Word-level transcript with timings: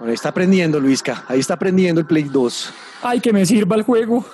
Ahí 0.00 0.14
está 0.14 0.30
aprendiendo, 0.30 0.80
Luisca. 0.80 1.24
Ahí 1.28 1.40
está 1.40 1.54
aprendiendo 1.54 2.00
el 2.00 2.06
Play 2.06 2.24
2. 2.24 2.74
Ay, 3.02 3.20
que 3.20 3.32
me 3.32 3.46
sirva 3.46 3.76
el 3.76 3.82
juego. 3.82 4.24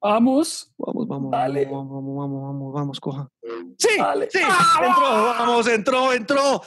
Vamos. 0.00 0.72
Vamos, 0.78 1.06
vamos, 1.06 1.30
Dale. 1.30 1.64
vamos, 1.66 1.88
vamos, 1.88 2.16
vamos, 2.16 2.42
vamos, 2.42 2.74
vamos, 2.74 3.00
coja. 3.00 3.28
Sí, 3.78 3.96
Dale. 3.98 4.28
sí, 4.32 4.38
entró, 4.38 5.02
vamos, 5.02 5.68
entró, 5.68 6.12
entró. 6.12 6.62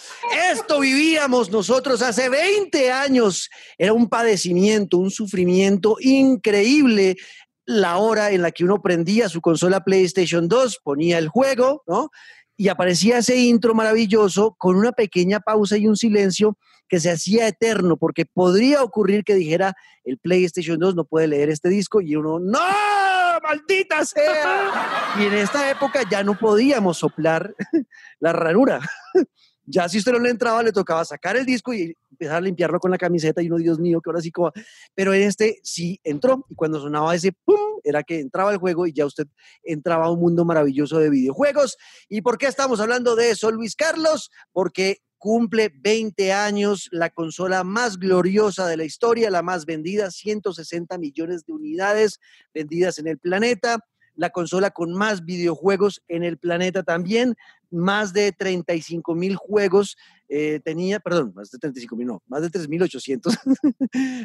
Esto 0.52 0.80
vivíamos 0.80 1.52
nosotros 1.52 2.02
hace 2.02 2.30
20 2.30 2.92
años. 2.92 3.50
Era 3.78 3.92
un 3.92 4.08
padecimiento, 4.08 4.98
un 4.98 5.12
sufrimiento 5.12 5.98
increíble. 6.00 7.18
La 7.66 7.98
hora 7.98 8.32
en 8.32 8.42
la 8.42 8.52
que 8.52 8.64
uno 8.64 8.82
prendía 8.82 9.28
su 9.28 9.42
consola 9.42 9.84
PlayStation 9.84 10.48
2, 10.48 10.80
ponía 10.84 11.18
el 11.18 11.28
juego, 11.28 11.84
¿no? 11.88 12.12
Y 12.58 12.70
aparecía 12.70 13.18
ese 13.18 13.36
intro 13.38 13.74
maravilloso 13.74 14.56
con 14.58 14.76
una 14.76 14.92
pequeña 14.92 15.40
pausa 15.40 15.78
y 15.78 15.88
un 15.88 15.98
silencio 15.98 16.58
que 16.88 17.00
se 17.00 17.12
hacía 17.12 17.48
eterno, 17.48 17.98
porque 17.98 18.26
podría 18.26 18.84
ocurrir 18.84 19.24
que 19.24 19.36
dijera 19.36 19.76
el 20.04 20.18
PlayStation 20.20 20.78
2 20.80 20.96
no 20.96 21.06
puede 21.06 21.28
leer 21.28 21.50
este 21.50 21.70
disco 21.70 22.02
y 22.02 22.16
uno, 22.16 22.40
¡No! 22.40 22.60
¡Maldita 23.44 24.06
sea! 24.06 25.16
Y 25.20 25.24
en 25.24 25.34
esta 25.34 25.70
época 25.70 26.02
ya 26.10 26.24
no 26.24 26.38
podíamos 26.38 26.98
soplar 26.98 27.56
la 28.20 28.34
ranura. 28.34 28.80
Ya 29.66 29.90
si 29.90 29.98
usted 29.98 30.12
no 30.12 30.20
le 30.20 30.30
entraba, 30.30 30.62
le 30.62 30.72
tocaba 30.72 31.04
sacar 31.06 31.36
el 31.38 31.46
disco 31.46 31.74
y 31.74 31.96
empezar 32.12 32.38
a 32.38 32.42
limpiarlo 32.42 32.80
con 32.80 32.92
la 32.92 32.98
camiseta 32.98 33.42
y 33.42 33.48
uno, 33.48 33.58
Dios 33.58 33.80
mío, 33.80 34.00
que 34.02 34.10
ahora 34.10 34.22
sí 34.22 34.32
como... 34.32 34.52
Pero 34.94 35.14
en 35.14 35.24
este 35.24 35.60
sí 35.64 36.00
entró 36.04 36.46
y 36.50 36.56
cuando 36.56 36.80
sonaba 36.80 37.16
ese 37.16 37.32
¡pum! 37.32 37.80
era 37.84 38.04
que 38.04 38.20
entraba 38.20 38.52
el 38.52 38.58
juego 38.58 38.88
y 38.88 38.94
ya 38.94 39.06
usted 39.06 39.28
entraba 39.64 40.06
a 40.06 40.12
un 40.12 40.20
mundo 40.20 40.46
maravilloso 40.46 41.00
de 41.00 41.10
videojuegos. 41.10 41.78
¿Y 42.10 42.22
por 42.22 42.38
qué 42.38 42.48
estamos 42.48 42.80
hablando 42.80 43.16
de 43.16 43.32
eso, 43.32 43.52
Luis 43.52 43.76
Carlos? 43.76 44.32
Porque 44.52 45.00
cumple 45.18 45.72
20 45.74 46.34
años 46.34 46.88
la 46.92 47.10
consola 47.10 47.64
más 47.64 47.98
gloriosa 47.98 48.68
de 48.68 48.78
la 48.78 48.84
historia, 48.84 49.32
la 49.32 49.42
más 49.42 49.66
vendida, 49.66 50.12
160 50.12 50.98
millones 51.00 51.46
de 51.46 51.54
unidades 51.54 52.20
vendidas 52.54 53.00
en 53.00 53.08
el 53.08 53.18
planeta, 53.18 53.80
la 54.16 54.30
consola 54.30 54.72
con 54.72 54.94
más 54.94 55.26
videojuegos 55.26 56.04
en 56.08 56.24
el 56.24 56.38
planeta 56.38 56.84
también, 56.84 57.36
más 57.72 58.14
de 58.14 58.32
35 58.32 59.16
mil 59.16 59.36
juegos 59.36 59.98
eh, 60.28 60.60
tenía, 60.64 61.00
perdón, 61.00 61.34
más 61.36 61.52
de 61.52 61.60
35 61.60 61.96
mil, 61.96 62.08
no, 62.08 62.24
más 62.28 62.42
de 62.42 62.50
3.800. 62.50 63.38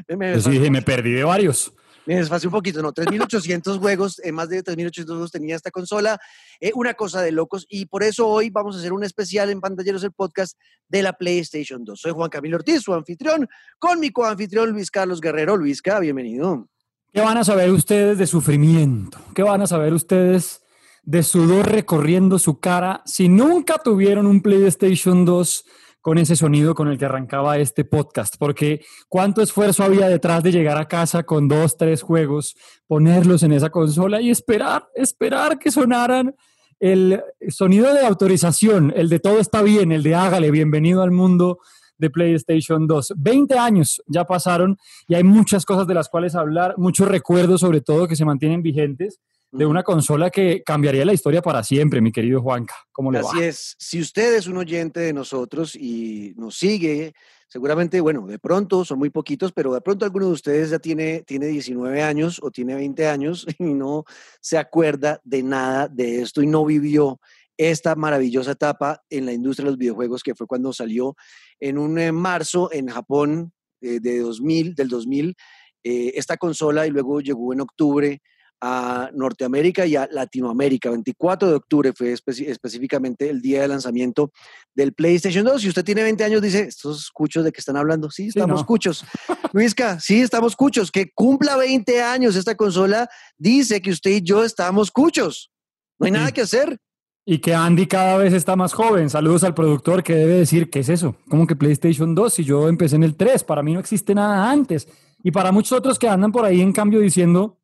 me, 0.17 0.35
Yo 0.35 0.41
sí 0.41 0.51
dije, 0.51 0.71
me 0.71 0.83
perdí 0.83 1.13
de 1.13 1.25
varios. 1.25 1.73
me 2.07 2.17
desfasé 2.17 2.47
un 2.47 2.53
poquito, 2.53 2.81
no, 2.81 2.93
3.800 2.93 3.79
juegos, 3.79 4.21
eh, 4.25 4.33
más 4.33 4.49
de 4.49 4.65
3.800 4.65 5.07
juegos 5.07 5.31
tenía 5.31 5.57
esta 5.57 5.71
consola, 5.71 6.19
eh, 6.61 6.73
una 6.75 6.95
cosa 6.95 7.21
de 7.21 7.33
locos, 7.33 7.67
y 7.69 7.87
por 7.87 8.03
eso 8.03 8.27
hoy 8.27 8.49
vamos 8.49 8.77
a 8.77 8.79
hacer 8.79 8.93
un 8.93 9.05
especial 9.05 9.51
en 9.51 9.61
Pantalleros, 9.61 10.03
el 10.05 10.13
podcast 10.13 10.57
de 10.89 11.03
la 11.03 11.13
PlayStation 11.13 11.85
2. 11.85 12.01
Soy 12.01 12.13
Juan 12.13 12.31
Camilo 12.31 12.57
Ortiz, 12.57 12.83
su 12.83 12.95
anfitrión, 12.95 13.47
con 13.79 14.01
mi 14.01 14.11
coanfitrión 14.11 14.71
Luis 14.71 14.91
Carlos 14.91 15.21
Guerrero. 15.21 15.57
Luisca, 15.57 16.01
bienvenido. 16.01 16.67
¿Qué 17.13 17.21
van 17.21 17.37
a 17.37 17.45
saber 17.45 17.71
ustedes 17.71 18.19
de 18.19 18.27
sufrimiento? 18.27 19.19
¿Qué 19.35 19.43
van 19.43 19.61
a 19.61 19.67
saber 19.67 19.93
ustedes 19.93 20.60
de 21.03 21.23
sudor 21.23 21.71
recorriendo 21.71 22.39
su 22.39 22.61
cara 22.61 23.03
si 23.07 23.29
nunca 23.29 23.79
tuvieron 23.79 24.27
un 24.27 24.43
PlayStation 24.43 25.25
2 25.25 25.65
con 26.01 26.17
ese 26.17 26.35
sonido 26.35 26.75
con 26.75 26.89
el 26.89 26.99
que 26.99 27.05
arrancaba 27.05 27.59
este 27.59 27.85
podcast? 27.85 28.37
Porque 28.39 28.85
cuánto 29.09 29.43
esfuerzo 29.43 29.85
había 29.85 30.09
detrás 30.09 30.43
de 30.43 30.53
llegar 30.53 30.79
a 30.79 30.89
casa 30.89 31.23
con 31.25 31.49
dos, 31.49 31.77
tres 31.77 32.03
juegos, 32.03 32.57
ponerlos 32.87 33.43
en 33.43 33.53
esa 33.53 33.71
consola 33.71 34.21
y 34.21 34.31
esperar, 34.31 34.89
esperar 34.95 35.59
que 35.59 35.71
sonaran 35.71 36.35
el 36.79 37.23
sonido 37.49 37.93
de 37.93 38.07
autorización, 38.07 38.93
el 38.97 39.09
de 39.11 39.21
todo 39.21 39.39
está 39.39 39.63
bien, 39.63 39.93
el 39.93 40.03
de 40.03 40.15
hágale, 40.15 40.51
bienvenido 40.51 41.03
al 41.03 41.11
mundo 41.11 41.59
de 41.99 42.09
PlayStation 42.09 42.87
2. 42.87 43.13
20 43.17 43.59
años 43.59 44.03
ya 44.07 44.25
pasaron 44.25 44.79
y 45.07 45.15
hay 45.15 45.23
muchas 45.23 45.67
cosas 45.67 45.87
de 45.87 45.95
las 45.95 46.09
cuales 46.09 46.35
hablar, 46.35 46.75
muchos 46.79 47.07
recuerdos 47.07 47.61
sobre 47.61 47.83
todo 47.83 48.09
que 48.09 48.17
se 48.17 48.25
mantienen 48.25 48.63
vigentes 48.63 49.21
de 49.53 49.67
una 49.67 49.83
consola 49.83 50.31
que 50.31 50.63
cambiaría 50.63 51.05
la 51.05 51.13
historia 51.13 51.43
para 51.43 51.63
siempre, 51.63 52.01
mi 52.01 52.13
querido 52.13 52.41
Juanca. 52.41 52.75
¿Cómo 52.93 53.11
le 53.11 53.19
Así 53.19 53.39
va? 53.39 53.45
es. 53.45 53.77
Si 53.79 54.01
usted 54.01 54.37
es 54.37 54.47
un 54.47 54.57
oyente 54.57 55.01
de 55.01 55.13
nosotros 55.13 55.75
y 55.75 56.35
nos 56.37 56.57
sigue, 56.57 57.15
seguramente, 57.49 58.01
bueno, 58.01 58.27
de 58.27 58.39
pronto 58.39 58.85
son 58.85 58.99
muy 58.99 59.11
poquitos, 59.11 59.53
pero 59.53 59.75
de 59.75 59.81
pronto 59.81 60.05
alguno 60.05 60.27
de 60.27 60.33
ustedes 60.33 60.71
ya 60.71 60.79
tiene, 60.79 61.23
tiene 61.23 61.47
19 61.47 62.03
años 62.03 62.41
o 62.43 62.51
tiene 62.51 62.75
20 62.77 63.09
años 63.09 63.47
y 63.59 63.75
no 63.75 64.05
se 64.41 64.57
acuerda 64.57 65.21
de 65.25 65.43
nada 65.43 65.89
de 65.89 66.23
esto 66.23 66.43
y 66.43 66.47
no 66.47 66.65
vivió 66.65 67.21
esta 67.57 67.95
maravillosa 67.95 68.53
etapa 68.53 69.03
en 69.11 69.27
la 69.27 69.33
industria 69.33 69.67
de 69.67 69.73
los 69.73 69.79
videojuegos 69.79 70.23
que 70.23 70.35
fue 70.35 70.47
cuando 70.47 70.73
salió 70.73 71.15
en 71.59 71.77
un 71.77 71.99
eh, 71.99 72.11
marzo 72.11 72.73
en 72.73 72.89
Japón 72.89 73.53
eh, 73.83 74.01
de 74.01 74.21
2000, 74.21 74.75
del 74.75 74.89
2000 74.89 75.37
eh, 75.83 76.13
esta 76.15 76.37
consola 76.37 76.87
y 76.87 76.91
luego 76.91 77.21
llegó 77.21 77.53
en 77.53 77.61
octubre 77.61 78.23
a 78.61 79.11
Norteamérica 79.15 79.87
y 79.87 79.97
a 79.97 80.09
Latinoamérica. 80.11 80.91
24 80.91 81.49
de 81.49 81.55
octubre 81.55 81.93
fue 81.93 82.13
especi- 82.13 82.47
específicamente 82.47 83.29
el 83.31 83.41
día 83.41 83.63
de 83.63 83.69
lanzamiento 83.69 84.33
del 84.75 84.93
PlayStation 84.93 85.45
2. 85.45 85.63
Si 85.63 85.69
usted 85.69 85.85
tiene 85.85 86.03
20 86.03 86.25
años, 86.25 86.43
dice, 86.43 86.61
estos 86.63 87.11
cuchos 87.11 87.45
de 87.45 87.53
que 87.53 87.61
están 87.61 87.77
hablando. 87.77 88.11
Sí, 88.11 88.29
estamos 88.29 88.61
no. 88.61 88.67
cuchos. 88.67 89.05
Luisca, 89.53 89.99
sí, 90.01 90.21
estamos 90.21 90.57
cuchos. 90.57 90.91
Que 90.91 91.11
cumpla 91.15 91.57
20 91.57 92.03
años 92.03 92.37
esta 92.37 92.55
consola, 92.55 93.09
dice 93.39 93.81
que 93.81 93.91
usted 93.91 94.11
y 94.11 94.23
yo 94.23 94.45
estamos 94.45 94.91
cuchos. 94.91 95.51
No 95.99 96.07
hay 96.07 96.13
nada 96.13 96.27
Sí. 96.29 96.33
que 96.33 96.41
hacer. 96.43 96.79
Y 97.27 97.39
que 97.39 97.55
Andy 97.55 97.87
cada 97.87 98.17
vez 98.17 98.33
está 98.33 98.57
más 98.57 98.73
joven. 98.73 99.09
Saludos 99.11 99.45
al 99.45 99.55
productor 99.55 100.03
que 100.03 100.15
debe 100.15 100.33
decir, 100.35 100.69
¿qué 100.71 100.81
es 100.81 100.89
eso? 100.89 101.17
¿Cómo 101.29 101.47
que 101.47 101.55
PlayStation 101.55 102.15
2? 102.15 102.33
Si 102.35 102.45
yo 102.45 102.67
empecé 102.69 102.97
en 102.97 103.05
el 103.05 103.15
3, 103.17 103.45
para 103.45 103.63
mí 103.63 103.73
no 103.75 103.79
existe 103.81 104.15
nada 104.15 104.51
antes. 104.51 104.89
Y 105.23 105.31
para 105.31 105.53
muchos 105.53 105.73
otros 105.79 105.99
que 105.99 106.09
andan 106.09 106.33
por 106.33 106.45
ahí 106.47 106.61
en 106.63 106.73
cambio 106.73 106.99
diciendo, 106.99 107.60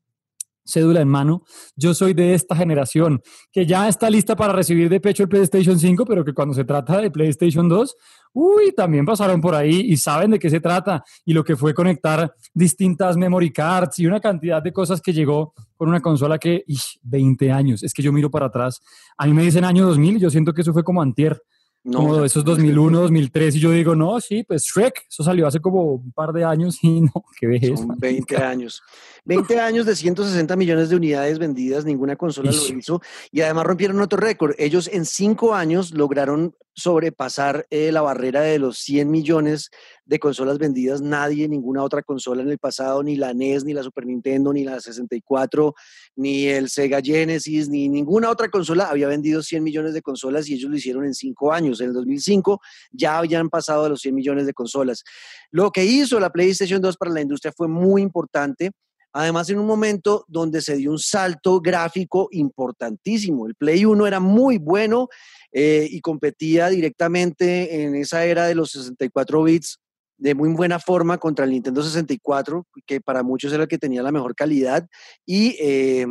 cédula 0.66 1.00
en 1.00 1.08
mano, 1.08 1.44
yo 1.76 1.94
soy 1.94 2.12
de 2.12 2.34
esta 2.34 2.56
generación 2.56 3.22
que 3.52 3.64
ya 3.64 3.88
está 3.88 4.10
lista 4.10 4.36
para 4.36 4.52
recibir 4.52 4.88
de 4.88 5.00
pecho 5.00 5.22
el 5.22 5.28
PlayStation 5.28 5.78
5, 5.78 6.04
pero 6.04 6.24
que 6.24 6.34
cuando 6.34 6.54
se 6.54 6.64
trata 6.64 7.00
de 7.00 7.10
PlayStation 7.10 7.68
2, 7.68 7.96
uy, 8.32 8.72
también 8.72 9.06
pasaron 9.06 9.40
por 9.40 9.54
ahí 9.54 9.80
y 9.88 9.96
saben 9.96 10.32
de 10.32 10.38
qué 10.38 10.50
se 10.50 10.60
trata. 10.60 11.02
Y 11.24 11.32
lo 11.32 11.42
que 11.44 11.56
fue 11.56 11.72
conectar 11.72 12.34
distintas 12.52 13.16
memory 13.16 13.52
cards 13.52 13.98
y 13.98 14.06
una 14.06 14.20
cantidad 14.20 14.62
de 14.62 14.72
cosas 14.72 15.00
que 15.00 15.12
llegó 15.12 15.54
con 15.76 15.88
una 15.88 16.00
consola 16.00 16.38
que, 16.38 16.64
ish, 16.66 16.98
20 17.02 17.50
años, 17.52 17.82
es 17.82 17.94
que 17.94 18.02
yo 18.02 18.12
miro 18.12 18.30
para 18.30 18.46
atrás, 18.46 18.80
a 19.16 19.26
mí 19.26 19.32
me 19.32 19.42
dicen 19.42 19.64
año 19.64 19.86
2000 19.86 20.16
y 20.16 20.20
yo 20.20 20.30
siento 20.30 20.52
que 20.52 20.62
eso 20.62 20.72
fue 20.72 20.84
como 20.84 21.00
antier, 21.00 21.40
No, 21.86 22.00
como 22.00 22.24
esos 22.24 22.44
2001, 22.44 23.00
2003 23.00 23.54
y 23.54 23.60
yo 23.60 23.70
digo, 23.70 23.94
no, 23.94 24.20
sí, 24.20 24.42
pues 24.42 24.64
Shrek, 24.64 25.06
eso 25.08 25.22
salió 25.22 25.46
hace 25.46 25.60
como 25.60 25.82
un 25.82 26.10
par 26.10 26.32
de 26.32 26.44
años 26.44 26.78
y 26.82 27.00
no, 27.00 27.24
qué 27.38 27.46
vejez. 27.46 27.78
Son 27.78 27.88
man. 27.88 27.98
20 28.00 28.36
años. 28.42 28.82
20 29.24 29.60
años 29.60 29.86
de 29.86 29.94
160 29.94 30.56
millones 30.56 30.88
de 30.88 30.96
unidades 30.96 31.38
vendidas, 31.38 31.84
ninguna 31.84 32.16
consola 32.16 32.50
Ish. 32.50 32.72
lo 32.72 32.78
hizo. 32.78 33.02
Y 33.30 33.40
además 33.42 33.66
rompieron 33.66 34.00
otro 34.00 34.18
récord. 34.18 34.54
Ellos 34.58 34.88
en 34.92 35.04
cinco 35.04 35.54
años 35.54 35.92
lograron 35.92 36.54
sobrepasar 36.74 37.66
eh, 37.70 37.90
la 37.92 38.02
barrera 38.02 38.42
de 38.42 38.58
los 38.58 38.78
100 38.78 39.10
millones 39.10 39.70
de 40.06 40.18
consolas 40.20 40.58
vendidas. 40.58 41.02
Nadie, 41.02 41.48
ninguna 41.48 41.82
otra 41.82 42.02
consola 42.02 42.42
en 42.42 42.48
el 42.48 42.58
pasado, 42.58 43.02
ni 43.02 43.16
la 43.16 43.34
NES, 43.34 43.64
ni 43.64 43.74
la 43.74 43.82
Super 43.82 44.06
Nintendo, 44.06 44.52
ni 44.52 44.64
la 44.64 44.80
64, 44.80 45.74
ni 46.14 46.46
el 46.46 46.70
Sega 46.70 47.00
Genesis, 47.02 47.68
ni 47.68 47.88
ninguna 47.88 48.30
otra 48.30 48.48
consola 48.48 48.88
había 48.88 49.08
vendido 49.08 49.42
100 49.42 49.62
millones 49.62 49.94
de 49.94 50.02
consolas 50.02 50.48
y 50.48 50.54
ellos 50.54 50.70
lo 50.70 50.76
hicieron 50.76 51.04
en 51.04 51.14
cinco 51.14 51.52
años. 51.52 51.80
En 51.80 51.88
el 51.88 51.94
2005 51.94 52.60
ya 52.92 53.18
habían 53.18 53.50
pasado 53.50 53.82
de 53.84 53.90
los 53.90 54.00
100 54.00 54.14
millones 54.14 54.46
de 54.46 54.54
consolas. 54.54 55.02
Lo 55.50 55.70
que 55.70 55.84
hizo 55.84 56.20
la 56.20 56.30
PlayStation 56.30 56.80
2 56.80 56.96
para 56.96 57.10
la 57.10 57.20
industria 57.20 57.52
fue 57.54 57.68
muy 57.68 58.00
importante. 58.00 58.70
Además, 59.12 59.48
en 59.48 59.58
un 59.58 59.66
momento 59.66 60.26
donde 60.28 60.60
se 60.60 60.76
dio 60.76 60.90
un 60.90 60.98
salto 60.98 61.58
gráfico 61.60 62.28
importantísimo. 62.32 63.46
El 63.46 63.54
Play 63.54 63.86
1 63.86 64.06
era 64.06 64.20
muy 64.20 64.58
bueno 64.58 65.08
eh, 65.52 65.88
y 65.90 66.00
competía 66.02 66.68
directamente 66.68 67.82
en 67.82 67.94
esa 67.94 68.26
era 68.26 68.44
de 68.46 68.54
los 68.54 68.72
64 68.72 69.42
bits 69.42 69.80
de 70.18 70.34
muy 70.34 70.50
buena 70.50 70.78
forma 70.78 71.18
contra 71.18 71.44
el 71.44 71.52
Nintendo 71.52 71.82
64, 71.82 72.66
que 72.86 73.00
para 73.00 73.22
muchos 73.22 73.52
era 73.52 73.64
el 73.64 73.68
que 73.68 73.78
tenía 73.78 74.02
la 74.02 74.12
mejor 74.12 74.34
calidad, 74.34 74.86
y, 75.24 75.56
eh, 75.60 76.06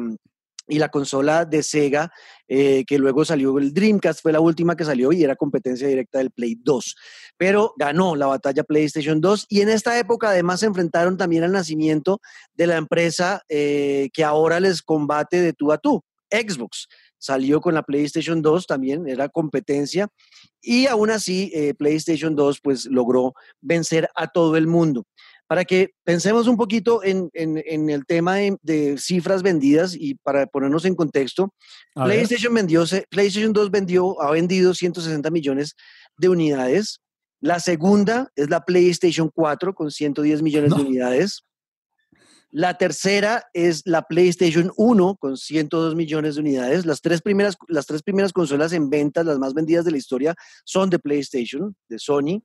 y 0.67 0.79
la 0.79 0.89
consola 0.89 1.45
de 1.45 1.63
Sega, 1.63 2.11
eh, 2.47 2.83
que 2.85 2.97
luego 2.97 3.25
salió 3.25 3.57
el 3.57 3.73
Dreamcast, 3.73 4.21
fue 4.21 4.31
la 4.31 4.39
última 4.39 4.75
que 4.75 4.85
salió 4.85 5.11
y 5.11 5.23
era 5.23 5.35
competencia 5.35 5.87
directa 5.87 6.19
del 6.19 6.31
Play 6.31 6.57
2 6.63 6.95
pero 7.37 7.73
ganó 7.77 8.15
la 8.15 8.27
batalla 8.27 8.63
PlayStation 8.63 9.19
2 9.19 9.47
y 9.49 9.61
en 9.61 9.69
esta 9.69 9.97
época 9.99 10.29
además 10.29 10.61
se 10.61 10.67
enfrentaron 10.67 11.17
también 11.17 11.43
al 11.43 11.51
nacimiento 11.51 12.21
de 12.53 12.67
la 12.67 12.77
empresa 12.77 13.43
eh, 13.49 14.09
que 14.13 14.23
ahora 14.23 14.59
les 14.59 14.81
combate 14.81 15.41
de 15.41 15.53
tú 15.53 15.71
a 15.71 15.77
tú, 15.77 16.03
Xbox. 16.31 16.87
Salió 17.17 17.61
con 17.61 17.73
la 17.73 17.83
PlayStation 17.83 18.41
2 18.41 18.67
también, 18.67 19.07
era 19.07 19.29
competencia 19.29 20.07
y 20.61 20.87
aún 20.87 21.09
así 21.09 21.51
eh, 21.53 21.73
PlayStation 21.73 22.35
2 22.35 22.59
pues 22.61 22.85
logró 22.85 23.33
vencer 23.61 24.09
a 24.15 24.27
todo 24.27 24.55
el 24.57 24.67
mundo. 24.67 25.05
Para 25.47 25.63
que 25.63 25.91
pensemos 26.03 26.47
un 26.47 26.57
poquito 26.57 27.03
en, 27.03 27.29
en- 27.33 27.61
en 27.65 27.89
el 27.91 28.05
tema 28.07 28.35
de, 28.37 28.57
de 28.63 28.97
cifras 28.97 29.43
vendidas 29.43 29.95
y 29.95 30.15
para 30.15 30.47
ponernos 30.47 30.85
en 30.85 30.95
contexto, 30.95 31.53
A 31.95 32.07
ver. 32.07 32.15
PlayStation, 32.17 32.53
vendió, 32.53 32.83
PlayStation 33.09 33.53
2 33.53 33.69
vendió, 33.69 34.19
ha 34.23 34.31
vendido 34.31 34.73
160 34.73 35.29
millones 35.29 35.75
de 36.17 36.29
unidades. 36.29 36.99
La 37.41 37.59
segunda 37.59 38.31
es 38.35 38.49
la 38.49 38.61
PlayStation 38.65 39.29
4 39.33 39.75
con 39.75 39.91
110 39.91 40.41
millones 40.41 40.75
de 40.75 40.81
unidades. 40.81 41.43
La 42.57 42.77
tercera 42.77 43.49
es 43.51 43.81
la 43.83 44.03
PlayStation 44.03 44.71
1 44.77 45.17
con 45.17 45.35
102 45.35 45.93
millones 45.93 46.35
de 46.35 46.41
unidades. 46.41 46.85
Las 46.85 47.01
tres, 47.01 47.21
primeras, 47.21 47.57
las 47.67 47.85
tres 47.85 48.01
primeras 48.01 48.31
consolas 48.31 48.71
en 48.71 48.89
ventas, 48.89 49.25
las 49.25 49.37
más 49.39 49.53
vendidas 49.53 49.83
de 49.83 49.91
la 49.91 49.97
historia, 49.97 50.33
son 50.63 50.89
de 50.89 50.97
PlayStation, 50.97 51.75
de 51.89 51.99
Sony. 51.99 52.41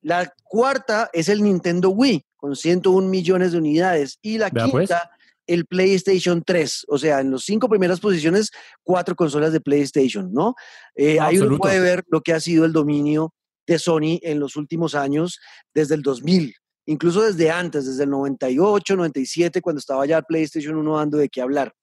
La 0.00 0.32
cuarta 0.44 1.10
es 1.12 1.28
el 1.28 1.42
Nintendo 1.42 1.90
Wii 1.90 2.24
con 2.36 2.54
101 2.54 3.08
millones 3.08 3.50
de 3.50 3.58
unidades. 3.58 4.20
Y 4.22 4.38
la 4.38 4.48
pues. 4.48 4.70
quinta, 4.70 5.10
el 5.48 5.66
PlayStation 5.66 6.40
3. 6.46 6.84
O 6.86 6.96
sea, 6.96 7.18
en 7.18 7.32
las 7.32 7.42
cinco 7.42 7.68
primeras 7.68 7.98
posiciones, 7.98 8.52
cuatro 8.84 9.16
consolas 9.16 9.52
de 9.52 9.60
PlayStation, 9.60 10.32
¿no? 10.32 10.54
Eh, 10.94 11.18
ahí 11.18 11.36
uno 11.36 11.58
puede 11.58 11.80
ver 11.80 12.04
lo 12.06 12.20
que 12.20 12.32
ha 12.32 12.38
sido 12.38 12.64
el 12.64 12.72
dominio 12.72 13.34
de 13.66 13.80
Sony 13.80 14.20
en 14.22 14.38
los 14.38 14.54
últimos 14.54 14.94
años, 14.94 15.40
desde 15.74 15.96
el 15.96 16.02
2000 16.02 16.54
incluso 16.88 17.20
desde 17.22 17.50
antes, 17.50 17.86
desde 17.86 18.04
el 18.04 18.10
98, 18.10 18.96
97, 18.96 19.60
cuando 19.60 19.78
estaba 19.78 20.06
ya 20.06 20.22
PlayStation 20.22 20.74
1 20.76 20.96
dando 20.96 21.18
de 21.18 21.28
qué 21.28 21.42
hablar. 21.42 21.74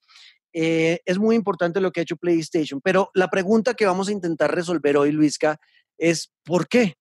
Eh, 0.51 0.99
es 1.05 1.19
muy 1.19 1.35
importante 1.35 1.79
lo 1.79 1.91
que 1.91 1.99
ha 1.99 2.03
hecho 2.03 2.17
PlayStation, 2.17 2.81
pero 2.81 3.11
la 3.13 3.29
pregunta 3.29 3.75
que 3.75 3.85
vamos 3.85 4.07
a 4.07 4.11
intentar 4.11 4.53
resolver 4.53 4.97
hoy, 4.97 5.11
Luisca, 5.11 5.59
es 5.99 6.33
¿por 6.43 6.67
qué? 6.67 6.95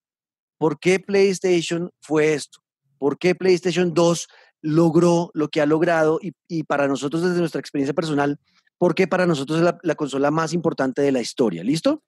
¿Por 0.59 0.79
qué 0.79 1.01
PlayStation 1.01 1.91
fue 2.01 2.35
esto? 2.35 2.61
¿Por 2.99 3.19
qué 3.19 3.35
PlayStation 3.35 3.95
2 3.95 4.29
logró 4.61 5.31
lo 5.33 5.49
que 5.49 5.63
ha 5.63 5.67
logrado? 5.67 6.21
Y, 6.21 6.65
para 6.65 6.87
nosotros, 6.87 7.23
desde 7.23 7.39
nuestra 7.39 7.61
experiencia 7.61 7.95
personal, 7.95 8.39
¿por 8.77 8.95
qué 8.95 9.09
para 9.09 9.25
nosotros 9.25 9.61
es 9.61 9.75
la 9.83 9.95
consola 9.95 10.31
más 10.31 10.53
importante 10.53 11.01
de 11.01 11.13
la 11.13 11.23
historia? 11.23 11.65
¿Listo? 11.65 12.03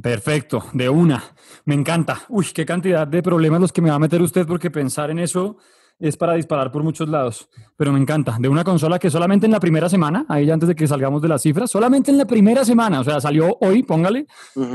Perfecto, 0.00 0.64
de 0.72 0.88
una. 0.88 1.22
Me 1.64 1.74
encanta. 1.74 2.22
Uy, 2.28 2.46
qué 2.54 2.66
cantidad 2.66 3.06
de 3.06 3.22
problemas 3.22 3.60
los 3.60 3.72
que 3.72 3.80
me 3.80 3.90
va 3.90 3.96
a 3.96 3.98
meter 3.98 4.20
usted 4.20 4.46
porque 4.46 4.70
pensar 4.70 5.10
en 5.10 5.18
eso 5.18 5.56
es 5.98 6.16
para 6.16 6.34
disparar 6.34 6.70
por 6.70 6.82
muchos 6.82 7.08
lados. 7.08 7.48
Pero 7.76 7.92
me 7.92 7.98
encanta. 7.98 8.36
De 8.38 8.48
una 8.48 8.64
consola 8.64 8.98
que 8.98 9.10
solamente 9.10 9.46
en 9.46 9.52
la 9.52 9.60
primera 9.60 9.88
semana, 9.88 10.26
ahí 10.28 10.46
ya 10.46 10.54
antes 10.54 10.68
de 10.68 10.74
que 10.74 10.86
salgamos 10.86 11.22
de 11.22 11.28
las 11.28 11.40
cifras, 11.42 11.70
solamente 11.70 12.10
en 12.10 12.18
la 12.18 12.26
primera 12.26 12.64
semana, 12.64 13.00
o 13.00 13.04
sea, 13.04 13.20
salió 13.20 13.56
hoy, 13.60 13.82
póngale, 13.82 14.26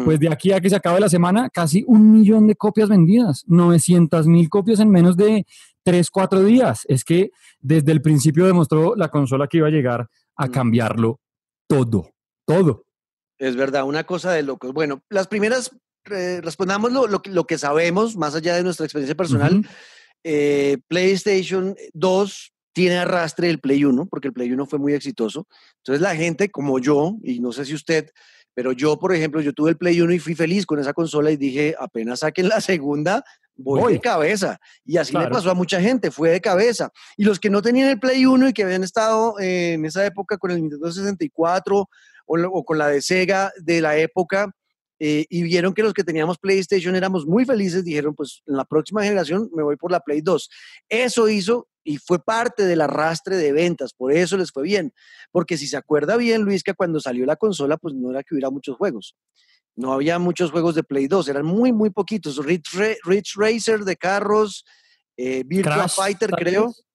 pues 0.04 0.20
de 0.20 0.30
aquí 0.30 0.52
a 0.52 0.60
que 0.60 0.70
se 0.70 0.76
acabe 0.76 1.00
la 1.00 1.10
semana, 1.10 1.50
casi 1.50 1.84
un 1.88 2.12
millón 2.12 2.48
de 2.48 2.56
copias 2.56 2.90
vendidas, 2.90 3.44
900 3.48 4.26
mil 4.28 4.50
copias 4.50 4.80
en 4.80 4.90
menos 4.90 5.16
de 5.16 5.46
3, 5.84 6.10
4 6.10 6.44
días. 6.44 6.86
Es 6.88 7.04
que 7.04 7.32
desde 7.60 7.92
el 7.92 8.02
principio 8.02 8.46
demostró 8.46 8.96
la 8.96 9.10
consola 9.10 9.48
que 9.48 9.58
iba 9.58 9.68
a 9.68 9.72
llegar 9.72 10.10
a 10.36 10.50
cambiarlo 10.50 11.20
todo, 11.68 12.10
todo. 12.46 12.86
Es 13.42 13.56
verdad, 13.56 13.86
una 13.86 14.04
cosa 14.04 14.32
de 14.34 14.44
locos. 14.44 14.72
Bueno, 14.72 15.02
las 15.10 15.28
primeras, 15.28 15.72
eh, 16.12 16.42
respondamos 16.44 16.92
lo, 16.92 17.08
lo 17.08 17.24
que- 17.24 17.32
lo 17.32 17.46
que 17.48 17.58
sabemos, 17.58 18.16
más 18.16 18.36
allá 18.36 18.56
de 18.56 18.62
nuestra 18.62 18.86
experiencia 18.86 19.16
personal. 19.16 19.68
Eh, 20.24 20.78
PlayStation 20.88 21.76
2 21.94 22.54
tiene 22.72 23.00
arrastre 23.00 23.48
del 23.48 23.60
Play 23.60 23.84
1, 23.84 24.06
porque 24.06 24.28
el 24.28 24.34
Play 24.34 24.52
1 24.52 24.68
fue 24.68 24.78
muy 24.78 24.94
exitoso. 24.94 25.48
Entonces 25.78 26.02
la 26.02 26.16
gente, 26.16 26.52
como 26.52 26.78
yo, 26.78 27.16
y 27.24 27.40
no 27.40 27.52
sé 27.52 27.66
si 27.66 27.74
usted, 27.74 28.12
pero 28.54 28.74
yo, 28.74 29.00
por 29.00 29.12
ejemplo, 29.16 29.42
yo 29.42 29.54
tuve 29.54 29.72
el 29.72 29.78
Play 29.78 30.00
1 30.02 30.14
y 30.14 30.20
fui 30.20 30.36
feliz 30.36 30.68
con 30.68 30.80
esa 30.80 30.94
consola 30.94 31.32
y 31.32 31.38
dije, 31.38 31.74
apenas 31.80 32.20
saquen 32.20 32.48
la 32.48 32.62
segunda, 32.62 33.24
voy, 33.56 33.82
Voy. 33.82 33.94
de 33.94 34.02
cabeza. 34.02 34.60
Y 34.86 34.98
así 34.98 35.14
le 35.14 35.20
Claro. 35.22 35.34
pasó 35.36 35.50
a 35.50 35.56
mucha 35.56 35.82
gente, 35.82 36.12
fue 36.12 36.30
de 36.30 36.42
cabeza. 36.42 36.92
Y 37.18 37.24
los 37.24 37.40
que 37.40 37.50
no 37.50 37.64
tenían 37.64 37.90
el 37.90 38.00
Play 38.00 38.24
1 38.28 38.50
y 38.50 38.54
que 38.54 38.64
habían 38.64 38.84
estado 38.84 39.40
eh, 39.40 39.74
en 39.74 39.86
esa 39.86 40.06
época 40.06 40.38
con 40.38 40.52
el 40.52 40.62
Nintendo 40.62 40.92
64 40.92 41.90
o, 42.26 42.40
o 42.40 42.64
con 42.64 42.78
la 42.78 42.88
de 42.88 43.02
Sega 43.02 43.52
de 43.60 43.82
la 43.82 43.98
época, 43.98 44.54
eh, 45.04 45.26
y 45.30 45.42
vieron 45.42 45.74
que 45.74 45.82
los 45.82 45.94
que 45.94 46.04
teníamos 46.04 46.38
PlayStation 46.38 46.96
éramos 46.96 47.26
muy 47.26 47.44
felices, 47.44 47.84
dijeron, 47.84 48.14
pues 48.14 48.44
en 48.46 48.56
la 48.56 48.66
próxima 48.66 49.04
generación 49.04 49.50
me 49.56 49.64
voy 49.64 49.76
por 49.76 49.92
la 49.92 50.00
Play 50.00 50.22
2. 50.22 50.48
Eso 50.90 51.28
hizo 51.28 51.68
y 51.84 51.98
fue 51.98 52.24
parte 52.24 52.68
del 52.68 52.82
arrastre 52.82 53.36
de 53.38 53.52
ventas, 53.52 53.94
por 53.94 54.12
eso 54.12 54.38
les 54.38 54.52
fue 54.52 54.62
bien. 54.62 54.94
Porque 55.32 55.58
si 55.58 55.66
se 55.66 55.76
acuerda 55.76 56.18
bien, 56.18 56.44
Luis, 56.44 56.62
que 56.62 56.76
cuando 56.76 57.00
salió 57.00 57.26
la 57.26 57.36
consola, 57.36 57.78
pues 57.78 57.96
no 57.96 58.12
era 58.12 58.22
que 58.22 58.36
hubiera 58.36 58.52
muchos 58.52 58.78
juegos. 58.78 59.16
No 59.76 59.92
había 59.92 60.20
muchos 60.20 60.52
juegos 60.52 60.76
de 60.76 60.84
Play 60.84 61.08
2, 61.08 61.30
eran 61.30 61.48
muy, 61.48 61.72
muy 61.72 61.90
poquitos. 61.90 62.38
Ridge 62.38 63.34
Racer 63.36 63.80
de 63.80 63.96
carros, 63.96 64.66
eh, 65.18 65.42
Virtua 65.48 65.74
Crash, 65.78 65.96
Fighter, 65.96 66.30
creo. 66.30 66.68
vez. 66.68 66.86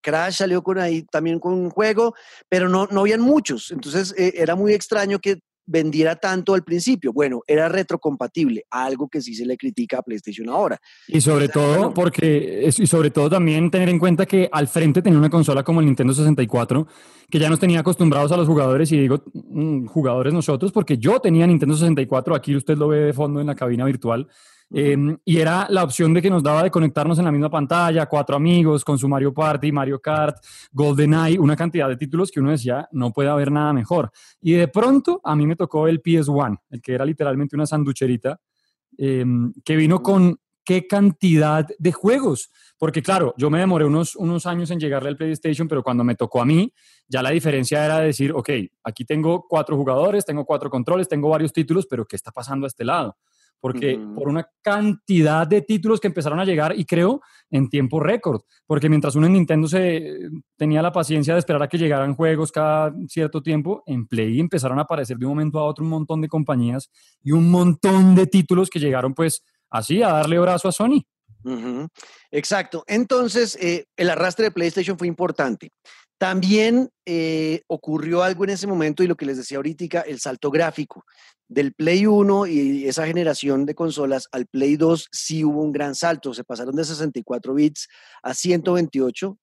Crash 0.00 0.36
salió 0.36 0.62
con 0.62 0.78
ahí 0.78 1.02
también 1.02 1.38
con 1.38 1.52
un 1.52 1.70
juego, 1.70 2.14
pero 2.48 2.68
no, 2.68 2.88
no 2.90 3.00
habían 3.00 3.20
muchos. 3.20 3.70
Entonces 3.70 4.14
eh, 4.16 4.34
era 4.36 4.54
muy 4.54 4.72
extraño 4.72 5.18
que 5.18 5.40
vendiera 5.70 6.16
tanto 6.16 6.54
al 6.54 6.64
principio. 6.64 7.12
Bueno, 7.12 7.42
era 7.46 7.68
retrocompatible, 7.68 8.64
algo 8.70 9.08
que 9.08 9.20
sí 9.20 9.34
se 9.34 9.46
le 9.46 9.56
critica 9.56 9.98
a 9.98 10.02
PlayStation 10.02 10.48
ahora. 10.48 10.78
Y 11.06 11.20
sobre 11.20 11.48
todo, 11.48 11.76
bueno. 11.76 11.94
porque, 11.94 12.68
y 12.76 12.86
sobre 12.86 13.10
todo 13.10 13.30
también 13.30 13.70
tener 13.70 13.88
en 13.88 13.98
cuenta 13.98 14.26
que 14.26 14.48
al 14.50 14.66
frente 14.66 15.00
tenía 15.00 15.18
una 15.18 15.30
consola 15.30 15.62
como 15.62 15.80
el 15.80 15.86
Nintendo 15.86 16.12
64, 16.12 16.86
que 17.30 17.38
ya 17.38 17.48
nos 17.48 17.60
tenía 17.60 17.80
acostumbrados 17.80 18.32
a 18.32 18.36
los 18.36 18.48
jugadores, 18.48 18.90
y 18.90 18.98
digo 18.98 19.22
mm, 19.32 19.86
jugadores 19.86 20.34
nosotros, 20.34 20.72
porque 20.72 20.98
yo 20.98 21.20
tenía 21.20 21.46
Nintendo 21.46 21.76
64, 21.76 22.34
aquí 22.34 22.56
usted 22.56 22.76
lo 22.76 22.88
ve 22.88 22.98
de 22.98 23.12
fondo 23.12 23.40
en 23.40 23.46
la 23.46 23.54
cabina 23.54 23.84
virtual, 23.84 24.28
eh, 24.72 24.96
y 25.24 25.38
era 25.38 25.66
la 25.68 25.82
opción 25.82 26.14
de 26.14 26.22
que 26.22 26.30
nos 26.30 26.42
daba 26.42 26.62
de 26.62 26.70
conectarnos 26.70 27.18
en 27.18 27.24
la 27.24 27.32
misma 27.32 27.50
pantalla, 27.50 28.06
cuatro 28.06 28.36
amigos, 28.36 28.84
con 28.84 28.98
su 28.98 29.08
Mario 29.08 29.34
Party, 29.34 29.72
Mario 29.72 30.00
Kart, 30.00 30.36
GoldenEye, 30.72 31.38
una 31.38 31.56
cantidad 31.56 31.88
de 31.88 31.96
títulos 31.96 32.30
que 32.30 32.40
uno 32.40 32.50
decía, 32.50 32.88
no 32.92 33.12
puede 33.12 33.28
haber 33.28 33.50
nada 33.50 33.72
mejor. 33.72 34.10
Y 34.40 34.52
de 34.52 34.68
pronto 34.68 35.20
a 35.24 35.34
mí 35.34 35.46
me 35.46 35.56
tocó 35.56 35.88
el 35.88 36.02
PS1, 36.02 36.60
el 36.70 36.80
que 36.80 36.94
era 36.94 37.04
literalmente 37.04 37.56
una 37.56 37.66
sanducherita, 37.66 38.40
eh, 38.96 39.24
que 39.64 39.76
vino 39.76 40.02
con 40.02 40.38
qué 40.64 40.86
cantidad 40.86 41.66
de 41.78 41.92
juegos. 41.92 42.50
Porque 42.78 43.02
claro, 43.02 43.34
yo 43.36 43.50
me 43.50 43.58
demoré 43.58 43.84
unos, 43.84 44.14
unos 44.14 44.46
años 44.46 44.70
en 44.70 44.78
llegarle 44.78 45.08
al 45.08 45.16
PlayStation, 45.16 45.66
pero 45.66 45.82
cuando 45.82 46.04
me 46.04 46.14
tocó 46.14 46.40
a 46.40 46.44
mí, 46.44 46.72
ya 47.08 47.22
la 47.22 47.30
diferencia 47.30 47.84
era 47.84 47.98
decir, 47.98 48.32
ok, 48.32 48.50
aquí 48.84 49.04
tengo 49.04 49.46
cuatro 49.48 49.76
jugadores, 49.76 50.24
tengo 50.24 50.44
cuatro 50.44 50.70
controles, 50.70 51.08
tengo 51.08 51.28
varios 51.28 51.52
títulos, 51.52 51.86
pero 51.86 52.06
¿qué 52.06 52.14
está 52.14 52.30
pasando 52.30 52.66
a 52.66 52.68
este 52.68 52.84
lado? 52.84 53.16
Porque 53.60 54.00
por 54.14 54.28
una 54.28 54.48
cantidad 54.62 55.46
de 55.46 55.60
títulos 55.62 56.00
que 56.00 56.08
empezaron 56.08 56.40
a 56.40 56.44
llegar, 56.44 56.78
y 56.78 56.84
creo 56.84 57.20
en 57.50 57.68
tiempo 57.68 58.00
récord, 58.00 58.40
porque 58.66 58.88
mientras 58.88 59.14
uno 59.16 59.26
en 59.26 59.34
Nintendo 59.34 59.68
se 59.68 60.30
tenía 60.56 60.80
la 60.80 60.92
paciencia 60.92 61.34
de 61.34 61.40
esperar 61.40 61.62
a 61.62 61.68
que 61.68 61.78
llegaran 61.78 62.14
juegos 62.14 62.52
cada 62.52 62.94
cierto 63.08 63.42
tiempo, 63.42 63.82
en 63.86 64.06
Play 64.06 64.40
empezaron 64.40 64.78
a 64.78 64.82
aparecer 64.82 65.18
de 65.18 65.26
un 65.26 65.32
momento 65.32 65.58
a 65.58 65.64
otro 65.64 65.84
un 65.84 65.90
montón 65.90 66.20
de 66.20 66.28
compañías 66.28 66.90
y 67.22 67.32
un 67.32 67.50
montón 67.50 68.14
de 68.14 68.26
títulos 68.26 68.70
que 68.70 68.78
llegaron 68.78 69.14
pues 69.14 69.42
así 69.68 70.02
a 70.02 70.08
darle 70.08 70.38
brazo 70.38 70.68
a 70.68 70.72
Sony. 70.72 71.04
Exacto. 72.30 72.84
Entonces, 72.86 73.56
eh, 73.60 73.86
el 73.96 74.10
arrastre 74.10 74.46
de 74.46 74.50
PlayStation 74.50 74.98
fue 74.98 75.08
importante. 75.08 75.72
También 76.20 76.90
eh, 77.06 77.62
ocurrió 77.66 78.22
algo 78.22 78.44
en 78.44 78.50
ese 78.50 78.66
momento 78.66 79.02
y 79.02 79.06
lo 79.06 79.16
que 79.16 79.24
les 79.24 79.38
decía 79.38 79.56
ahorita, 79.56 80.00
el 80.00 80.20
salto 80.20 80.50
gráfico 80.50 81.06
del 81.48 81.72
Play 81.72 82.04
1 82.04 82.46
y 82.46 82.86
esa 82.86 83.06
generación 83.06 83.64
de 83.64 83.74
consolas 83.74 84.28
al 84.30 84.46
Play 84.46 84.76
2 84.76 85.08
sí 85.10 85.44
hubo 85.44 85.62
un 85.62 85.72
gran 85.72 85.94
salto. 85.94 86.34
Se 86.34 86.44
pasaron 86.44 86.76
de 86.76 86.84
64 86.84 87.54
bits 87.54 87.88
a 88.22 88.34
128 88.34 89.38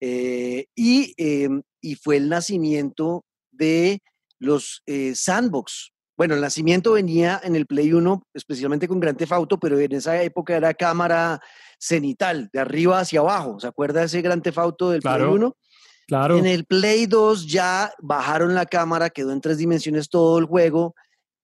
eh, 0.00 0.64
y, 0.74 1.12
eh, 1.18 1.50
y 1.82 1.94
fue 1.96 2.16
el 2.16 2.30
nacimiento 2.30 3.26
de 3.52 4.00
los 4.38 4.82
eh, 4.86 5.12
sandbox. 5.14 5.92
Bueno, 6.16 6.34
el 6.34 6.40
nacimiento 6.40 6.92
venía 6.92 7.38
en 7.44 7.54
el 7.54 7.66
Play 7.66 7.92
1, 7.92 8.22
especialmente 8.32 8.88
con 8.88 8.98
Grand 8.98 9.18
Theft 9.18 9.32
Auto, 9.32 9.58
pero 9.58 9.78
en 9.78 9.92
esa 9.92 10.22
época 10.22 10.56
era 10.56 10.72
cámara 10.72 11.38
cenital, 11.78 12.48
de 12.50 12.60
arriba 12.60 13.00
hacia 13.00 13.20
abajo. 13.20 13.60
¿Se 13.60 13.66
acuerda 13.66 14.04
ese 14.04 14.22
Grand 14.22 14.42
Theft 14.42 14.58
Auto 14.58 14.90
del 14.90 15.02
Claro, 15.02 15.26
Play 15.26 15.36
1? 15.36 15.56
Claro. 16.06 16.36
En 16.38 16.46
el 16.46 16.64
Play 16.64 17.06
2 17.06 17.46
ya 17.46 17.92
bajaron 18.00 18.54
la 18.54 18.66
cámara, 18.66 19.10
quedó 19.10 19.32
en 19.32 19.40
tres 19.40 19.58
dimensiones 19.58 20.08
todo 20.08 20.38
el 20.38 20.44
juego 20.44 20.94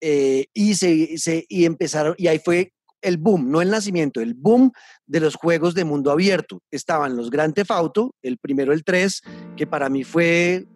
eh, 0.00 0.46
y, 0.54 0.74
se, 0.74 1.16
se- 1.18 1.44
y 1.48 1.64
empezaron, 1.64 2.14
y 2.18 2.26
ahí 2.26 2.38
fue 2.44 2.72
el 3.02 3.16
boom, 3.16 3.50
no 3.50 3.62
el 3.62 3.70
nacimiento, 3.70 4.20
el 4.20 4.34
boom 4.34 4.72
de 5.06 5.20
los 5.20 5.34
juegos 5.34 5.74
de 5.74 5.84
mundo 5.84 6.10
abierto. 6.10 6.60
Estaban 6.70 7.16
los 7.16 7.30
Grand 7.30 7.54
Theft 7.54 7.70
Auto, 7.70 8.14
el 8.22 8.36
primero, 8.38 8.72
el 8.74 8.84
3, 8.84 9.22
que 9.56 9.66
para 9.66 9.88
mí 9.88 10.04
fue 10.04 10.66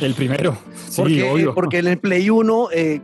El 0.00 0.14
primero. 0.14 0.56
Sí, 0.88 1.02
porque, 1.02 1.22
obvio. 1.30 1.54
porque 1.54 1.78
en 1.78 1.86
el 1.88 1.98
Play 1.98 2.30
1, 2.30 2.70
eh, 2.72 2.76
eh, 2.94 3.02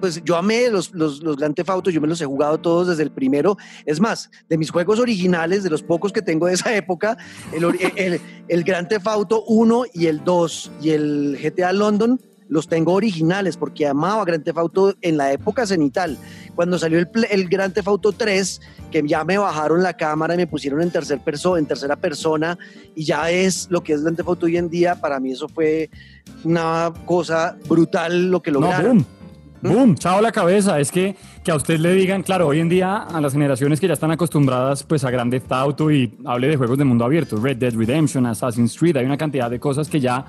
pues 0.00 0.22
yo 0.24 0.36
amé 0.36 0.70
los, 0.70 0.92
los, 0.94 1.22
los 1.22 1.36
Grand 1.36 1.54
Theft 1.54 1.70
Auto, 1.70 1.90
yo 1.90 2.00
me 2.00 2.08
los 2.08 2.20
he 2.20 2.24
jugado 2.26 2.58
todos 2.58 2.88
desde 2.88 3.02
el 3.02 3.10
primero. 3.10 3.56
Es 3.84 4.00
más, 4.00 4.30
de 4.48 4.56
mis 4.58 4.70
juegos 4.70 4.98
originales, 5.00 5.62
de 5.62 5.70
los 5.70 5.82
pocos 5.82 6.12
que 6.12 6.22
tengo 6.22 6.46
de 6.46 6.54
esa 6.54 6.74
época, 6.74 7.16
el, 7.52 7.64
ori- 7.64 7.92
el, 7.96 8.20
el 8.48 8.64
Grand 8.64 8.88
Theft 8.88 9.06
Auto 9.06 9.42
1 9.44 9.84
y 9.92 10.06
el 10.06 10.24
2 10.24 10.70
y 10.82 10.90
el 10.90 11.38
GTA 11.42 11.72
London 11.72 12.20
los 12.48 12.68
tengo 12.68 12.92
originales 12.92 13.56
porque 13.56 13.88
amaba 13.88 14.24
Grand 14.24 14.44
Theft 14.44 14.58
Auto 14.58 14.94
en 15.02 15.16
la 15.16 15.32
época 15.32 15.66
cenital. 15.66 16.16
Cuando 16.54 16.78
salió 16.78 17.00
el, 17.00 17.08
el 17.28 17.48
Grand 17.48 17.74
Theft 17.74 17.88
Auto 17.88 18.12
3, 18.12 18.60
que 18.92 19.02
ya 19.04 19.24
me 19.24 19.36
bajaron 19.36 19.82
la 19.82 19.96
cámara 19.96 20.34
y 20.34 20.36
me 20.36 20.46
pusieron 20.46 20.80
en, 20.80 20.90
tercer 20.92 21.18
perso 21.18 21.56
en 21.56 21.66
tercera 21.66 21.96
persona 21.96 22.56
y 22.94 23.04
ya 23.04 23.30
es 23.32 23.66
lo 23.68 23.82
que 23.82 23.94
es 23.94 24.02
Grand 24.02 24.16
Theft 24.16 24.28
Auto 24.28 24.46
hoy 24.46 24.56
en 24.58 24.70
día, 24.70 24.94
para 24.94 25.18
mí 25.18 25.32
eso 25.32 25.48
fue 25.48 25.90
una 26.44 26.92
cosa 27.04 27.56
brutal 27.68 28.30
lo 28.30 28.40
que 28.40 28.52
lograron. 28.52 29.04
Boom, 29.68 29.94
chao 29.96 30.20
la 30.20 30.32
cabeza. 30.32 30.78
Es 30.80 30.90
que, 30.90 31.16
que 31.44 31.50
a 31.50 31.56
usted 31.56 31.78
le 31.78 31.92
digan, 31.92 32.22
claro, 32.22 32.48
hoy 32.48 32.60
en 32.60 32.68
día 32.68 32.96
a 32.98 33.20
las 33.20 33.32
generaciones 33.32 33.80
que 33.80 33.86
ya 33.86 33.94
están 33.94 34.10
acostumbradas 34.10 34.82
pues 34.82 35.04
a 35.04 35.10
Grand 35.10 35.30
Theft 35.30 35.52
Auto 35.52 35.90
y 35.90 36.12
hable 36.24 36.48
de 36.48 36.56
juegos 36.56 36.78
de 36.78 36.84
mundo 36.84 37.04
abierto, 37.04 37.36
Red 37.36 37.56
Dead 37.56 37.74
Redemption, 37.74 38.26
Assassin's 38.26 38.78
Creed, 38.78 38.96
hay 38.96 39.04
una 39.04 39.16
cantidad 39.16 39.50
de 39.50 39.58
cosas 39.58 39.88
que 39.88 40.00
ya 40.00 40.24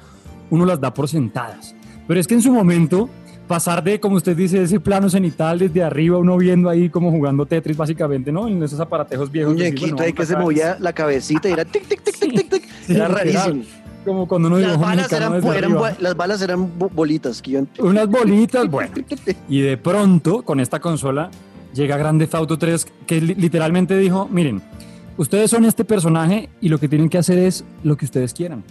uno 0.50 0.66
las 0.66 0.80
da 0.80 0.94
por 0.94 1.08
sentadas. 1.08 1.76
Pero 2.08 2.20
es 2.20 2.28
que 2.28 2.36
en 2.36 2.42
su 2.42 2.52
momento 2.52 3.10
pasar 3.48 3.84
de, 3.84 4.00
como 4.00 4.18
usted 4.18 4.36
dice, 4.36 4.62
ese 4.62 4.80
plano 4.80 5.10
cenital 5.10 5.60
desde 5.60 5.84
arriba, 5.84 6.18
uno 6.18 6.38
viendo 6.38 6.70
ahí 6.70 6.90
como 6.90 7.12
jugando 7.12 7.46
Tetris 7.46 7.78
básicamente, 7.78 8.32
¿no? 8.32 8.48
En 8.48 8.62
esos 8.62 8.80
aparatejos 8.80 9.32
viejos. 9.32 9.54
Un 9.54 9.60
muñequito 9.60 10.04
ahí 10.04 10.14
que 10.14 10.26
se 10.26 10.36
movía 10.36 10.78
la 10.80 10.94
cabecita 10.94 11.50
y 11.50 11.54
era 11.54 11.66
tic, 11.66 11.88
tic, 11.88 12.04
tic, 12.04 12.20
tic, 12.20 12.34
tic, 12.34 12.50
tic. 12.50 12.64
era 12.90 13.08
rarísimo. 13.08 13.64
Como 14.08 14.26
cuando 14.26 14.48
uno 14.48 14.58
las 14.58 14.80
balas, 14.80 15.12
eran, 15.12 15.34
eran, 15.54 15.76
las 16.00 16.16
balas 16.16 16.42
eran 16.42 16.72
bolitas. 16.80 17.42
Que 17.42 17.62
Unas 17.80 18.08
bolitas, 18.08 18.70
bueno. 18.70 18.94
Y 19.50 19.60
de 19.60 19.76
pronto, 19.76 20.44
con 20.44 20.62
esta 20.62 20.80
consola, 20.80 21.30
llega 21.74 21.98
Grande 21.98 22.26
Theft 22.26 22.36
Auto 22.36 22.58
3, 22.58 22.88
que 23.06 23.20
literalmente 23.20 23.98
dijo, 23.98 24.30
miren, 24.32 24.62
ustedes 25.18 25.52
son 25.52 25.66
este 25.66 25.84
personaje 25.84 26.48
y 26.62 26.70
lo 26.70 26.80
que 26.80 26.88
tienen 26.88 27.10
que 27.10 27.18
hacer 27.18 27.38
es 27.38 27.66
lo 27.84 27.98
que 27.98 28.06
ustedes 28.06 28.34
quieran. 28.34 28.64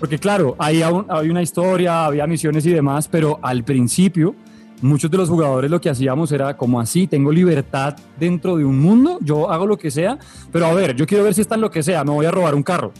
Porque 0.00 0.18
claro, 0.18 0.56
hay, 0.58 0.82
hay 0.82 1.30
una 1.30 1.42
historia, 1.42 2.06
había 2.06 2.26
misiones 2.26 2.66
y 2.66 2.70
demás, 2.70 3.06
pero 3.06 3.38
al 3.42 3.62
principio 3.62 4.34
muchos 4.80 5.08
de 5.08 5.18
los 5.18 5.28
jugadores 5.28 5.70
lo 5.70 5.80
que 5.80 5.88
hacíamos 5.88 6.32
era 6.32 6.56
como 6.56 6.80
así, 6.80 7.06
tengo 7.06 7.30
libertad 7.30 7.96
dentro 8.18 8.56
de 8.56 8.64
un 8.64 8.80
mundo, 8.80 9.18
yo 9.20 9.52
hago 9.52 9.66
lo 9.66 9.78
que 9.78 9.92
sea, 9.92 10.18
pero 10.50 10.66
a 10.66 10.74
ver, 10.74 10.96
yo 10.96 11.06
quiero 11.06 11.22
ver 11.22 11.34
si 11.34 11.42
está 11.42 11.54
en 11.54 11.60
lo 11.60 11.70
que 11.70 11.84
sea, 11.84 12.02
me 12.02 12.10
voy 12.10 12.26
a 12.26 12.32
robar 12.32 12.56
un 12.56 12.64
carro. 12.64 12.92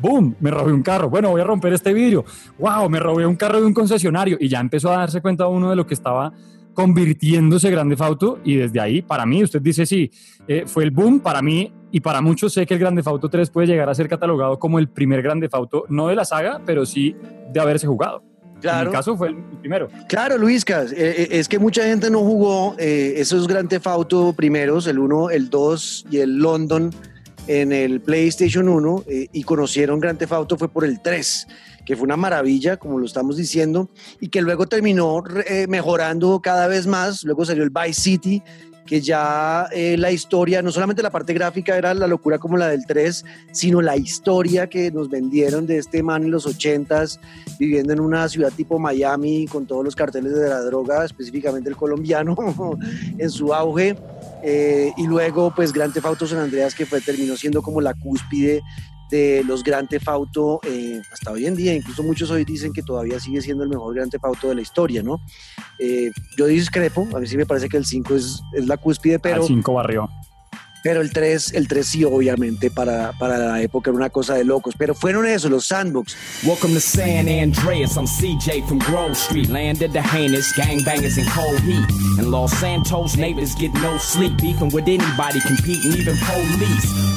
¡Boom! 0.00 0.36
Me 0.40 0.50
robé 0.50 0.72
un 0.72 0.82
carro. 0.82 1.10
Bueno, 1.10 1.30
voy 1.30 1.40
a 1.40 1.44
romper 1.44 1.72
este 1.72 1.92
vidrio. 1.92 2.24
¡Wow! 2.58 2.88
Me 2.88 3.00
robé 3.00 3.26
un 3.26 3.36
carro 3.36 3.60
de 3.60 3.66
un 3.66 3.74
concesionario. 3.74 4.36
Y 4.40 4.48
ya 4.48 4.60
empezó 4.60 4.92
a 4.92 4.98
darse 4.98 5.20
cuenta 5.20 5.46
uno 5.46 5.70
de 5.70 5.76
lo 5.76 5.86
que 5.86 5.94
estaba 5.94 6.32
convirtiéndose 6.78 7.72
Grande 7.72 7.96
Fauto 7.96 8.38
y 8.44 8.54
desde 8.54 8.78
ahí, 8.78 9.02
para 9.02 9.26
mí, 9.26 9.42
usted 9.42 9.60
dice 9.60 9.84
sí, 9.84 10.12
eh, 10.46 10.62
fue 10.64 10.84
el 10.84 10.92
boom, 10.92 11.18
para 11.18 11.42
mí 11.42 11.72
y 11.90 11.98
para 11.98 12.20
muchos 12.20 12.52
sé 12.52 12.66
que 12.66 12.74
el 12.74 12.78
Grande 12.78 13.02
Fauto 13.02 13.28
3 13.28 13.50
puede 13.50 13.66
llegar 13.66 13.88
a 13.88 13.94
ser 13.96 14.08
catalogado 14.08 14.60
como 14.60 14.78
el 14.78 14.88
primer 14.88 15.20
Grande 15.20 15.48
Fauto, 15.48 15.86
no 15.88 16.06
de 16.06 16.14
la 16.14 16.24
saga, 16.24 16.60
pero 16.64 16.86
sí 16.86 17.16
de 17.52 17.58
haberse 17.58 17.88
jugado. 17.88 18.22
Claro. 18.60 18.82
En 18.82 18.86
mi 18.86 18.92
caso 18.92 19.16
fue 19.16 19.30
el 19.30 19.36
primero. 19.60 19.88
Claro, 20.08 20.38
Luiscas, 20.38 20.92
eh, 20.92 20.96
eh, 20.98 21.28
es 21.32 21.48
que 21.48 21.58
mucha 21.58 21.82
gente 21.82 22.10
no 22.10 22.20
jugó 22.20 22.76
esos 22.78 23.48
Grande 23.48 23.80
Fauto 23.80 24.32
primeros, 24.32 24.86
el 24.86 25.00
1, 25.00 25.30
el 25.30 25.50
2 25.50 26.06
y 26.12 26.18
el 26.18 26.38
London 26.38 26.92
en 27.48 27.72
el 27.72 28.00
PlayStation 28.00 28.68
1 28.68 29.04
y 29.32 29.42
conocieron 29.42 29.98
Grande 29.98 30.20
Theft 30.20 30.32
Auto 30.32 30.56
fue 30.56 30.68
por 30.68 30.84
el 30.84 31.00
3 31.00 31.46
que 31.88 31.96
fue 31.96 32.04
una 32.04 32.18
maravilla, 32.18 32.76
como 32.76 32.98
lo 32.98 33.06
estamos 33.06 33.38
diciendo, 33.38 33.88
y 34.20 34.28
que 34.28 34.42
luego 34.42 34.66
terminó 34.66 35.22
eh, 35.46 35.66
mejorando 35.70 36.38
cada 36.42 36.66
vez 36.66 36.86
más. 36.86 37.24
Luego 37.24 37.46
salió 37.46 37.62
el 37.62 37.70
Vice 37.70 37.98
City, 37.98 38.42
que 38.84 39.00
ya 39.00 39.66
eh, 39.72 39.96
la 39.96 40.12
historia, 40.12 40.60
no 40.60 40.70
solamente 40.70 41.02
la 41.02 41.10
parte 41.10 41.32
gráfica 41.32 41.78
era 41.78 41.94
la 41.94 42.06
locura 42.06 42.38
como 42.38 42.58
la 42.58 42.68
del 42.68 42.84
3, 42.84 43.24
sino 43.52 43.80
la 43.80 43.96
historia 43.96 44.68
que 44.68 44.90
nos 44.90 45.08
vendieron 45.08 45.66
de 45.66 45.78
este 45.78 46.02
man 46.02 46.24
en 46.24 46.30
los 46.30 46.46
80s, 46.46 47.20
viviendo 47.58 47.94
en 47.94 48.00
una 48.00 48.28
ciudad 48.28 48.52
tipo 48.52 48.78
Miami, 48.78 49.46
con 49.46 49.66
todos 49.66 49.82
los 49.82 49.96
carteles 49.96 50.34
de 50.34 50.46
la 50.46 50.60
droga, 50.60 51.06
específicamente 51.06 51.70
el 51.70 51.76
colombiano, 51.76 52.36
en 53.16 53.30
su 53.30 53.54
auge. 53.54 53.96
Eh, 54.42 54.92
y 54.96 55.06
luego, 55.06 55.52
pues, 55.54 55.72
Theft 55.72 56.04
Auto 56.04 56.26
San 56.26 56.38
Andreas, 56.38 56.74
que 56.74 56.86
fue, 56.86 57.00
terminó 57.00 57.36
siendo 57.36 57.62
como 57.62 57.80
la 57.80 57.94
cúspide 57.94 58.62
de 59.10 59.42
los 59.44 59.62
Grand 59.62 59.88
Theft 59.88 60.08
Auto 60.08 60.60
eh, 60.64 61.00
hasta 61.12 61.32
hoy 61.32 61.46
en 61.46 61.56
día. 61.56 61.74
Incluso 61.74 62.02
muchos 62.02 62.30
hoy 62.30 62.44
dicen 62.44 62.72
que 62.72 62.82
todavía 62.82 63.18
sigue 63.18 63.40
siendo 63.40 63.64
el 63.64 63.70
mejor 63.70 63.94
Grand 63.94 64.10
Theft 64.10 64.24
Auto 64.24 64.48
de 64.48 64.56
la 64.56 64.60
historia, 64.60 65.02
¿no? 65.02 65.20
Eh, 65.78 66.10
yo 66.36 66.46
discrepo, 66.46 67.08
a 67.14 67.18
mí 67.18 67.26
sí 67.26 67.36
me 67.36 67.46
parece 67.46 67.68
que 67.68 67.76
el 67.76 67.86
5 67.86 68.14
es, 68.14 68.42
es 68.52 68.66
la 68.66 68.76
cúspide, 68.76 69.18
pero... 69.18 69.42
El 69.42 69.48
5 69.48 69.72
barrió. 69.72 70.08
Pero 70.82 71.00
el 71.00 71.12
3, 71.12 71.54
el 71.54 71.68
3 71.68 71.86
sí, 71.86 72.04
obviamente, 72.04 72.70
para, 72.70 73.12
para 73.12 73.38
la 73.38 73.60
época 73.60 73.90
era 73.90 73.96
una 73.96 74.10
cosa 74.10 74.34
de 74.34 74.44
locos. 74.44 74.74
Pero 74.78 74.94
fueron 74.94 75.26
eso, 75.26 75.48
los 75.48 75.66
sandbox. 75.66 76.16
Welcome 76.44 76.74
to 76.74 76.80
San 76.80 77.28
Andreas. 77.28 77.96
I'm 77.96 78.06
CJ 78.06 78.66
from 78.66 78.78
Grove 78.78 79.12
Street. 79.12 79.48
Landed 79.48 79.92
the 79.92 80.02
heinous 80.02 80.52
gangbangers 80.54 81.18
in 81.18 81.26
cold 81.26 81.60
heat. 81.60 81.84
And 82.18 82.30
Los 82.30 82.52
Santos 82.52 83.16
neighbors 83.16 83.54
get 83.56 83.72
no 83.74 83.98
sleep. 83.98 84.36
Beefing 84.40 84.70
with 84.72 84.86
anybody, 84.86 85.40
competing, 85.40 85.92
even 85.92 86.16
police. 86.18 87.08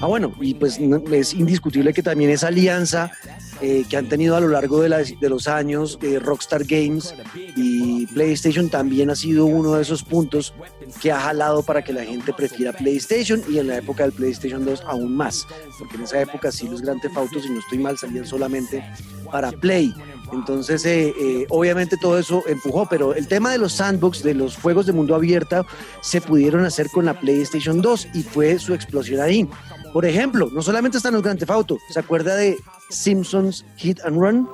Ah, 0.00 0.06
bueno, 0.06 0.32
y 0.40 0.54
pues 0.54 0.78
es 1.12 1.34
indiscutible 1.34 1.92
que 1.92 2.02
también 2.02 2.30
esa 2.30 2.48
alianza 2.48 3.12
eh, 3.60 3.84
que 3.88 3.96
han 3.96 4.08
tenido 4.08 4.36
a 4.36 4.40
lo 4.40 4.48
largo 4.48 4.80
de, 4.82 5.16
de 5.20 5.28
los 5.28 5.46
años 5.46 5.98
eh, 6.02 6.18
Rockstar 6.18 6.64
Games 6.64 7.14
y 7.56 8.06
PlayStation 8.06 8.68
también 8.68 9.10
ha 9.10 9.16
sido 9.16 9.46
uno 9.46 9.74
de 9.74 9.82
esos 9.82 10.02
puntos 10.02 10.54
que 11.00 11.12
ha 11.12 11.20
jalado 11.20 11.62
para 11.62 11.82
que 11.82 11.92
la 11.92 12.04
gente 12.04 12.32
prefiera 12.32 12.72
PlayStation 12.72 13.42
y 13.48 13.58
en 13.58 13.68
la 13.68 13.78
época 13.78 14.04
del 14.04 14.12
PlayStation 14.12 14.64
2 14.64 14.82
aún 14.86 15.16
más, 15.16 15.46
porque 15.78 15.96
en 15.96 16.02
esa 16.02 16.20
época 16.20 16.50
sí 16.52 16.68
los 16.68 16.82
Grand 16.82 17.00
Theft 17.00 17.16
Auto, 17.16 17.40
si 17.40 17.50
no 17.50 17.58
estoy 17.58 17.78
mal, 17.78 17.98
salían 17.98 18.26
solamente 18.26 18.84
para 19.30 19.52
Play. 19.52 19.94
Entonces, 20.32 20.84
eh, 20.86 21.46
obviamente 21.50 21.96
todo 21.96 22.18
eso 22.18 22.42
empujó, 22.46 22.86
pero 22.88 23.14
el 23.14 23.28
tema 23.28 23.50
de 23.52 23.58
los 23.58 23.74
sandbox, 23.74 24.22
de 24.22 24.34
los 24.34 24.56
juegos 24.56 24.86
de 24.86 24.92
mundo 24.92 25.14
abierto, 25.14 25.66
se 26.00 26.20
pudieron 26.20 26.64
hacer 26.64 26.88
con 26.90 27.04
la 27.04 27.18
PlayStation 27.18 27.80
2 27.80 28.08
y 28.14 28.22
fue 28.22 28.58
su 28.58 28.74
explosión 28.74 29.20
ahí. 29.20 29.48
Por 29.92 30.04
ejemplo, 30.04 30.48
no 30.52 30.62
solamente 30.62 30.96
están 30.96 31.14
los 31.14 31.22
Grand 31.22 31.38
Theft 31.38 31.50
Auto, 31.50 31.78
¿se 31.90 32.00
acuerda 32.00 32.34
de 32.34 32.56
Simpsons 32.90 33.64
Hit 33.76 34.00
and 34.04 34.16
Run? 34.18 34.48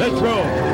Let's 0.00 0.18
roll. 0.18 0.69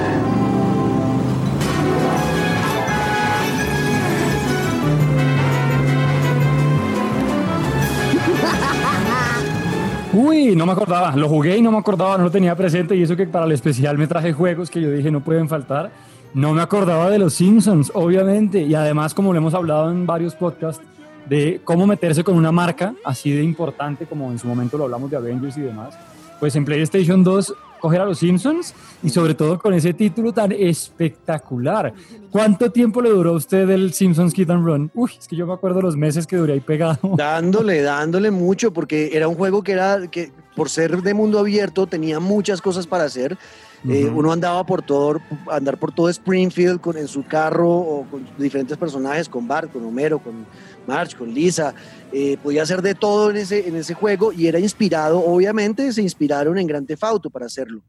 Uy, 10.19 10.57
no 10.57 10.65
me 10.65 10.73
acordaba, 10.73 11.15
lo 11.15 11.29
jugué 11.29 11.59
y 11.59 11.63
no 11.63 11.71
me 11.71 11.77
acordaba, 11.77 12.17
no 12.17 12.25
lo 12.25 12.31
tenía 12.31 12.57
presente. 12.57 12.97
Y 12.97 13.03
eso 13.03 13.15
que 13.15 13.27
para 13.27 13.45
el 13.45 13.53
especial 13.53 13.99
me 13.99 14.07
traje 14.07 14.33
juegos 14.33 14.71
que 14.71 14.81
yo 14.81 14.91
dije 14.91 15.11
no 15.11 15.21
pueden 15.21 15.47
faltar. 15.47 15.91
No 16.33 16.55
me 16.55 16.63
acordaba 16.63 17.11
de 17.11 17.19
los 17.19 17.35
Simpsons, 17.35 17.93
obviamente, 17.93 18.63
y 18.63 18.75
además 18.75 19.13
como 19.13 19.35
lo 19.35 19.39
hemos 19.39 19.53
hablado 19.53 19.91
en 19.91 20.07
varios 20.07 20.35
podcasts, 20.35 20.83
de 21.29 21.61
cómo 21.65 21.87
meterse 21.87 22.25
con 22.25 22.35
una 22.35 22.51
marca 22.51 22.95
así 23.05 23.31
de 23.31 23.43
importante 23.43 24.07
como 24.07 24.31
en 24.33 24.39
su 24.39 24.47
momento 24.47 24.79
lo 24.79 24.85
hablamos 24.85 25.11
de 25.11 25.19
Avengers 25.19 25.59
y 25.59 25.63
demás, 25.63 25.99
pues 26.41 26.57
en 26.57 26.65
PlayStation 26.65 27.23
2 27.23 27.55
coger 27.81 28.01
a 28.01 28.05
los 28.05 28.19
Simpsons 28.19 28.75
y 29.03 29.11
sobre 29.11 29.35
todo 29.35 29.59
con 29.59 29.75
ese 29.75 29.95
título 29.95 30.33
tan 30.33 30.53
espectacular. 30.53 31.93
¿Cuánto 32.31 32.71
tiempo 32.71 33.01
le 33.01 33.11
duró 33.11 33.31
a 33.31 33.37
usted 33.37 33.69
el 33.71 33.93
Simpsons 33.93 34.33
Kid 34.33 34.51
and 34.51 34.65
Run? 34.65 34.91
Uy, 34.95 35.13
es 35.19 35.27
que 35.27 35.37
yo 35.37 35.47
me 35.47 35.55
acuerdo 35.55 35.81
los 35.81 35.97
meses 35.97 36.27
que 36.27 36.37
duré 36.37 36.55
ahí 36.55 36.61
pegado. 36.61 36.99
Dándole, 37.17 37.83
dándole 37.83 38.31
mucho, 38.31 38.73
porque 38.73 39.11
era 39.13 39.29
un 39.29 39.35
juego 39.35 39.63
que 39.63 39.73
era, 39.73 40.07
que 40.09 40.33
por 40.55 40.69
ser 40.69 41.03
de 41.03 41.15
mundo 41.15 41.39
abierto 41.39 41.87
tenía 41.87 42.21
muchas 42.21 42.61
cosas 42.61 42.87
para 42.87 43.05
hacer. 43.05 43.37
Eh, 43.89 44.11
uno 44.13 44.33
andaba 44.33 44.65
por 44.65 44.83
todo, 44.83 45.21
andar 45.49 45.79
por 45.79 45.93
todo 45.93 46.09
Springfield 46.09 46.81
con, 46.81 46.97
en 46.97 47.07
su 47.07 47.25
carro 47.25 47.71
o 47.71 48.07
con 48.11 48.27
diferentes 48.37 48.77
personajes, 48.77 49.29
con 49.29 49.47
Bart, 49.47 49.71
con 49.71 49.85
Homero, 49.85 50.19
con 50.19 50.47
March, 50.87 51.17
con 51.17 51.33
Lisa, 51.33 51.75
eh, 52.13 52.37
podía 52.43 52.63
hacer 52.63 52.83
de 52.83 52.95
todo 52.95 53.31
en 53.31 53.37
ese, 53.37 53.69
en 53.69 53.77
ese 53.77 53.95
juego 53.95 54.33
y 54.33 54.47
era 54.47 54.59
inspirado, 54.59 55.19
obviamente 55.19 55.93
se 55.93 56.03
inspiraron 56.03 56.59
en 56.59 56.67
Grand 56.67 56.87
Theft 56.87 57.05
Auto 57.05 57.31
para 57.31 57.47
hacerlo. 57.47 57.83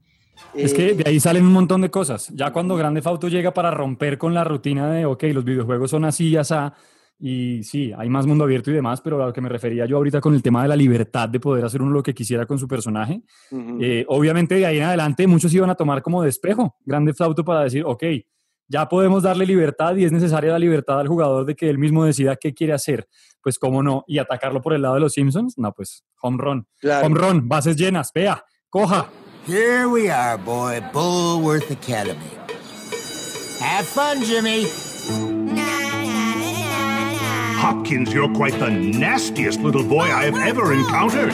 Es 0.53 0.73
que 0.73 0.93
de 0.93 1.03
ahí 1.07 1.19
salen 1.19 1.45
un 1.45 1.51
montón 1.51 1.81
de 1.81 1.89
cosas. 1.89 2.29
Ya 2.33 2.51
cuando 2.51 2.75
Grand 2.75 2.95
Theft 2.95 3.07
Auto 3.07 3.27
llega 3.27 3.53
para 3.53 3.71
romper 3.71 4.17
con 4.17 4.33
la 4.33 4.43
rutina 4.43 4.91
de, 4.91 5.05
ok, 5.05 5.23
los 5.33 5.43
videojuegos 5.43 5.89
son 5.91 6.05
así, 6.05 6.31
ya 6.31 6.41
está, 6.41 6.73
y 7.19 7.63
sí, 7.63 7.91
hay 7.97 8.09
más 8.09 8.27
mundo 8.27 8.43
abierto 8.43 8.69
y 8.69 8.75
demás, 8.75 9.01
pero 9.01 9.21
a 9.21 9.27
lo 9.27 9.33
que 9.33 9.41
me 9.41 9.49
refería 9.49 9.85
yo 9.85 9.97
ahorita 9.97 10.21
con 10.21 10.35
el 10.35 10.43
tema 10.43 10.61
de 10.61 10.67
la 10.67 10.75
libertad 10.75 11.27
de 11.27 11.39
poder 11.39 11.65
hacer 11.65 11.81
uno 11.81 11.91
lo 11.91 12.03
que 12.03 12.13
quisiera 12.13 12.45
con 12.45 12.59
su 12.59 12.67
personaje, 12.67 13.23
eh, 13.81 14.05
obviamente 14.07 14.55
de 14.55 14.65
ahí 14.65 14.77
en 14.77 14.83
adelante 14.83 15.25
muchos 15.25 15.53
iban 15.53 15.69
a 15.69 15.75
tomar 15.75 16.03
como 16.03 16.21
despejo 16.21 16.75
Grand 16.85 17.07
Theft 17.07 17.21
Auto 17.21 17.43
para 17.43 17.63
decir, 17.63 17.83
ok, 17.85 18.03
ya 18.67 18.87
podemos 18.89 19.23
darle 19.23 19.45
libertad 19.45 19.95
y 19.95 20.05
es 20.05 20.11
necesaria 20.11 20.51
la 20.51 20.59
libertad 20.59 20.99
al 20.99 21.07
jugador 21.07 21.45
de 21.45 21.55
que 21.55 21.69
él 21.69 21.77
mismo 21.77 22.05
decida 22.05 22.35
qué 22.35 22.53
quiere 22.53 22.73
hacer. 22.73 23.07
Pues 23.41 23.57
cómo 23.57 23.81
no, 23.81 24.03
y 24.07 24.17
atacarlo 24.17 24.61
por 24.61 24.73
el 24.73 24.81
lado 24.81 24.95
de 24.95 25.01
los 25.01 25.13
Simpsons, 25.13 25.57
no, 25.57 25.71
pues 25.73 26.03
home 26.21 26.37
run. 26.39 26.67
Home 27.03 27.19
run, 27.19 27.47
bases 27.47 27.77
llenas, 27.77 28.11
vea, 28.13 28.43
coja. 28.69 29.09
Here 29.47 29.85
we 29.87 30.11
are, 30.11 30.37
boy, 30.37 30.81
Bullworth 30.91 31.71
Academy. 31.71 32.31
Have 33.61 33.85
fun, 33.85 34.21
Jimmy. 34.21 34.67
Hopkins, 37.57 38.13
you're 38.13 38.31
quite 38.33 38.57
the 38.59 38.69
nastiest 38.69 39.61
little 39.61 39.83
boy 39.83 40.05
I 40.05 40.25
have 40.25 40.37
ever 40.37 40.73
encountered. 40.73 41.33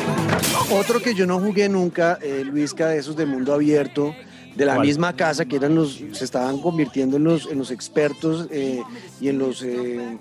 Otro 0.71 1.01
que 1.01 1.13
yo 1.13 1.25
no 1.25 1.39
jugué 1.39 1.67
nunca, 1.67 2.17
eh, 2.21 2.43
Luisca, 2.45 2.87
de 2.87 2.99
esos 2.99 3.15
de 3.15 3.25
mundo 3.25 3.53
abierto, 3.53 4.15
de 4.55 4.65
la 4.65 4.79
misma 4.79 5.15
casa, 5.15 5.45
que 5.45 5.55
eran 5.55 5.75
los, 5.75 6.01
se 6.11 6.25
estaban 6.25 6.59
convirtiendo 6.59 7.17
en 7.17 7.23
los, 7.23 7.47
en 7.49 7.57
los 7.57 7.71
expertos 7.71 8.47
eh, 8.51 8.81
y 9.19 9.29
en 9.29 9.39
los 9.39 9.63
eh, 9.63 10.17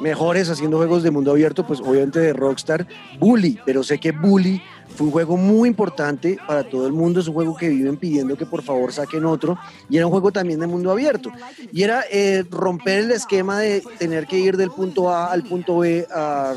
mejores 0.00 0.50
haciendo 0.50 0.78
juegos 0.78 1.02
de 1.02 1.10
mundo 1.10 1.30
abierto, 1.30 1.66
pues 1.66 1.80
obviamente 1.80 2.20
de 2.20 2.32
Rockstar, 2.32 2.86
Bully, 3.18 3.58
pero 3.64 3.82
sé 3.82 3.98
que 3.98 4.12
Bully 4.12 4.60
fue 4.96 5.06
un 5.06 5.12
juego 5.12 5.36
muy 5.36 5.68
importante 5.68 6.38
para 6.46 6.64
todo 6.64 6.86
el 6.86 6.92
mundo, 6.92 7.20
es 7.20 7.28
un 7.28 7.34
juego 7.34 7.56
que 7.56 7.68
viven 7.68 7.96
pidiendo 7.96 8.36
que 8.36 8.46
por 8.46 8.62
favor 8.62 8.92
saquen 8.92 9.26
otro 9.26 9.58
y 9.90 9.96
era 9.96 10.06
un 10.06 10.12
juego 10.12 10.32
también 10.32 10.58
de 10.58 10.66
mundo 10.66 10.90
abierto. 10.90 11.30
Y 11.70 11.82
era 11.82 12.04
eh, 12.10 12.44
romper 12.50 13.00
el 13.00 13.10
esquema 13.10 13.60
de 13.60 13.82
tener 13.98 14.26
que 14.26 14.38
ir 14.38 14.56
del 14.56 14.70
punto 14.70 15.10
A 15.10 15.30
al 15.32 15.42
punto 15.42 15.78
B 15.78 16.06
a, 16.10 16.54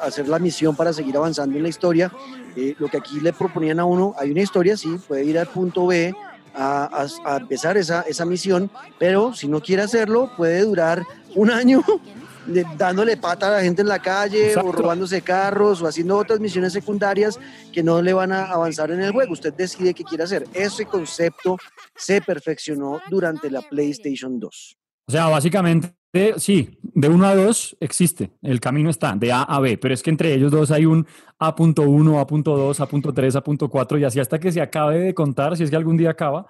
hacer 0.00 0.28
la 0.28 0.38
misión 0.38 0.74
para 0.74 0.92
seguir 0.92 1.16
avanzando 1.16 1.56
en 1.56 1.62
la 1.62 1.68
historia. 1.68 2.10
Eh, 2.56 2.74
lo 2.78 2.88
que 2.88 2.96
aquí 2.96 3.20
le 3.20 3.32
proponían 3.32 3.80
a 3.80 3.84
uno, 3.84 4.14
hay 4.18 4.30
una 4.30 4.40
historia, 4.40 4.76
sí, 4.76 4.96
puede 5.06 5.24
ir 5.24 5.38
al 5.38 5.48
punto 5.48 5.86
B, 5.86 6.14
a, 6.54 7.06
a, 7.24 7.36
empezar 7.36 7.76
esa, 7.76 8.02
esa 8.02 8.24
misión, 8.24 8.70
pero 8.98 9.34
si 9.34 9.48
no 9.48 9.60
quiere 9.60 9.82
hacerlo, 9.82 10.30
puede 10.36 10.60
durar 10.60 11.04
un 11.34 11.50
año 11.50 11.82
dándole 12.76 13.16
pata 13.16 13.48
a 13.48 13.50
la 13.58 13.62
gente 13.62 13.82
en 13.82 13.88
la 13.88 13.98
calle 13.98 14.54
o 14.56 14.72
robándose 14.72 15.22
carros 15.22 15.82
o 15.82 15.86
haciendo 15.86 16.16
otras 16.16 16.40
misiones 16.40 16.72
secundarias 16.72 17.38
que 17.72 17.82
no 17.82 18.02
le 18.02 18.12
van 18.12 18.32
a 18.32 18.44
avanzar 18.44 18.90
en 18.90 19.00
el 19.00 19.12
juego. 19.12 19.32
Usted 19.32 19.54
decide 19.54 19.94
qué 19.94 20.04
quiere 20.04 20.24
hacer. 20.24 20.46
Ese 20.52 20.84
concepto 20.86 21.56
se 21.96 22.20
perfeccionó 22.20 23.00
durante 23.10 23.50
la 23.50 23.62
PlayStation 23.62 24.38
2. 24.38 24.76
O 25.06 25.12
sea, 25.12 25.26
básicamente, 25.26 25.94
sí, 26.36 26.78
de 26.82 27.08
1 27.08 27.26
a 27.26 27.34
2 27.34 27.76
existe, 27.80 28.32
el 28.42 28.60
camino 28.60 28.90
está, 28.90 29.14
de 29.16 29.32
A 29.32 29.42
a 29.42 29.60
B, 29.60 29.78
pero 29.78 29.94
es 29.94 30.02
que 30.02 30.10
entre 30.10 30.34
ellos 30.34 30.52
dos 30.52 30.70
hay 30.70 30.86
un 30.86 31.06
A.1, 31.38 32.20
A.2, 32.20 32.80
A.3, 32.80 33.36
A.4 33.36 34.00
y 34.00 34.04
así 34.04 34.20
hasta 34.20 34.38
que 34.38 34.52
se 34.52 34.60
acabe 34.60 34.98
de 34.98 35.14
contar, 35.14 35.56
si 35.56 35.64
es 35.64 35.70
que 35.70 35.76
algún 35.76 35.96
día 35.96 36.10
acaba. 36.10 36.46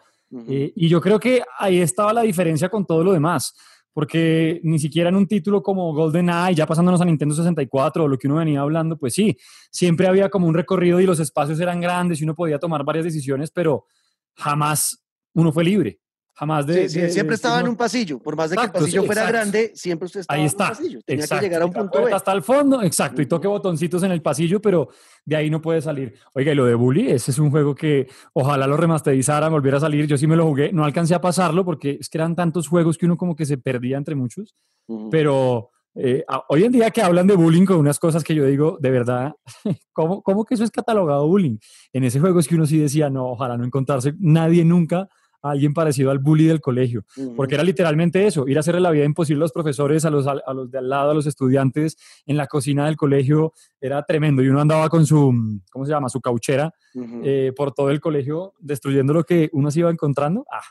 Eh, 0.48 0.72
y 0.74 0.88
yo 0.88 1.00
creo 1.00 1.20
que 1.20 1.42
ahí 1.58 1.78
estaba 1.78 2.12
la 2.12 2.22
diferencia 2.22 2.68
con 2.68 2.84
todo 2.84 3.04
lo 3.04 3.12
demás 3.12 3.54
porque 3.94 4.60
ni 4.64 4.78
siquiera 4.78 5.08
en 5.08 5.14
un 5.14 5.26
título 5.26 5.62
como 5.62 5.94
GoldenEye, 5.94 6.56
ya 6.56 6.66
pasándonos 6.66 7.00
a 7.00 7.04
Nintendo 7.04 7.34
64 7.34 8.04
o 8.04 8.08
lo 8.08 8.18
que 8.18 8.26
uno 8.26 8.36
venía 8.36 8.60
hablando, 8.60 8.98
pues 8.98 9.14
sí, 9.14 9.38
siempre 9.70 10.08
había 10.08 10.28
como 10.28 10.48
un 10.48 10.54
recorrido 10.54 11.00
y 11.00 11.06
los 11.06 11.20
espacios 11.20 11.60
eran 11.60 11.80
grandes 11.80 12.20
y 12.20 12.24
uno 12.24 12.34
podía 12.34 12.58
tomar 12.58 12.84
varias 12.84 13.04
decisiones, 13.04 13.52
pero 13.52 13.86
jamás 14.34 15.00
uno 15.32 15.52
fue 15.52 15.62
libre. 15.62 16.00
Jamás 16.36 16.66
de, 16.66 16.88
siempre 16.88 17.36
estaba 17.36 17.60
en 17.60 17.68
un 17.68 17.76
pasillo, 17.76 18.18
por 18.18 18.34
más 18.34 18.50
de 18.50 18.56
que 18.56 18.64
el 18.64 18.72
pasillo 18.72 19.04
fuera 19.04 19.24
grande, 19.28 19.70
siempre 19.74 20.06
usted 20.06 20.20
estaba 20.20 20.36
ahí 20.36 20.46
está, 20.46 20.64
en 20.64 20.70
un 20.70 20.76
pasillo. 20.76 21.00
Tenía 21.06 21.26
que 21.28 21.40
llegar 21.40 21.62
a 21.62 21.66
un 21.66 21.72
punto 21.72 22.02
B. 22.02 22.12
Hasta 22.12 22.32
el 22.32 22.42
fondo, 22.42 22.82
exacto, 22.82 23.22
y 23.22 23.26
toque 23.26 23.46
botoncitos 23.46 24.02
en 24.02 24.10
el 24.10 24.20
pasillo, 24.20 24.60
pero 24.60 24.88
de 25.24 25.36
ahí 25.36 25.48
no 25.48 25.62
puede 25.62 25.80
salir. 25.80 26.14
Oiga, 26.32 26.50
y 26.50 26.56
lo 26.56 26.64
de 26.64 26.74
Bully, 26.74 27.12
ese 27.12 27.30
es 27.30 27.38
un 27.38 27.52
juego 27.52 27.76
que 27.76 28.08
ojalá 28.32 28.66
lo 28.66 28.76
remasterizaran, 28.76 29.52
volviera 29.52 29.76
a 29.76 29.80
salir. 29.80 30.08
Yo 30.08 30.18
sí 30.18 30.26
me 30.26 30.34
lo 30.34 30.44
jugué, 30.44 30.72
no 30.72 30.84
alcancé 30.84 31.14
a 31.14 31.20
pasarlo 31.20 31.64
porque 31.64 31.98
es 32.00 32.08
que 32.08 32.18
eran 32.18 32.34
tantos 32.34 32.66
juegos 32.66 32.98
que 32.98 33.06
uno 33.06 33.16
como 33.16 33.36
que 33.36 33.46
se 33.46 33.56
perdía 33.56 33.96
entre 33.96 34.16
muchos, 34.16 34.56
pero 35.12 35.70
eh, 35.94 36.24
hoy 36.48 36.64
en 36.64 36.72
día 36.72 36.90
que 36.90 37.00
hablan 37.00 37.28
de 37.28 37.36
bullying 37.36 37.64
con 37.64 37.76
unas 37.76 38.00
cosas 38.00 38.24
que 38.24 38.34
yo 38.34 38.44
digo, 38.44 38.76
de 38.80 38.90
verdad, 38.90 39.34
¿cómo, 39.92 40.20
¿cómo 40.20 40.44
que 40.44 40.54
eso 40.54 40.64
es 40.64 40.72
catalogado 40.72 41.28
bullying? 41.28 41.58
En 41.92 42.02
ese 42.02 42.18
juego 42.18 42.40
es 42.40 42.48
que 42.48 42.56
uno 42.56 42.66
sí 42.66 42.76
decía, 42.76 43.08
no, 43.08 43.26
ojalá 43.26 43.56
no 43.56 43.64
encontrarse 43.64 44.14
nadie 44.18 44.64
nunca 44.64 45.08
alguien 45.50 45.74
parecido 45.74 46.10
al 46.10 46.18
bully 46.18 46.46
del 46.46 46.60
colegio, 46.60 47.04
porque 47.36 47.54
era 47.54 47.64
literalmente 47.64 48.26
eso, 48.26 48.46
ir 48.48 48.56
a 48.56 48.60
hacerle 48.60 48.80
la 48.80 48.90
vida 48.90 49.04
imposible 49.04 49.40
a 49.40 49.44
los 49.44 49.52
profesores, 49.52 50.04
a 50.04 50.10
los, 50.10 50.26
a 50.26 50.54
los 50.54 50.70
de 50.70 50.78
al 50.78 50.88
lado, 50.88 51.10
a 51.10 51.14
los 51.14 51.26
estudiantes, 51.26 51.96
en 52.26 52.36
la 52.36 52.46
cocina 52.46 52.86
del 52.86 52.96
colegio, 52.96 53.52
era 53.80 54.02
tremendo, 54.02 54.42
y 54.42 54.48
uno 54.48 54.60
andaba 54.60 54.88
con 54.88 55.06
su, 55.06 55.60
¿cómo 55.70 55.84
se 55.84 55.92
llama?, 55.92 56.08
su 56.08 56.20
cauchera 56.20 56.72
eh, 57.22 57.52
por 57.56 57.72
todo 57.72 57.90
el 57.90 58.00
colegio, 58.00 58.54
destruyendo 58.60 59.12
lo 59.12 59.24
que 59.24 59.50
uno 59.52 59.70
se 59.70 59.80
iba 59.80 59.90
encontrando. 59.90 60.46
Ah, 60.50 60.62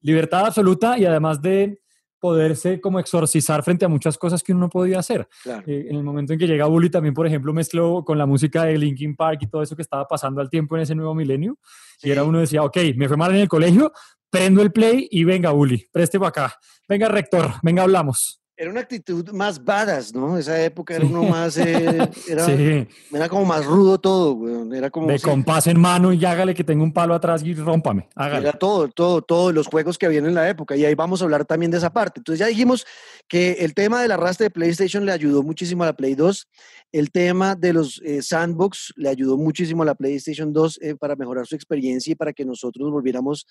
libertad 0.00 0.46
absoluta 0.46 0.98
y 0.98 1.04
además 1.04 1.40
de 1.40 1.78
poderse 2.22 2.80
como 2.80 3.00
exorcizar 3.00 3.64
frente 3.64 3.84
a 3.84 3.88
muchas 3.88 4.16
cosas 4.16 4.44
que 4.44 4.52
uno 4.52 4.60
no 4.60 4.68
podía 4.68 5.00
hacer. 5.00 5.28
Eh, 5.66 5.86
en 5.88 5.96
el 5.96 6.04
momento 6.04 6.32
en 6.32 6.38
que 6.38 6.46
llega 6.46 6.66
Bully 6.66 6.88
también, 6.88 7.14
por 7.14 7.26
ejemplo, 7.26 7.52
mezcló 7.52 8.04
con 8.04 8.16
la 8.16 8.26
música 8.26 8.62
de 8.62 8.78
Linkin 8.78 9.16
Park 9.16 9.40
y 9.42 9.48
todo 9.48 9.60
eso 9.60 9.74
que 9.74 9.82
estaba 9.82 10.06
pasando 10.06 10.40
al 10.40 10.48
tiempo 10.48 10.76
en 10.76 10.82
ese 10.82 10.94
nuevo 10.94 11.16
milenio. 11.16 11.58
Y 12.00 12.12
era 12.12 12.22
uno 12.22 12.38
decía, 12.38 12.62
ok, 12.62 12.76
me 12.94 13.08
fue 13.08 13.16
mal 13.16 13.32
en 13.32 13.38
el 13.38 13.48
colegio, 13.48 13.92
prendo 14.32 14.62
el 14.62 14.72
play 14.72 15.06
y 15.10 15.24
venga, 15.24 15.50
preste 15.92 16.18
para 16.18 16.30
acá. 16.30 16.58
Venga, 16.88 17.06
rector, 17.06 17.52
venga, 17.62 17.82
hablamos. 17.82 18.41
Era 18.54 18.70
una 18.70 18.80
actitud 18.80 19.30
más 19.32 19.64
badass, 19.64 20.14
¿no? 20.14 20.36
Esa 20.36 20.62
época 20.62 20.94
era 20.94 21.06
uno 21.06 21.22
más. 21.22 21.56
Eh, 21.56 21.98
era, 22.28 22.44
sí. 22.44 22.86
era, 23.10 23.28
como 23.28 23.46
más 23.46 23.64
rudo 23.64 23.98
todo, 23.98 24.34
güey. 24.34 24.76
Era 24.76 24.90
como. 24.90 25.08
De 25.08 25.18
compás 25.18 25.66
en 25.66 25.80
mano 25.80 26.12
y 26.12 26.22
hágale 26.24 26.54
que 26.54 26.62
tenga 26.62 26.84
un 26.84 26.92
palo 26.92 27.14
atrás 27.14 27.42
y 27.42 27.54
rómpame. 27.54 28.08
Hágale. 28.14 28.48
Era 28.48 28.58
todo, 28.58 28.88
todo, 28.88 29.22
todos 29.22 29.54
los 29.54 29.66
juegos 29.68 29.96
que 29.96 30.04
habían 30.04 30.26
en 30.26 30.34
la 30.34 30.48
época. 30.50 30.76
Y 30.76 30.84
ahí 30.84 30.94
vamos 30.94 31.22
a 31.22 31.24
hablar 31.24 31.46
también 31.46 31.70
de 31.70 31.78
esa 31.78 31.92
parte. 31.92 32.20
Entonces 32.20 32.40
ya 32.40 32.46
dijimos 32.46 32.86
que 33.26 33.52
el 33.60 33.72
tema 33.72 34.02
del 34.02 34.12
arrastre 34.12 34.44
de 34.44 34.50
PlayStation 34.50 35.06
le 35.06 35.12
ayudó 35.12 35.42
muchísimo 35.42 35.82
a 35.84 35.86
la 35.86 35.94
Play 35.94 36.14
2. 36.14 36.48
El 36.92 37.10
tema 37.10 37.54
de 37.54 37.72
los 37.72 38.02
eh, 38.04 38.20
sandbox 38.20 38.92
le 38.96 39.08
ayudó 39.08 39.38
muchísimo 39.38 39.82
a 39.82 39.86
la 39.86 39.94
PlayStation 39.94 40.52
2 40.52 40.78
eh, 40.82 40.94
para 40.94 41.16
mejorar 41.16 41.46
su 41.46 41.54
experiencia 41.54 42.12
y 42.12 42.16
para 42.16 42.34
que 42.34 42.44
nosotros 42.44 42.84
nos 42.84 42.92
volviéramos 42.92 43.46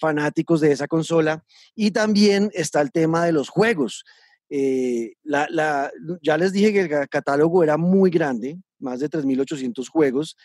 fanáticos 0.00 0.62
de 0.62 0.72
esa 0.72 0.88
consola. 0.88 1.44
Y 1.74 1.90
también 1.90 2.50
está 2.54 2.80
el 2.80 2.90
tema 2.90 3.26
de 3.26 3.32
los 3.32 3.50
juegos. 3.50 4.04
Eh, 4.48 5.14
ya 6.22 6.38
les 6.38 6.52
dije 6.52 6.72
que 6.72 6.80
el 6.80 7.08
catálogo 7.08 7.62
era 7.62 7.76
muy 7.76 8.10
grande, 8.10 8.58
más 8.78 9.00
de 9.00 9.08
3.800 9.08 9.88
juegos, 9.88 10.36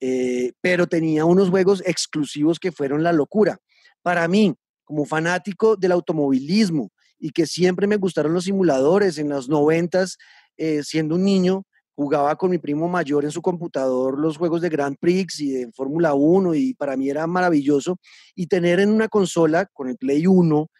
eh, 0.00 0.52
pero 0.60 0.86
tenía 0.86 1.24
unos 1.24 1.48
juegos 1.48 1.82
exclusivos 1.86 2.58
que 2.58 2.72
fueron 2.72 3.02
la 3.02 3.12
locura. 3.12 3.58
Para 4.02 4.28
mí, 4.28 4.54
como 4.84 5.04
fanático 5.04 5.76
del 5.76 5.92
automovilismo 5.92 6.90
y 7.18 7.30
que 7.30 7.46
siempre 7.46 7.86
me 7.86 7.96
gustaron 7.96 8.34
los 8.34 8.44
simuladores 8.44 9.18
en 9.18 9.30
los 9.30 9.48
noventas, 9.48 10.18
eh, 10.58 10.82
siendo 10.82 11.14
un 11.14 11.24
niño, 11.24 11.64
jugaba 11.94 12.36
con 12.36 12.50
mi 12.50 12.58
primo 12.58 12.88
mayor 12.88 13.24
en 13.24 13.30
su 13.30 13.40
computador 13.40 14.18
los 14.18 14.36
juegos 14.36 14.60
de 14.60 14.68
Grand 14.68 14.98
Prix 15.00 15.40
y 15.40 15.50
de 15.50 15.72
Fórmula 15.72 16.12
1 16.12 16.54
y 16.54 16.74
para 16.74 16.94
mí 16.96 17.08
era 17.08 17.26
maravilloso. 17.26 17.98
Y 18.34 18.46
tener 18.48 18.80
en 18.80 18.90
una 18.90 19.08
consola 19.08 19.64
con 19.66 19.88
el 19.88 19.96
Play 19.96 20.26
1 20.26 20.70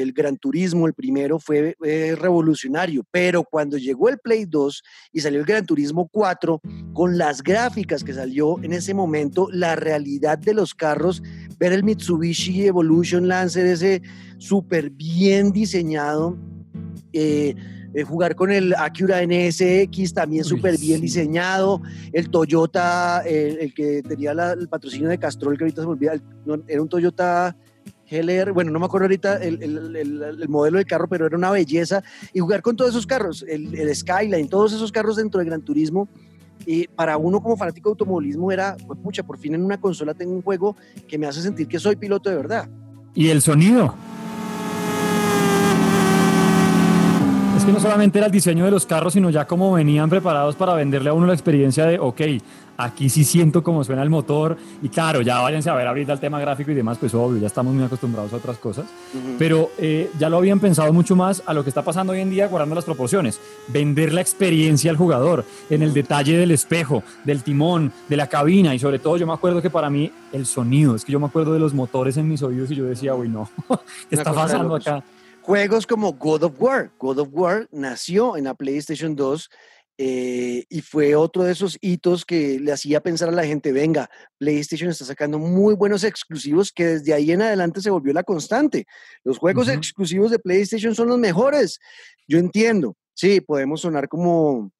el 0.00 0.12
Gran 0.12 0.38
Turismo, 0.38 0.86
el 0.86 0.94
primero, 0.94 1.38
fue 1.38 1.76
revolucionario, 2.18 3.04
pero 3.10 3.44
cuando 3.44 3.76
llegó 3.76 4.08
el 4.08 4.18
Play 4.18 4.46
2 4.46 4.82
y 5.12 5.20
salió 5.20 5.40
el 5.40 5.46
Gran 5.46 5.66
Turismo 5.66 6.08
4, 6.10 6.60
con 6.94 7.18
las 7.18 7.42
gráficas 7.42 8.02
que 8.02 8.14
salió 8.14 8.62
en 8.62 8.72
ese 8.72 8.94
momento, 8.94 9.48
la 9.52 9.76
realidad 9.76 10.38
de 10.38 10.54
los 10.54 10.74
carros, 10.74 11.22
ver 11.58 11.72
el 11.72 11.84
Mitsubishi 11.84 12.66
Evolution 12.66 13.28
Lancer 13.28 13.66
ese 13.66 14.02
súper 14.38 14.90
bien 14.90 15.52
diseñado, 15.52 16.38
eh, 17.12 17.54
eh, 17.94 18.02
jugar 18.04 18.34
con 18.34 18.50
el 18.50 18.74
Acura 18.74 19.20
NSX 19.22 20.14
también 20.14 20.44
súper 20.44 20.78
bien 20.78 21.02
diseñado, 21.02 21.82
el 22.14 22.30
Toyota, 22.30 23.20
el, 23.26 23.74
que 23.74 24.02
tenía 24.02 24.32
el 24.32 24.68
patrocinio 24.68 25.10
de 25.10 25.18
Castrol, 25.18 25.58
que 25.58 25.64
ahorita 25.64 25.82
se 25.82 25.86
me 25.86 25.92
olvida, 25.92 26.14
era 26.66 26.80
un 26.80 26.88
Toyota 26.88 27.54
bueno, 28.52 28.70
no 28.70 28.78
me 28.78 28.86
acuerdo 28.86 29.04
ahorita 29.04 29.36
el, 29.36 30.46
modelo 30.48 30.78
de 30.78 30.84
carro, 30.84 31.08
pero 31.08 31.26
era 31.26 31.36
una 31.36 31.50
belleza. 31.50 32.02
Y 32.32 32.40
jugar 32.40 32.62
con 32.62 32.76
todos 32.76 32.90
esos 32.90 33.06
carros, 33.06 33.44
el, 33.48 33.94
Skyline, 33.94 34.48
todos 34.48 34.72
esos 34.72 34.92
carros 34.92 35.16
dentro 35.16 35.40
de 35.40 35.46
Gran 35.46 35.62
Turismo, 35.62 36.08
y 36.66 36.86
para 36.86 37.16
uno 37.16 37.40
como 37.40 37.56
fanático 37.56 37.88
de 37.88 37.92
automovilismo 37.92 38.52
era, 38.52 38.76
pues 38.86 38.98
pucha, 39.00 39.22
por 39.22 39.38
fin 39.38 39.54
en 39.54 39.64
una 39.64 39.80
consola 39.80 40.14
tengo 40.14 40.32
un 40.32 40.42
juego 40.42 40.76
que 41.08 41.18
me 41.18 41.26
hace 41.26 41.42
sentir 41.42 41.66
que 41.66 41.78
soy 41.78 41.96
piloto 41.96 42.30
de 42.30 42.36
verdad. 42.36 42.68
Y 43.14 43.28
el 43.28 43.42
sonido. 43.42 43.94
Es 47.56 47.64
que 47.64 47.72
no 47.72 47.80
solamente 47.80 48.18
era 48.18 48.26
el 48.26 48.32
diseño 48.32 48.64
de 48.64 48.70
los 48.70 48.86
carros, 48.86 49.12
sino 49.12 49.30
ya 49.30 49.46
como 49.46 49.72
venían 49.72 50.08
preparados 50.08 50.54
para 50.56 50.74
venderle 50.74 51.10
a 51.10 51.14
uno 51.14 51.26
la 51.26 51.32
experiencia 51.32 51.86
de, 51.86 51.98
ok, 51.98 52.20
Aquí 52.76 53.08
sí 53.08 53.24
siento 53.24 53.62
cómo 53.62 53.84
suena 53.84 54.02
el 54.02 54.10
motor 54.10 54.56
y 54.82 54.88
claro, 54.88 55.20
ya 55.22 55.40
váyanse 55.40 55.70
a 55.70 55.74
ver 55.74 55.86
ahorita 55.86 56.12
el 56.12 56.20
tema 56.20 56.40
gráfico 56.40 56.70
y 56.70 56.74
demás, 56.74 56.98
pues 56.98 57.14
obvio, 57.14 57.38
ya 57.40 57.46
estamos 57.46 57.74
muy 57.74 57.84
acostumbrados 57.84 58.32
a 58.32 58.36
otras 58.36 58.56
cosas, 58.58 58.86
pero 59.38 59.70
eh, 59.78 60.10
ya 60.18 60.28
lo 60.28 60.38
habían 60.38 60.58
pensado 60.58 60.92
mucho 60.92 61.14
más 61.14 61.42
a 61.46 61.54
lo 61.54 61.62
que 61.62 61.70
está 61.70 61.82
pasando 61.82 62.12
hoy 62.12 62.20
en 62.20 62.30
día 62.30 62.48
guardando 62.48 62.74
las 62.74 62.84
proporciones, 62.84 63.40
vender 63.68 64.12
la 64.12 64.20
experiencia 64.20 64.90
al 64.90 64.96
jugador 64.96 65.44
en 65.70 65.82
el 65.82 65.92
detalle 65.92 66.36
del 66.36 66.50
espejo, 66.50 67.02
del 67.24 67.42
timón, 67.42 67.92
de 68.08 68.16
la 68.16 68.26
cabina 68.26 68.74
y 68.74 68.78
sobre 68.78 68.98
todo 68.98 69.16
yo 69.16 69.26
me 69.26 69.34
acuerdo 69.34 69.60
que 69.60 69.70
para 69.70 69.90
mí 69.90 70.10
el 70.32 70.46
sonido, 70.46 70.96
es 70.96 71.04
que 71.04 71.12
yo 71.12 71.20
me 71.20 71.26
acuerdo 71.26 71.52
de 71.52 71.60
los 71.60 71.74
motores 71.74 72.16
en 72.16 72.28
mis 72.28 72.42
oídos 72.42 72.70
y 72.70 72.76
yo 72.76 72.84
decía, 72.84 73.14
uy 73.14 73.28
no, 73.28 73.50
¿qué 74.08 74.16
está 74.16 74.32
pasando 74.32 74.74
acá? 74.76 75.04
Juegos 75.42 75.88
como 75.88 76.12
God 76.12 76.44
of 76.44 76.52
War. 76.60 76.92
God 76.98 77.18
of 77.18 77.28
War 77.32 77.68
nació 77.72 78.36
en 78.36 78.44
la 78.44 78.54
PlayStation 78.54 79.16
2 79.16 79.50
eh, 79.98 80.64
y 80.68 80.80
fue 80.80 81.14
otro 81.14 81.42
de 81.44 81.52
esos 81.52 81.76
hitos 81.80 82.24
que 82.24 82.58
le 82.58 82.72
hacía 82.72 83.02
pensar 83.02 83.28
a 83.28 83.32
la 83.32 83.44
gente, 83.44 83.72
venga, 83.72 84.08
PlayStation 84.38 84.90
está 84.90 85.04
sacando 85.04 85.38
muy 85.38 85.74
buenos 85.74 86.02
exclusivos 86.02 86.72
que 86.72 86.86
desde 86.86 87.12
ahí 87.12 87.30
en 87.30 87.42
adelante 87.42 87.80
se 87.80 87.90
volvió 87.90 88.12
la 88.12 88.22
constante. 88.22 88.86
Los 89.22 89.38
juegos 89.38 89.68
exclusivos 89.68 90.30
de 90.30 90.38
PlayStation 90.38 90.94
son 90.94 91.08
los 91.08 91.18
mejores. 91.18 91.78
Yo 92.26 92.38
entiendo, 92.38 92.96
sí, 93.14 93.40
podemos 93.40 93.82
sonar 93.82 94.08
como, 94.08 94.72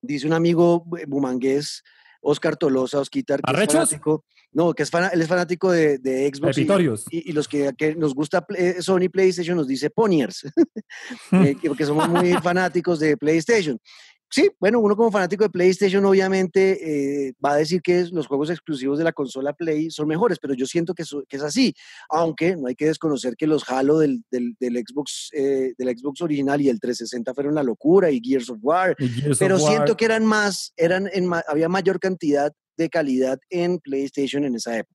dice 0.00 0.26
un 0.26 0.32
amigo 0.32 0.84
bumangués, 1.08 1.82
Oscar 2.24 2.56
Tolosa, 2.56 3.00
Osquitar, 3.00 3.40
que 3.42 3.52
No, 4.52 4.72
que 4.72 4.84
es 4.84 4.90
él 5.12 5.20
es 5.20 5.28
fanático 5.28 5.70
de, 5.70 5.98
de 5.98 6.30
Xbox. 6.32 6.56
Y, 7.10 7.30
y, 7.30 7.32
los 7.32 7.46
que, 7.46 7.72
que, 7.76 7.94
nos 7.94 8.14
gusta 8.14 8.46
eh, 8.56 8.76
Sony 8.80 9.10
PlayStation 9.12 9.56
nos 9.56 9.68
dice 9.68 9.90
Poniers, 9.90 10.44
eh, 11.32 11.56
porque 11.66 11.84
somos 11.84 12.08
muy 12.08 12.32
fanáticos 12.42 12.98
de 12.98 13.16
PlayStation. 13.16 13.78
Sí, 14.30 14.50
bueno, 14.58 14.80
uno 14.80 14.96
como 14.96 15.12
fanático 15.12 15.44
de 15.44 15.50
PlayStation 15.50 16.04
obviamente 16.04 17.28
eh, 17.28 17.34
va 17.44 17.52
a 17.52 17.56
decir 17.56 17.80
que 17.82 18.04
los 18.10 18.26
juegos 18.26 18.50
exclusivos 18.50 18.98
de 18.98 19.04
la 19.04 19.12
consola 19.12 19.52
Play 19.52 19.90
son 19.90 20.08
mejores, 20.08 20.38
pero 20.40 20.54
yo 20.54 20.66
siento 20.66 20.94
que, 20.94 21.04
que 21.28 21.36
es 21.36 21.42
así, 21.42 21.72
aunque 22.08 22.56
no 22.56 22.66
hay 22.66 22.74
que 22.74 22.86
desconocer 22.86 23.36
que 23.36 23.46
los 23.46 23.68
Halo 23.68 23.98
del, 23.98 24.24
del, 24.30 24.56
del 24.58 24.82
Xbox, 24.84 25.28
eh, 25.32 25.72
del 25.78 25.96
Xbox 25.96 26.20
original 26.22 26.60
y 26.60 26.68
el 26.68 26.80
360 26.80 27.32
fueron 27.34 27.54
la 27.54 27.62
locura 27.62 28.10
y 28.10 28.20
Gears 28.20 28.50
of 28.50 28.58
War, 28.62 28.96
pero 29.38 29.58
siento 29.58 29.96
que 29.96 30.04
eran 30.04 30.24
más, 30.24 30.72
eran 30.76 31.08
en, 31.12 31.30
había 31.46 31.68
mayor 31.68 32.00
cantidad 32.00 32.52
de 32.76 32.88
calidad 32.88 33.38
en 33.50 33.78
PlayStation 33.78 34.44
en 34.44 34.56
esa 34.56 34.76
época. 34.78 34.93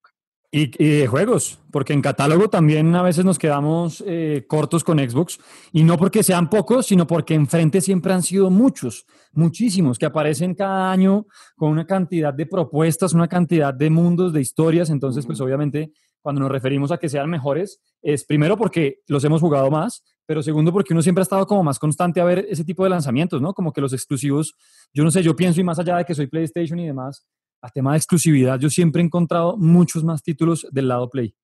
Y, 0.51 0.71
de 0.77 1.05
juegos, 1.05 1.59
porque 1.71 1.93
en 1.93 2.01
catálogo 2.01 2.49
también 2.49 2.95
a 2.95 3.03
veces 3.03 3.23
nos 3.23 3.37
quedamos 3.37 4.03
eh, 4.07 4.45
cortos 4.47 4.83
con 4.83 4.97
Xbox, 4.97 5.39
y 5.71 5.83
no 5.83 5.95
porque 5.95 6.23
sean 6.23 6.49
pocos, 6.49 6.87
sino 6.87 7.05
porque 7.05 7.35
enfrente 7.35 7.81
siempre 7.81 8.13
han 8.13 8.23
sido 8.23 8.49
muchos, 8.49 9.05
muchísimos, 9.31 9.99
que 9.99 10.07
aparecen 10.07 10.55
cada 10.55 10.91
año 10.91 11.27
con 11.55 11.69
una 11.69 11.85
cantidad 11.85 12.33
de 12.33 12.47
propuestas, 12.47 13.13
una 13.13 13.27
cantidad 13.27 13.71
de 13.75 13.91
mundos, 13.91 14.33
de 14.33 14.41
historias, 14.41 14.89
entonces 14.89 15.27
pues 15.27 15.39
obviamente 15.39 15.91
cuando 16.21 16.41
nos 16.41 16.51
referimos 16.51 16.91
a 16.91 16.97
que 16.97 17.09
sean 17.09 17.29
mejores, 17.29 17.79
es 18.01 18.25
primero 18.25 18.57
porque 18.57 19.01
los 19.07 19.23
hemos 19.23 19.41
jugado 19.41 19.69
más, 19.69 20.03
pero 20.25 20.43
segundo 20.43 20.71
porque 20.71 20.93
uno 20.93 21.01
siempre 21.01 21.21
ha 21.21 21.23
estado 21.23 21.45
como 21.45 21.63
más 21.63 21.79
constante 21.79 22.21
a 22.21 22.23
ver 22.23 22.45
ese 22.49 22.63
tipo 22.63 22.83
de 22.83 22.89
lanzamientos, 22.89 23.41
¿no? 23.41 23.53
Como 23.53 23.71
que 23.71 23.81
los 23.81 23.93
exclusivos, 23.93 24.55
yo 24.93 25.03
no 25.03 25.11
sé, 25.11 25.23
yo 25.23 25.35
pienso 25.35 25.61
y 25.61 25.63
más 25.63 25.79
allá 25.79 25.97
de 25.97 26.05
que 26.05 26.15
soy 26.15 26.27
PlayStation 26.27 26.79
y 26.79 26.87
demás, 26.87 27.25
a 27.61 27.69
tema 27.69 27.91
de 27.91 27.97
exclusividad, 27.97 28.59
yo 28.59 28.69
siempre 28.69 29.01
he 29.01 29.05
encontrado 29.05 29.57
muchos 29.57 30.03
más 30.03 30.23
títulos 30.23 30.67
del 30.71 30.87
lado 30.87 31.09
Play. 31.09 31.35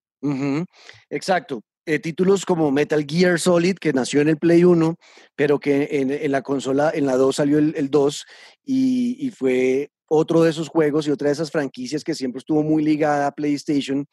Exacto. 1.09 1.61
Eh, 1.87 1.99
títulos 1.99 2.45
como 2.45 2.71
Metal 2.71 3.05
Gear 3.07 3.39
Solid, 3.39 3.75
que 3.75 3.93
nació 3.93 4.21
en 4.21 4.29
el 4.29 4.37
Play 4.37 4.63
1, 4.63 4.97
pero 5.35 5.59
que 5.59 5.87
en, 5.91 6.31
la 6.31 6.41
consola, 6.41 6.91
en 6.93 7.05
la 7.05 7.15
2 7.15 7.35
salió 7.35 7.59
el, 7.59 7.89
2 7.91 8.25
y, 8.65 9.27
y, 9.27 9.29
fue 9.29 9.91
otro 10.07 10.43
de 10.43 10.49
esos 10.49 10.67
juegos 10.67 11.07
y 11.07 11.11
otra 11.11 11.27
de 11.27 11.33
esas 11.33 11.51
franquicias 11.51 12.03
que 12.03 12.15
siempre 12.15 12.39
estuvo 12.39 12.63
muy 12.63 12.83
ligada 12.83 13.27
a 13.27 13.31
PlayStation 13.31 14.07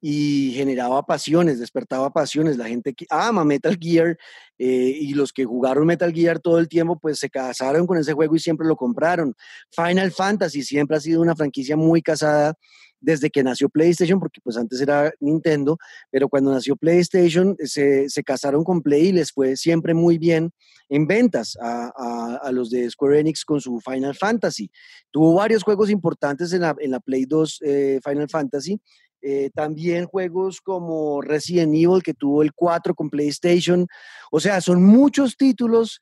y 0.00 0.52
generaba 0.54 1.04
pasiones, 1.04 1.58
despertaba 1.58 2.10
pasiones. 2.10 2.56
La 2.56 2.68
gente 2.68 2.94
que 2.94 3.06
ama 3.10 3.44
Metal 3.44 3.76
Gear 3.78 4.16
eh, 4.58 4.96
y 4.98 5.14
los 5.14 5.32
que 5.32 5.44
jugaron 5.44 5.86
Metal 5.86 6.12
Gear 6.12 6.38
todo 6.38 6.58
el 6.58 6.68
tiempo, 6.68 6.98
pues 6.98 7.18
se 7.18 7.28
casaron 7.28 7.86
con 7.86 7.98
ese 7.98 8.12
juego 8.12 8.36
y 8.36 8.40
siempre 8.40 8.66
lo 8.66 8.76
compraron. 8.76 9.34
Final 9.70 10.12
Fantasy 10.12 10.62
siempre 10.62 10.96
ha 10.96 11.00
sido 11.00 11.20
una 11.20 11.36
franquicia 11.36 11.76
muy 11.76 12.02
casada 12.02 12.54
desde 13.00 13.30
que 13.30 13.42
nació 13.42 13.68
PlayStation, 13.68 14.18
porque 14.18 14.40
pues 14.42 14.56
antes 14.56 14.80
era 14.80 15.12
Nintendo, 15.20 15.78
pero 16.10 16.28
cuando 16.28 16.52
nació 16.52 16.76
PlayStation 16.76 17.56
se, 17.64 18.08
se 18.08 18.22
casaron 18.22 18.64
con 18.64 18.82
Play 18.82 19.08
y 19.08 19.12
les 19.12 19.32
fue 19.32 19.56
siempre 19.56 19.94
muy 19.94 20.18
bien 20.18 20.52
en 20.88 21.06
ventas 21.06 21.56
a, 21.60 22.38
a, 22.42 22.52
los 22.52 22.70
de 22.70 22.88
Square 22.90 23.20
Enix 23.20 23.44
con 23.44 23.60
su 23.60 23.80
Final 23.80 24.14
Fantasy. 24.14 24.70
Tuvo 25.10 25.34
varios 25.34 25.62
juegos 25.62 25.90
importantes 25.90 26.52
en 26.52 26.62
la, 26.62 26.74
en 26.78 26.90
la 26.92 27.00
Play 27.00 27.26
2 27.26 27.58
eh, 27.62 28.00
Final 28.02 28.28
Fantasy. 28.28 28.80
Eh, 29.20 29.50
también 29.54 30.06
juegos 30.06 30.60
como 30.60 31.20
Resident 31.20 31.74
Evil, 31.74 32.02
que 32.02 32.14
tuvo 32.14 32.42
el 32.42 32.52
4 32.54 32.94
con 32.94 33.10
PlayStation. 33.10 33.86
O 34.30 34.40
sea, 34.40 34.60
son 34.60 34.82
muchos 34.82 35.36
títulos 35.36 36.00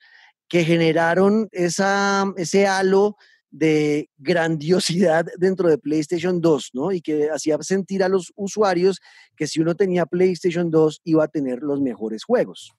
que 0.48 0.64
generaron 0.64 1.48
esa, 1.50 2.32
ese 2.36 2.66
halo 2.66 3.16
de 3.50 4.10
grandiosidad 4.18 5.26
dentro 5.38 5.68
de 5.68 5.78
PlayStation 5.78 6.40
2, 6.40 6.70
¿no? 6.74 6.92
Y 6.92 7.00
que 7.00 7.30
hacía 7.30 7.56
sentir 7.60 8.02
a 8.02 8.08
los 8.08 8.32
usuarios 8.36 9.00
que 9.36 9.46
si 9.46 9.60
uno 9.60 9.74
tenía 9.74 10.06
PlayStation 10.06 10.70
2 10.70 11.00
iba 11.04 11.24
a 11.24 11.28
tener 11.28 11.62
los 11.62 11.80
mejores 11.80 12.24
juegos. 12.24 12.72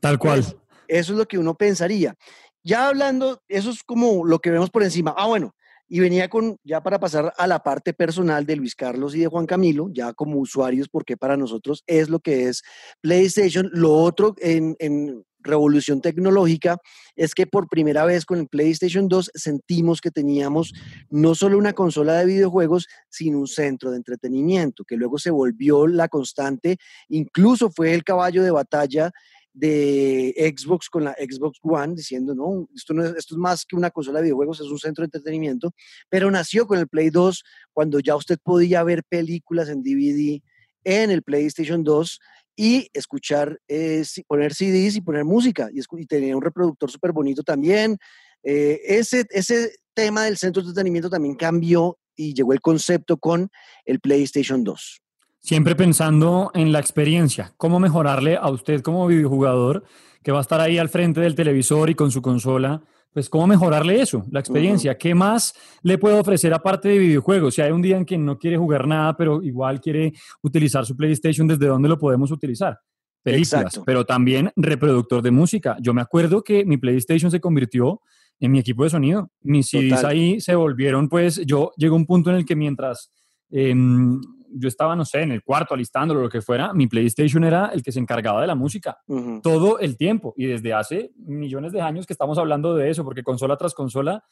Tal 0.00 0.18
cual. 0.18 0.40
Eso, 0.86 1.12
es 1.12 1.18
lo 1.18 1.26
que 1.26 1.38
uno 1.38 1.54
pensaría. 1.54 2.14
Ya 2.62 2.88
hablando, 2.88 3.42
eso 3.48 3.70
es 3.70 3.82
como 3.82 4.24
lo 4.24 4.38
que 4.38 4.50
vemos 4.50 4.70
por 4.70 4.82
encima. 4.82 5.14
Ah, 5.16 5.26
bueno, 5.26 5.54
y 5.88 6.00
venía 6.00 6.28
con, 6.28 6.56
ya 6.64 6.82
para 6.82 6.98
pasar 6.98 7.32
a 7.36 7.46
la 7.46 7.62
parte 7.62 7.92
personal 7.92 8.46
de 8.46 8.56
Luis 8.56 8.74
Carlos 8.74 9.14
y 9.14 9.20
de 9.20 9.26
Juan 9.26 9.46
Camilo, 9.46 9.88
ya 9.92 10.12
como 10.14 10.38
usuarios, 10.38 10.88
porque 10.88 11.16
para 11.16 11.36
nosotros 11.36 11.82
es 11.86 12.08
lo 12.08 12.20
que 12.20 12.48
es 12.48 12.62
PlayStation. 13.00 13.70
Lo 13.72 13.92
otro 13.92 14.34
en, 14.38 14.76
en 14.78 15.24
revolución 15.44 16.00
tecnológica 16.00 16.78
es 17.14 17.34
que 17.34 17.46
por 17.46 17.68
primera 17.68 18.04
vez 18.04 18.24
con 18.24 18.40
el 18.40 18.48
PlayStation 18.48 19.08
2 19.08 19.30
sentimos 19.34 20.00
que 20.00 20.10
teníamos 20.10 20.72
no 21.10 21.34
solo 21.34 21.58
una 21.58 21.74
consola 21.74 22.14
de 22.14 22.26
videojuegos, 22.26 22.86
sino 23.08 23.38
un 23.38 23.46
centro 23.46 23.90
de 23.90 23.98
entretenimiento, 23.98 24.84
que 24.84 24.96
luego 24.96 25.18
se 25.18 25.30
volvió 25.30 25.86
la 25.86 26.08
constante, 26.08 26.78
incluso 27.08 27.70
fue 27.70 27.94
el 27.94 28.02
caballo 28.02 28.42
de 28.42 28.50
batalla 28.50 29.12
de 29.52 30.34
Xbox 30.56 30.90
con 30.90 31.04
la 31.04 31.12
Xbox 31.12 31.60
One, 31.62 31.94
diciendo, 31.94 32.34
no, 32.34 32.68
esto, 32.74 32.92
no 32.92 33.04
es, 33.04 33.14
esto 33.16 33.36
es 33.36 33.38
más 33.38 33.64
que 33.64 33.76
una 33.76 33.90
consola 33.90 34.18
de 34.18 34.24
videojuegos, 34.24 34.60
es 34.60 34.66
un 34.66 34.80
centro 34.80 35.02
de 35.02 35.06
entretenimiento, 35.06 35.72
pero 36.08 36.30
nació 36.30 36.66
con 36.66 36.78
el 36.78 36.88
Play 36.88 37.10
2 37.10 37.44
cuando 37.72 38.00
ya 38.00 38.16
usted 38.16 38.38
podía 38.42 38.82
ver 38.82 39.04
películas 39.04 39.68
en 39.68 39.82
DVD 39.82 40.42
en 40.82 41.10
el 41.10 41.22
PlayStation 41.22 41.84
2 41.84 42.20
y 42.56 42.88
escuchar, 42.92 43.58
eh, 43.68 44.04
poner 44.26 44.54
CDs 44.54 44.96
y 44.96 45.00
poner 45.00 45.24
música 45.24 45.68
y, 45.72 46.06
tenía 46.06 46.36
un 46.36 46.42
reproductor 46.42 46.90
súper 46.90 47.12
bonito 47.12 47.42
también. 47.42 47.98
Eh, 48.42 48.80
ese, 48.86 49.24
ese 49.30 49.74
tema 49.94 50.24
del 50.24 50.36
centro 50.36 50.62
de 50.62 50.68
entretenimiento 50.68 51.10
también 51.10 51.34
cambió 51.34 51.98
y 52.16 52.34
llegó 52.34 52.52
el 52.52 52.60
concepto 52.60 53.16
con 53.16 53.50
el 53.84 54.00
PlayStation 54.00 54.62
2. 54.62 55.00
Siempre 55.40 55.74
pensando 55.74 56.50
en 56.54 56.72
la 56.72 56.80
experiencia, 56.80 57.52
cómo 57.56 57.78
mejorarle 57.78 58.36
a 58.36 58.48
usted 58.50 58.80
como 58.80 59.06
videojugador 59.06 59.84
que 60.22 60.32
va 60.32 60.38
a 60.38 60.42
estar 60.42 60.60
ahí 60.60 60.78
al 60.78 60.88
frente 60.88 61.20
del 61.20 61.34
televisor 61.34 61.90
y 61.90 61.94
con 61.94 62.10
su 62.10 62.22
consola, 62.22 62.82
pues 63.14 63.30
cómo 63.30 63.46
mejorarle 63.46 64.02
eso, 64.02 64.26
la 64.32 64.40
experiencia. 64.40 64.98
¿Qué 64.98 65.14
más 65.14 65.54
le 65.82 65.98
puedo 65.98 66.18
ofrecer 66.18 66.52
aparte 66.52 66.88
de 66.88 66.98
videojuegos? 66.98 67.54
Si 67.54 67.62
hay 67.62 67.70
un 67.70 67.80
día 67.80 67.96
en 67.96 68.04
que 68.04 68.18
no 68.18 68.36
quiere 68.36 68.56
jugar 68.56 68.88
nada, 68.88 69.16
pero 69.16 69.40
igual 69.40 69.80
quiere 69.80 70.12
utilizar 70.42 70.84
su 70.84 70.96
PlayStation, 70.96 71.46
¿desde 71.46 71.68
dónde 71.68 71.88
lo 71.88 71.96
podemos 71.96 72.32
utilizar? 72.32 72.76
Películas, 73.22 73.80
pero 73.86 74.04
también 74.04 74.50
reproductor 74.56 75.22
de 75.22 75.30
música. 75.30 75.76
Yo 75.80 75.94
me 75.94 76.02
acuerdo 76.02 76.42
que 76.42 76.64
mi 76.64 76.76
PlayStation 76.76 77.30
se 77.30 77.40
convirtió 77.40 78.00
en 78.40 78.50
mi 78.50 78.58
equipo 78.58 78.82
de 78.82 78.90
sonido. 78.90 79.30
Mis 79.42 79.68
CDs 79.68 80.02
ahí 80.02 80.40
se 80.40 80.56
volvieron, 80.56 81.08
pues 81.08 81.40
yo 81.46 81.70
llegó 81.76 81.94
un 81.94 82.06
punto 82.06 82.30
en 82.30 82.36
el 82.36 82.44
que 82.44 82.56
mientras 82.56 83.12
em, 83.48 84.20
yo 84.50 84.68
estaba, 84.68 84.96
no 84.96 85.04
sé, 85.04 85.22
en 85.22 85.32
el 85.32 85.42
cuarto 85.42 85.74
alistándolo, 85.74 86.20
lo 86.20 86.28
que 86.28 86.42
fuera, 86.42 86.72
mi 86.72 86.86
PlayStation 86.86 87.44
era 87.44 87.66
el 87.66 87.82
que 87.82 87.92
se 87.92 88.00
encargaba 88.00 88.40
de 88.40 88.46
la 88.46 88.54
música 88.54 88.98
todo 89.42 89.78
el 89.78 89.96
tiempo. 89.96 90.34
Y 90.36 90.46
desde 90.46 90.72
hace 90.72 91.12
millones 91.16 91.72
de 91.72 91.80
años 91.80 92.06
que 92.06 92.12
estamos 92.12 92.38
hablando 92.38 92.74
de 92.74 92.90
eso, 92.90 93.04
porque 93.04 93.22
consola 93.22 93.56
tras 93.56 93.74
consola 93.74 94.24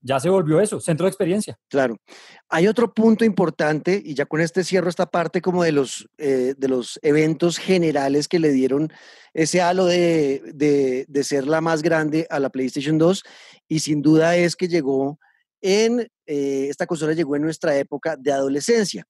ya 0.00 0.20
se 0.20 0.28
volvió 0.28 0.60
eso, 0.60 0.80
centro 0.80 1.04
de 1.06 1.08
experiencia. 1.08 1.58
Claro. 1.68 1.96
Hay 2.48 2.68
otro 2.68 2.94
punto 2.94 3.24
importante, 3.24 4.00
y 4.04 4.14
ya 4.14 4.26
con 4.26 4.40
este 4.40 4.62
cierro 4.62 4.88
esta 4.88 5.06
parte 5.06 5.40
como 5.40 5.64
de 5.64 5.72
los, 5.72 6.08
eh, 6.18 6.54
de 6.56 6.68
los 6.68 6.98
eventos 7.02 7.58
generales 7.58 8.28
que 8.28 8.38
le 8.38 8.52
dieron 8.52 8.92
ese 9.34 9.60
halo 9.60 9.86
de, 9.86 10.52
de, 10.54 11.24
ser 11.24 11.46
la 11.46 11.60
más 11.60 11.82
grande 11.82 12.26
a 12.30 12.38
la 12.38 12.50
PlayStation 12.50 12.98
2, 12.98 13.22
y 13.68 13.80
sin 13.80 14.02
duda 14.02 14.36
es 14.36 14.56
que 14.56 14.68
llegó 14.68 15.18
en, 15.60 16.00
eh, 16.26 16.66
esta 16.70 16.86
consola 16.86 17.12
llegó 17.12 17.34
en 17.36 17.42
nuestra 17.42 17.76
época 17.76 18.16
de 18.16 18.32
adolescencia. 18.32 19.04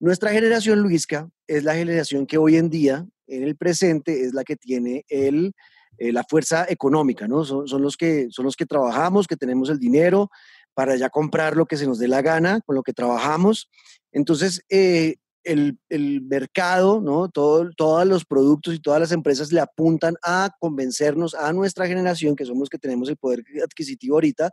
Nuestra 0.00 0.30
generación, 0.30 0.80
Luisca, 0.80 1.28
es 1.46 1.64
la 1.64 1.74
generación 1.74 2.26
que 2.26 2.38
hoy 2.38 2.56
en 2.56 2.68
día, 2.68 3.06
en 3.26 3.42
el 3.42 3.56
presente, 3.56 4.24
es 4.24 4.34
la 4.34 4.44
que 4.44 4.56
tiene 4.56 5.04
el, 5.08 5.52
eh, 5.98 6.12
la 6.12 6.24
fuerza 6.24 6.66
económica, 6.68 7.28
¿no? 7.28 7.44
Son, 7.44 7.82
los 7.82 7.96
que, 7.96 8.28
son 8.30 8.44
los 8.44 8.56
que 8.56 8.66
trabajamos, 8.66 9.26
que 9.26 9.36
tenemos 9.36 9.70
el 9.70 9.78
dinero 9.78 10.30
para 10.74 10.96
ya 10.96 11.08
comprar 11.08 11.56
lo 11.56 11.66
que 11.66 11.76
se 11.76 11.86
nos 11.86 11.98
dé 11.98 12.08
la 12.08 12.22
gana, 12.22 12.60
con 12.66 12.74
lo 12.74 12.82
que 12.82 12.92
trabajamos. 12.92 13.70
Entonces, 14.10 14.62
eh, 14.68 15.16
el, 15.44 15.78
el, 15.88 16.22
mercado, 16.22 17.00
¿no? 17.00 17.28
Todo, 17.28 17.70
todos 17.76 18.06
los 18.06 18.24
productos 18.24 18.74
y 18.74 18.80
todas 18.80 18.98
las 18.98 19.12
empresas 19.12 19.52
le 19.52 19.60
apuntan 19.60 20.16
a 20.22 20.50
convencernos 20.58 21.34
a 21.34 21.52
nuestra 21.52 21.86
generación, 21.86 22.34
que 22.34 22.44
somos 22.44 22.60
los 22.60 22.68
que 22.70 22.78
tenemos 22.78 23.08
el 23.08 23.16
poder 23.16 23.44
adquisitivo 23.62 24.16
ahorita, 24.16 24.50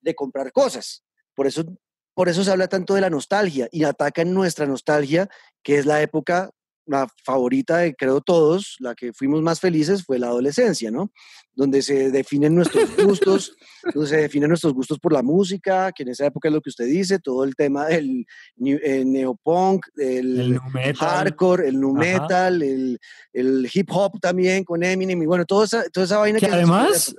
de 0.00 0.14
comprar 0.14 0.52
cosas. 0.52 1.04
Por 1.34 1.46
eso 1.46 1.64
por 2.18 2.28
eso 2.28 2.42
se 2.42 2.50
habla 2.50 2.66
tanto 2.66 2.96
de 2.96 3.00
la 3.00 3.10
nostalgia 3.10 3.68
y 3.70 3.84
ataca 3.84 4.22
en 4.22 4.34
nuestra 4.34 4.66
nostalgia, 4.66 5.28
que 5.62 5.78
es 5.78 5.86
la 5.86 6.02
época, 6.02 6.50
la 6.84 7.06
favorita 7.22 7.76
de 7.76 7.94
creo 7.94 8.20
todos, 8.20 8.74
la 8.80 8.96
que 8.96 9.12
fuimos 9.12 9.40
más 9.40 9.60
felices 9.60 10.02
fue 10.02 10.18
la 10.18 10.26
adolescencia, 10.26 10.90
¿no? 10.90 11.12
Donde 11.54 11.80
se 11.80 12.10
definen 12.10 12.56
nuestros 12.56 12.90
gustos, 13.06 13.56
donde 13.94 14.10
se 14.10 14.16
definen 14.16 14.48
nuestros 14.48 14.74
gustos 14.74 14.98
por 14.98 15.12
la 15.12 15.22
música, 15.22 15.92
que 15.92 16.02
en 16.02 16.08
esa 16.08 16.26
época 16.26 16.48
es 16.48 16.54
lo 16.54 16.60
que 16.60 16.70
usted 16.70 16.86
dice, 16.86 17.20
todo 17.20 17.44
el 17.44 17.54
tema 17.54 17.86
del 17.86 18.26
eh, 18.64 19.04
neopunk, 19.06 19.86
el, 19.96 20.58
hardcore, 20.98 21.68
el 21.68 21.78
nu 21.78 21.92
metal, 21.92 22.60
el, 22.60 23.70
hip 23.72 23.90
hop 23.92 24.18
también 24.20 24.64
con 24.64 24.82
Eminem 24.82 25.22
y 25.22 25.26
bueno, 25.26 25.44
toda 25.44 25.66
esa, 25.66 25.84
toda 25.90 26.04
esa 26.04 26.18
vaina 26.18 26.40
que, 26.40 26.46
además 26.46 27.14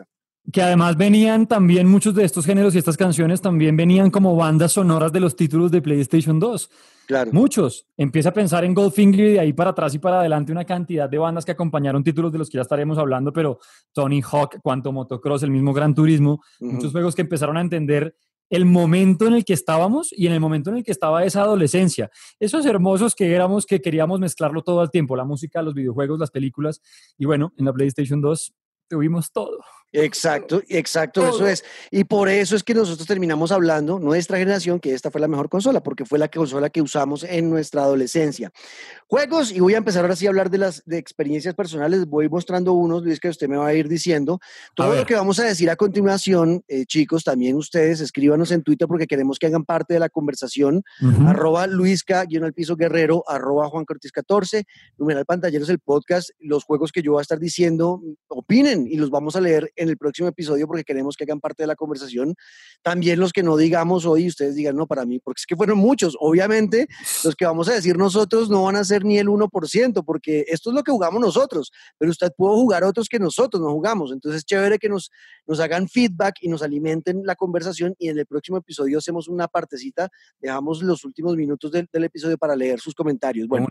que 0.52 0.62
además 0.62 0.98
venían 0.98 1.48
también 1.48 1.88
muchos 1.88 2.16
de 2.16 2.24
estos 2.24 2.46
géneros 2.46 2.74
y 2.74 2.80
estas 2.80 2.98
canciones 2.98 3.42
también 3.42 3.78
venían 3.78 4.10
como 4.10 4.36
bandas 4.36 4.74
sonoras 4.74 5.12
de 5.12 5.20
los 5.20 5.36
títulos 5.36 5.72
de 5.72 5.82
PlayStation 5.82 6.40
2. 6.40 6.70
Claro. 7.08 7.32
Muchos. 7.34 7.88
Empieza 7.98 8.30
a 8.30 8.34
pensar 8.34 8.64
en 8.64 8.74
Goldfinger 8.74 9.26
y 9.26 9.34
de 9.34 9.40
ahí 9.40 9.54
para 9.54 9.72
atrás 9.72 9.96
y 9.96 10.00
para 10.00 10.20
adelante 10.20 10.52
una 10.52 10.66
cantidad 10.66 11.10
de 11.10 11.18
bandas 11.18 11.44
que 11.44 11.52
acompañaron 11.52 12.04
títulos 12.04 12.32
de 12.32 12.38
los 12.38 12.50
que 12.50 12.58
ya 12.58 12.62
estaremos 12.62 12.98
hablando, 12.98 13.34
pero 13.34 13.60
Tony 13.94 14.22
Hawk, 14.22 14.60
Quanto 14.62 14.92
Motocross, 14.92 15.44
el 15.44 15.52
mismo 15.52 15.74
Gran 15.74 15.96
Turismo, 15.96 16.42
muchos 16.60 16.92
juegos 16.92 17.16
que 17.16 17.24
empezaron 17.24 17.58
a 17.58 17.62
entender 17.62 18.16
el 18.50 18.66
momento 18.66 19.28
en 19.28 19.34
el 19.34 19.46
que 19.46 19.54
estábamos 19.54 20.12
y 20.12 20.28
en 20.28 20.34
el 20.34 20.40
momento 20.40 20.70
en 20.70 20.78
el 20.78 20.84
que 20.84 20.92
estaba 20.92 21.24
esa 21.24 21.42
adolescencia. 21.42 22.10
Esos 22.40 22.66
hermosos 22.66 23.16
que 23.16 23.34
éramos, 23.34 23.66
que 23.66 23.82
queríamos 23.82 24.20
mezclarlo 24.20 24.64
todo 24.64 24.82
el 24.82 24.90
tiempo, 24.90 25.16
la 25.16 25.24
música, 25.24 25.62
los 25.62 25.74
videojuegos, 25.74 26.20
las 26.20 26.32
películas. 26.32 26.82
Y 27.18 27.26
bueno, 27.26 27.54
en 27.58 27.66
la 27.66 27.74
PlayStation 27.74 28.22
2 28.22 28.54
tuvimos 28.88 29.32
todo. 29.32 29.60
Exacto, 29.92 30.62
exacto, 30.68 31.28
eso 31.28 31.48
es. 31.48 31.64
Y 31.90 32.04
por 32.04 32.30
eso 32.30 32.56
es 32.56 32.64
que 32.64 32.76
nosotros 32.76 33.08
terminamos 33.08 33.52
hablando, 33.52 33.98
nuestra 33.98 34.38
generación, 34.38 34.80
que 34.80 34.94
esta 34.94 35.10
fue 35.10 35.20
la 35.20 35.28
mejor 35.28 35.50
consola, 35.50 35.82
porque 35.82 36.06
fue 36.06 36.20
la 36.20 36.30
consola 36.30 36.70
que 36.70 36.82
usamos 36.82 37.24
en 37.24 37.50
nuestra 37.50 37.84
adolescencia. 37.84 38.52
Juegos, 39.08 39.52
y 39.52 39.60
voy 39.60 39.74
a 39.74 39.78
empezar 39.78 40.04
ahora 40.04 40.16
sí 40.16 40.28
a 40.28 40.30
hablar 40.30 40.52
de 40.52 40.60
las 40.60 40.84
de 40.86 41.00
experiencias 41.00 41.56
personales, 41.56 42.06
voy 42.06 42.30
mostrando 42.30 42.74
unos, 42.74 43.04
Luis, 43.04 43.20
que 43.20 43.30
usted 43.30 43.48
me 43.48 43.58
va 43.58 43.68
a 43.68 43.74
ir 43.74 43.88
diciendo. 43.88 44.40
Todo 44.76 44.94
lo 44.94 45.06
que 45.08 45.16
vamos 45.16 45.40
a 45.40 45.46
decir 45.46 45.70
a 45.72 45.76
continuación, 45.76 46.64
eh, 46.68 46.86
chicos, 46.86 47.24
también 47.24 47.56
ustedes, 47.56 48.00
escríbanos 48.00 48.52
en 48.52 48.62
Twitter 48.62 48.88
porque 48.88 49.08
queremos 49.08 49.40
que 49.40 49.48
hagan 49.48 49.66
parte 49.66 49.96
de 49.96 50.00
la 50.00 50.10
conversación. 50.10 50.84
Arroba 51.26 51.66
Luisca, 51.66 52.24
guion 52.26 52.44
al 52.44 52.54
piso 52.54 52.76
guerrero, 52.76 53.24
arroba 53.28 53.70
Juan 53.70 53.86
Cortés 53.86 54.12
14, 54.12 54.66
numeral 55.00 55.26
pantalleros 55.26 55.70
el 55.70 55.80
podcast, 55.80 56.30
los 56.40 56.64
juegos 56.64 56.92
que 56.92 57.02
yo 57.02 57.14
voy 57.14 57.20
a 57.20 57.24
estar 57.24 57.40
diciendo, 57.40 58.04
opinen 58.28 58.86
y 58.88 58.98
los 58.98 59.10
vamos 59.10 59.36
a 59.36 59.42
leer 59.42 59.72
en 59.80 59.90
el 59.90 59.98
próximo 59.98 60.28
episodio 60.28 60.68
porque 60.68 60.84
queremos 60.84 61.16
que 61.16 61.24
hagan 61.24 61.40
parte 61.40 61.64
de 61.64 61.68
la 61.68 61.76
conversación. 61.76 62.36
También 62.82 63.20
los 63.20 63.32
que 63.34 63.44
no 63.44 63.58
digamos 63.58 64.06
hoy, 64.06 64.28
ustedes 64.28 64.56
digan, 64.56 64.76
no, 64.76 64.86
para 64.86 65.06
mí, 65.06 65.20
porque 65.20 65.40
es 65.40 65.46
que 65.46 65.56
fueron 65.56 65.78
muchos. 65.78 66.16
Obviamente, 66.20 66.88
los 67.24 67.36
que 67.36 67.46
vamos 67.46 67.70
a 67.70 67.74
decir 67.74 67.98
nosotros 67.98 68.50
no 68.50 68.64
van 68.64 68.76
a 68.76 68.84
ser 68.84 69.06
ni 69.06 69.18
el 69.18 69.28
1%, 69.28 70.04
porque 70.06 70.46
esto 70.48 70.70
es 70.70 70.76
lo 70.76 70.84
que 70.84 70.92
jugamos 70.92 71.22
nosotros, 71.22 71.72
pero 71.98 72.12
usted 72.12 72.32
puede 72.36 72.56
jugar 72.56 72.84
otros 72.84 73.08
que 73.08 73.20
nosotros 73.20 73.62
no 73.62 73.72
jugamos. 73.72 74.12
Entonces, 74.12 74.46
chévere 74.46 74.78
que 74.78 74.90
nos, 74.90 75.12
nos 75.48 75.60
hagan 75.60 75.88
feedback 75.88 76.36
y 76.42 76.50
nos 76.50 76.62
alimenten 76.62 77.22
la 77.24 77.36
conversación 77.36 77.96
y 77.98 78.10
en 78.10 78.20
el 78.20 78.26
próximo 78.26 78.58
episodio 78.58 78.98
hacemos 78.98 79.28
una 79.28 79.48
partecita, 79.48 80.10
dejamos 80.40 80.84
los 80.84 81.06
últimos 81.06 81.36
minutos 81.36 81.72
del, 81.72 81.88
episodio 81.92 82.38
para 82.38 82.56
leer 82.56 82.80
sus 82.80 82.94
comentarios. 82.94 83.48
Bueno, 83.48 83.68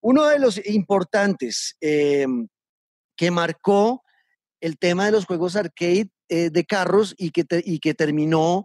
uno 0.00 0.26
de 0.26 0.38
los 0.38 0.64
importantes 0.66 1.76
eh, 1.80 2.26
que 3.16 3.30
marcó 3.30 4.02
el 4.62 4.78
tema 4.78 5.04
de 5.04 5.12
los 5.12 5.26
juegos 5.26 5.56
arcade 5.56 6.08
eh, 6.28 6.48
de 6.50 6.64
carros 6.64 7.14
y 7.18 7.30
que, 7.30 7.44
y 7.64 7.80
que 7.80 7.94
terminó 7.94 8.64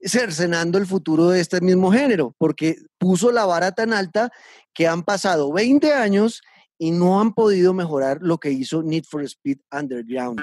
cercenando 0.00 0.78
el 0.78 0.86
futuro 0.86 1.30
de 1.30 1.40
este 1.40 1.60
mismo 1.60 1.90
género, 1.90 2.34
porque 2.38 2.76
puso 2.98 3.32
la 3.32 3.46
vara 3.46 3.72
tan 3.72 3.92
alta 3.92 4.30
que 4.72 4.86
han 4.86 5.02
pasado 5.02 5.52
20 5.52 5.92
años 5.92 6.42
y 6.78 6.92
no 6.92 7.20
han 7.20 7.32
podido 7.32 7.74
mejorar 7.74 8.18
lo 8.20 8.38
que 8.38 8.52
hizo 8.52 8.82
Need 8.82 9.04
for 9.08 9.24
Speed 9.24 9.58
Underground. 9.72 10.40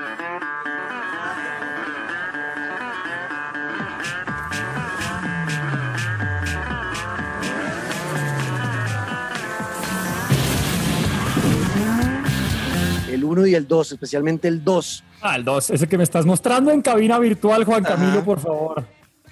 1 13.26 13.48
y 13.48 13.56
el 13.56 13.68
2, 13.68 13.94
especialmente 13.94 14.48
el 14.48 14.64
2. 14.64 15.04
Ah, 15.22 15.36
el 15.36 15.44
2, 15.44 15.72
ese 15.72 15.88
que 15.88 15.98
me 15.98 16.04
estás 16.04 16.26
mostrando 16.26 16.72
en 16.72 16.82
cabina 16.82 17.20
virtual, 17.20 17.64
Juan 17.64 17.84
Camilo, 17.84 18.24
por 18.24 18.40
favor. 18.40 18.86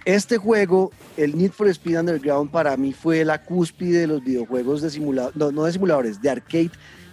Este 0.06 0.38
juego, 0.38 0.91
el 1.15 1.38
Need 1.38 1.51
for 1.51 1.67
Speed 1.69 1.99
Underground, 1.99 2.51
para 2.51 2.75
mí 2.75 2.91
fue 2.91 3.23
la 3.23 3.41
cúspide 3.41 3.99
de 3.99 4.08
los 4.08 4.23
videojuegos 4.23 4.82
de 4.82 4.89
simuladores, 4.89 5.38
no, 5.38 5.51
no 5.51 5.63
de 5.63 5.71
simuladores, 5.71 6.21
de 6.21 6.29
arcade 6.29 6.71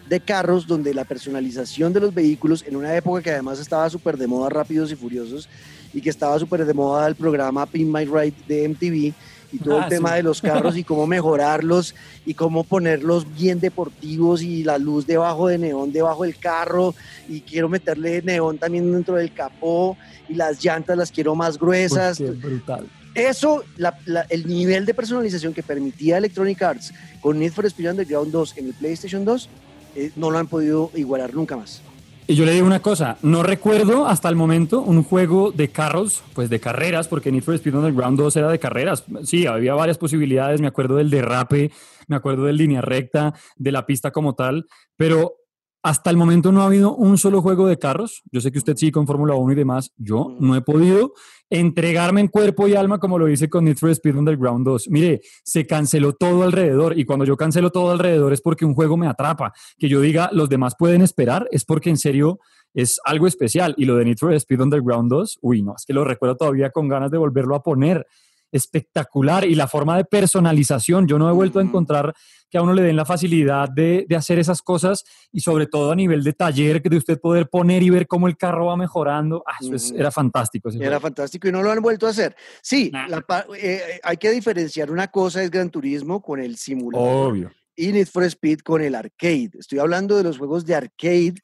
de 0.09 0.19
carros, 0.19 0.67
donde 0.67 0.93
la 0.93 1.05
personalización 1.05 1.93
de 1.93 2.01
los 2.01 2.13
vehículos, 2.13 2.65
en 2.67 2.75
una 2.75 2.97
época 2.97 3.23
que 3.23 3.31
además 3.31 3.61
estaba 3.61 3.89
súper 3.89 4.17
de 4.17 4.27
moda 4.27 4.49
Rápidos 4.51 4.91
y 4.91 4.97
Furiosos, 4.97 5.49
y 5.93 6.01
que 6.01 6.11
estaba 6.11 6.37
súper 6.41 6.65
de 6.65 6.75
moda 6.75 7.07
el 7.07 7.15
programa 7.15 7.65
Pin 7.65 7.93
My 7.93 8.05
Ride 8.05 8.35
de 8.49 8.69
MTV, 8.69 9.15
y 9.53 9.59
todo 9.59 9.79
el 9.79 9.85
ah, 9.85 9.89
tema 9.89 10.15
de 10.15 10.23
los 10.23 10.41
carros 10.41 10.77
y 10.77 10.85
cómo 10.85 11.07
mejorarlos 11.07 11.95
y 12.25 12.35
cómo 12.35 12.65
ponerlos 12.65 13.27
bien 13.35 13.61
deportivos 13.61 14.43
y 14.43 14.65
la 14.65 14.79
luz 14.79 15.07
debajo 15.07 15.49
de 15.49 15.59
neón 15.59 15.93
debajo 15.93 16.25
del 16.25 16.37
carro 16.37 16.95
y 17.29 17.41
quiero 17.41 17.69
meterle 17.69 18.23
neón 18.23 18.59
también 18.59 18.93
dentro 18.93 19.17
del 19.17 19.33
capó 19.33 19.97
y 20.29 20.35
las 20.35 20.63
llantas 20.63 20.97
las 20.97 21.11
quiero 21.11 21.35
más 21.35 21.59
gruesas. 21.59 22.21
brutal. 22.21 22.87
Eso, 23.15 23.65
el 24.29 24.47
nivel 24.47 24.87
de 24.87 24.95
personalización 24.95 25.53
que 25.53 25.65
permitía 25.65 26.19
Electronic 26.19 26.63
Arts 26.63 26.93
con 27.21 27.41
Need 27.41 27.53
for 27.53 27.67
Speed 27.67 27.91
Underground 27.91 28.31
2 28.31 28.59
en 28.59 28.67
el 28.67 28.75
PlayStation 28.75 29.25
2, 29.25 29.49
eh, 29.97 30.13
no 30.15 30.31
lo 30.31 30.39
han 30.39 30.47
podido 30.47 30.93
igualar 30.95 31.35
nunca 31.35 31.57
más. 31.57 31.83
Y 32.27 32.37
yo 32.37 32.45
le 32.45 32.53
digo 32.53 32.67
una 32.67 32.81
cosa, 32.81 33.19
no 33.23 33.43
recuerdo 33.43 34.07
hasta 34.07 34.29
el 34.29 34.37
momento 34.37 34.83
un 34.83 35.03
juego 35.03 35.51
de 35.51 35.69
carros, 35.69 36.23
pues 36.33 36.49
de 36.49 36.61
carreras, 36.61 37.09
porque 37.09 37.33
Need 37.33 37.43
for 37.43 37.55
Speed 37.55 37.75
Underground 37.75 38.17
2 38.19 38.37
era 38.37 38.49
de 38.49 38.59
carreras. 38.61 39.05
Sí, 39.25 39.47
había 39.47 39.75
varias 39.75 39.99
posibilidades, 39.99 40.61
me 40.61 40.69
acuerdo 40.69 40.97
del 40.97 41.11
derrape, 41.11 41.73
me 42.07 42.17
acuerdo 42.17 42.45
del 42.45 42.57
línea 42.57 42.83
recta, 42.83 43.35
de 43.57 43.73
la 43.73 43.85
pista 43.85 44.13
como 44.13 44.35
tal, 44.35 44.67
pero 44.97 45.40
hasta 45.83 46.11
el 46.11 46.17
momento 46.17 46.53
no 46.53 46.63
ha 46.63 46.67
habido 46.67 46.95
un 46.95 47.17
solo 47.17 47.41
juego 47.41 47.67
de 47.67 47.79
carros. 47.79 48.23
Yo 48.31 48.41
sé 48.41 48.53
que 48.53 48.59
usted 48.59 48.77
sí 48.77 48.91
con 48.91 49.07
Fórmula 49.07 49.35
1 49.35 49.53
y 49.53 49.57
demás. 49.57 49.93
Yo 49.97 50.37
no 50.39 50.55
he 50.55 50.61
podido 50.61 51.15
entregarme 51.49 52.21
en 52.21 52.29
cuerpo 52.29 52.69
y 52.69 52.75
alma 52.75 52.99
como 52.99 53.19
lo 53.19 53.29
hice 53.29 53.49
con 53.49 53.65
Need 53.65 53.77
for 53.77 53.91
Speed 53.91 54.17
Underground 54.17 54.65
2. 54.67 54.89
Mire, 54.91 55.21
se 55.43 55.67
canceló 55.67 56.13
todo 56.13 56.43
alrededor 56.43 56.99
y 56.99 57.05
cuando 57.05 57.25
yo 57.25 57.37
cancelo 57.37 57.71
todo 57.71 57.91
alrededor 57.91 58.33
es 58.33 58.41
porque 58.41 58.65
un 58.65 58.75
juego 58.75 58.97
me 58.97 59.07
atrapa. 59.07 59.53
Que 59.79 59.89
yo 59.89 60.01
diga 60.01 60.29
los 60.33 60.49
demás 60.49 60.75
pueden 60.79 61.03
esperar 61.03 61.49
es 61.51 61.65
porque 61.65 61.91
en 61.91 61.97
serio 61.97 62.41
es 62.75 63.01
algo 63.05 63.27
especial. 63.27 63.75
Y 63.79 63.87
lo 63.87 63.97
de 63.97 64.05
Need 64.05 64.19
for 64.19 64.35
Speed 64.35 64.61
Underground 64.61 65.11
2, 65.11 65.39
uy, 65.41 65.63
no, 65.63 65.75
es 65.77 65.87
que 65.87 65.95
lo 65.95 66.05
recuerdo 66.05 66.37
todavía 66.37 66.71
con 66.71 66.89
ganas 66.89 67.11
de 67.11 67.19
volverlo 67.19 67.55
a 67.55 67.63
poner 67.63 68.07
espectacular 68.53 69.45
y 69.45 69.55
la 69.55 69.69
forma 69.69 69.97
de 69.97 70.05
personalización. 70.05 71.07
Yo 71.07 71.19
no 71.19 71.29
he 71.29 71.33
vuelto 71.33 71.59
a 71.59 71.63
encontrar 71.63 72.15
que 72.51 72.59
a 72.59 72.63
uno 72.63 72.75
le 72.75 72.83
den 72.83 72.97
la 72.97 73.05
facilidad 73.05 73.69
de, 73.69 74.07
hacer 74.17 74.39
esas 74.39 74.61
cosas 74.61 75.05
y 75.33 75.41
sobre 75.41 75.67
todo 75.67 75.93
a 75.93 75.97
nivel 75.97 76.25
de 76.25 76.33
taller, 76.33 76.83
de 76.83 76.97
usted 76.97 77.19
poder 77.21 77.49
poner 77.49 77.83
y 77.83 77.91
ver 77.91 78.07
cómo 78.07 78.27
el 78.27 78.37
carro 78.37 78.67
va 78.67 78.77
mejorando. 78.77 79.45
Ah, 79.47 79.57
eso 79.61 79.95
era 79.95 80.11
fantástico. 80.11 80.69
Era 80.71 80.99
fantástico 80.99 81.49
y 81.49 81.53
no 81.53 81.63
lo 81.63 81.71
han 81.71 81.81
vuelto 81.81 82.07
a 82.07 82.11
hacer. 82.11 82.35
Sí, 82.61 82.91
eh, 83.57 84.01
hay 84.03 84.17
que 84.17 84.31
diferenciar 84.31 84.91
una 84.91 85.09
cosa 85.09 85.43
es 85.43 85.51
Gran 85.51 85.71
Turismo 85.71 86.21
con 86.21 86.41
el 86.41 86.57
simulador. 86.57 87.31
Obvio. 87.31 87.53
Y 87.77 87.93
Need 87.93 88.09
for 88.09 88.25
Speed 88.25 88.61
con 88.61 88.83
el 88.83 88.95
arcade. 88.95 89.51
Estoy 89.59 89.79
hablando 89.79 90.17
de 90.17 90.25
los 90.25 90.37
juegos 90.37 90.67
de 90.67 90.75
arcade 90.75 91.35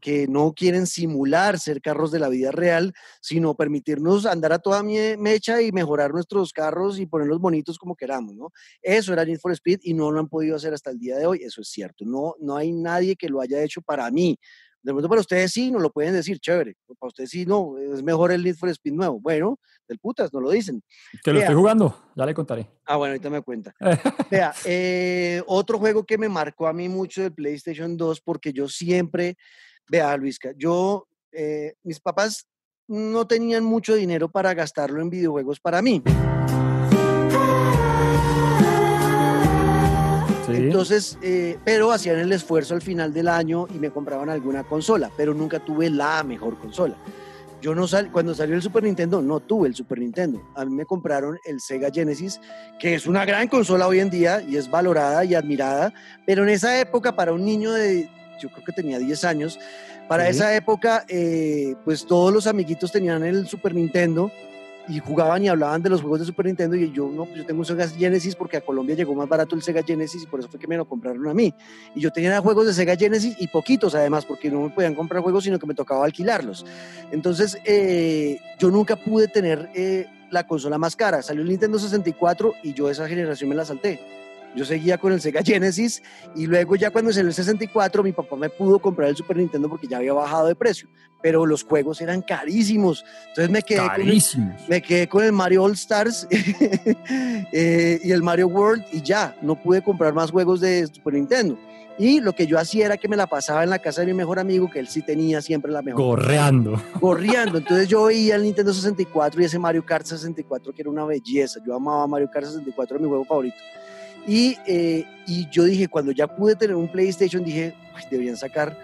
que 0.00 0.26
no 0.28 0.52
quieren 0.52 0.86
simular 0.86 1.58
ser 1.58 1.80
carros 1.80 2.10
de 2.10 2.18
la 2.18 2.28
vida 2.28 2.52
real, 2.52 2.94
sino 3.20 3.54
permitirnos 3.54 4.26
andar 4.26 4.52
a 4.52 4.58
toda 4.58 4.82
mecha 4.82 5.62
y 5.62 5.72
mejorar 5.72 6.12
nuestros 6.12 6.52
carros 6.52 6.98
y 6.98 7.06
ponerlos 7.06 7.40
bonitos 7.40 7.78
como 7.78 7.96
queramos, 7.96 8.34
¿no? 8.34 8.50
Eso 8.82 9.12
era 9.12 9.24
Need 9.24 9.38
for 9.38 9.52
Speed 9.52 9.80
y 9.82 9.94
no 9.94 10.10
lo 10.10 10.20
han 10.20 10.28
podido 10.28 10.56
hacer 10.56 10.74
hasta 10.74 10.90
el 10.90 10.98
día 10.98 11.16
de 11.16 11.26
hoy, 11.26 11.40
eso 11.42 11.60
es 11.60 11.68
cierto. 11.68 12.04
No, 12.04 12.34
no 12.40 12.56
hay 12.56 12.72
nadie 12.72 13.16
que 13.16 13.28
lo 13.28 13.40
haya 13.40 13.62
hecho 13.62 13.80
para 13.82 14.10
mí. 14.10 14.38
De 14.82 14.92
pronto 14.92 15.08
para 15.08 15.20
ustedes 15.20 15.50
sí, 15.50 15.72
no 15.72 15.80
lo 15.80 15.90
pueden 15.90 16.14
decir, 16.14 16.38
chévere. 16.38 16.76
Para 17.00 17.08
ustedes 17.08 17.30
sí, 17.30 17.44
no, 17.44 17.76
es 17.76 18.04
mejor 18.04 18.30
el 18.30 18.44
Need 18.44 18.54
for 18.54 18.68
Speed 18.68 18.92
nuevo. 18.92 19.18
Bueno, 19.18 19.58
del 19.88 19.98
putas, 19.98 20.32
no 20.32 20.40
lo 20.40 20.50
dicen. 20.50 20.80
Que 21.24 21.32
lo 21.32 21.40
estoy 21.40 21.56
jugando, 21.56 22.12
ya 22.14 22.24
le 22.24 22.34
contaré. 22.34 22.70
Ah, 22.84 22.96
bueno, 22.96 23.12
ahorita 23.12 23.28
me 23.28 23.42
cuenta. 23.42 23.74
Vea, 24.30 24.54
eh, 24.64 25.42
otro 25.46 25.78
juego 25.80 26.04
que 26.04 26.18
me 26.18 26.28
marcó 26.28 26.68
a 26.68 26.72
mí 26.72 26.88
mucho 26.88 27.22
del 27.22 27.34
PlayStation 27.34 27.96
2, 27.96 28.20
porque 28.20 28.52
yo 28.52 28.68
siempre 28.68 29.36
Vea, 29.88 30.16
Luisca, 30.16 30.52
yo, 30.56 31.06
eh, 31.32 31.74
mis 31.82 32.00
papás 32.00 32.46
no 32.88 33.26
tenían 33.26 33.64
mucho 33.64 33.94
dinero 33.94 34.28
para 34.28 34.54
gastarlo 34.54 35.00
en 35.00 35.10
videojuegos 35.10 35.60
para 35.60 35.82
mí. 35.82 36.02
Entonces, 40.48 41.18
eh, 41.22 41.58
pero 41.64 41.92
hacían 41.92 42.18
el 42.18 42.32
esfuerzo 42.32 42.74
al 42.74 42.82
final 42.82 43.12
del 43.12 43.28
año 43.28 43.66
y 43.74 43.78
me 43.78 43.90
compraban 43.90 44.30
alguna 44.30 44.64
consola, 44.64 45.10
pero 45.16 45.34
nunca 45.34 45.58
tuve 45.60 45.90
la 45.90 46.22
mejor 46.22 46.58
consola. 46.58 46.96
Yo 47.60 47.74
no 47.74 47.88
sal, 47.88 48.12
cuando 48.12 48.34
salió 48.34 48.54
el 48.54 48.62
Super 48.62 48.84
Nintendo, 48.84 49.22
no 49.22 49.40
tuve 49.40 49.68
el 49.68 49.74
Super 49.74 49.98
Nintendo. 49.98 50.42
A 50.54 50.64
mí 50.64 50.74
me 50.74 50.84
compraron 50.84 51.38
el 51.44 51.60
Sega 51.60 51.90
Genesis, 51.90 52.40
que 52.78 52.94
es 52.94 53.06
una 53.06 53.24
gran 53.24 53.48
consola 53.48 53.88
hoy 53.88 54.00
en 54.00 54.10
día 54.10 54.42
y 54.42 54.56
es 54.56 54.70
valorada 54.70 55.24
y 55.24 55.34
admirada, 55.34 55.92
pero 56.26 56.42
en 56.42 56.50
esa 56.50 56.78
época 56.78 57.16
para 57.16 57.32
un 57.32 57.44
niño 57.44 57.72
de 57.72 58.08
yo 58.38 58.50
creo 58.50 58.64
que 58.64 58.72
tenía 58.72 58.98
10 58.98 59.24
años. 59.24 59.58
Para 60.08 60.28
esa 60.28 60.54
época, 60.54 61.04
eh, 61.08 61.74
pues 61.84 62.06
todos 62.06 62.32
los 62.32 62.46
amiguitos 62.46 62.92
tenían 62.92 63.24
el 63.24 63.46
Super 63.48 63.74
Nintendo 63.74 64.30
y 64.88 65.00
jugaban 65.00 65.42
y 65.42 65.48
hablaban 65.48 65.82
de 65.82 65.90
los 65.90 66.00
juegos 66.00 66.20
de 66.20 66.26
Super 66.26 66.46
Nintendo 66.46 66.76
y 66.76 66.92
yo, 66.92 67.08
no, 67.08 67.24
pues 67.24 67.38
yo 67.38 67.46
tengo 67.46 67.60
un 67.60 67.66
Sega 67.66 67.88
Genesis 67.88 68.36
porque 68.36 68.58
a 68.58 68.60
Colombia 68.60 68.94
llegó 68.94 69.14
más 69.14 69.28
barato 69.28 69.56
el 69.56 69.62
Sega 69.62 69.82
Genesis 69.82 70.22
y 70.22 70.26
por 70.26 70.40
eso 70.40 70.48
fue 70.48 70.60
que 70.60 70.68
me 70.68 70.76
lo 70.76 70.86
compraron 70.86 71.26
a 71.26 71.34
mí. 71.34 71.52
Y 71.94 72.00
yo 72.00 72.12
tenía 72.12 72.40
juegos 72.40 72.66
de 72.66 72.74
Sega 72.74 72.96
Genesis 72.96 73.36
y 73.38 73.48
poquitos 73.48 73.94
además, 73.94 74.24
porque 74.24 74.50
no 74.50 74.62
me 74.62 74.70
podían 74.70 74.94
comprar 74.94 75.22
juegos, 75.22 75.44
sino 75.44 75.58
que 75.58 75.66
me 75.66 75.74
tocaba 75.74 76.04
alquilarlos. 76.04 76.64
Entonces, 77.10 77.58
eh, 77.64 78.38
yo 78.58 78.70
nunca 78.70 78.96
pude 78.96 79.28
tener 79.28 79.70
eh, 79.74 80.06
la 80.30 80.46
consola 80.46 80.78
más 80.78 80.94
cara. 80.94 81.22
Salió 81.22 81.42
el 81.42 81.48
Nintendo 81.48 81.78
64 81.78 82.54
y 82.62 82.72
yo 82.72 82.88
esa 82.88 83.08
generación 83.08 83.50
me 83.50 83.56
la 83.56 83.64
salté 83.64 84.25
yo 84.54 84.64
seguía 84.64 84.98
con 84.98 85.12
el 85.12 85.20
Sega 85.20 85.42
Genesis 85.42 86.02
y 86.34 86.46
luego 86.46 86.76
ya 86.76 86.90
cuando 86.90 87.12
salió 87.12 87.28
el 87.28 87.34
64 87.34 88.02
mi 88.02 88.12
papá 88.12 88.36
me 88.36 88.48
pudo 88.48 88.78
comprar 88.78 89.08
el 89.08 89.16
Super 89.16 89.36
Nintendo 89.36 89.68
porque 89.68 89.86
ya 89.86 89.98
había 89.98 90.12
bajado 90.12 90.46
de 90.46 90.54
precio, 90.54 90.88
pero 91.22 91.44
los 91.44 91.64
juegos 91.64 92.00
eran 92.00 92.22
carísimos. 92.22 93.04
Entonces 93.28 93.50
me 93.50 93.62
quedé, 93.62 93.86
Con, 93.88 94.08
el, 94.08 94.22
me 94.68 94.82
quedé 94.82 95.08
con 95.08 95.24
el 95.24 95.32
Mario 95.32 95.64
All 95.64 95.72
Stars 95.72 96.26
eh, 96.30 98.00
y 98.02 98.10
el 98.10 98.22
Mario 98.22 98.48
World 98.48 98.84
y 98.92 99.02
ya, 99.02 99.36
no 99.42 99.60
pude 99.60 99.82
comprar 99.82 100.14
más 100.14 100.30
juegos 100.30 100.60
de 100.60 100.86
Super 100.86 101.14
Nintendo. 101.14 101.58
Y 101.98 102.20
lo 102.20 102.34
que 102.34 102.46
yo 102.46 102.58
hacía 102.58 102.86
era 102.86 102.98
que 102.98 103.08
me 103.08 103.16
la 103.16 103.26
pasaba 103.26 103.64
en 103.64 103.70
la 103.70 103.78
casa 103.78 104.02
de 104.02 104.08
mi 104.08 104.14
mejor 104.14 104.38
amigo, 104.38 104.70
que 104.70 104.78
él 104.78 104.86
sí 104.86 105.00
tenía 105.00 105.40
siempre 105.40 105.72
la 105.72 105.80
mejor. 105.80 106.02
Correando. 106.02 106.80
Correando. 107.00 107.58
Entonces 107.58 107.88
yo 107.88 108.04
veía 108.04 108.36
el 108.36 108.42
Nintendo 108.42 108.74
64 108.74 109.40
y 109.40 109.44
ese 109.46 109.58
Mario 109.58 109.84
Kart 109.84 110.04
64 110.04 110.74
que 110.74 110.82
era 110.82 110.90
una 110.90 111.06
belleza. 111.06 111.58
Yo 111.66 111.74
amaba 111.74 112.06
Mario 112.06 112.30
Kart 112.30 112.46
64, 112.46 112.96
era 112.96 113.02
mi 113.02 113.08
juego 113.08 113.24
favorito. 113.24 113.56
Y, 114.26 114.56
eh, 114.66 115.04
y 115.26 115.48
yo 115.50 115.64
dije, 115.64 115.88
cuando 115.88 116.12
ya 116.12 116.26
pude 116.26 116.56
tener 116.56 116.74
un 116.74 116.88
PlayStation, 116.88 117.44
dije, 117.44 117.74
deberían 118.10 118.36
sacar 118.36 118.76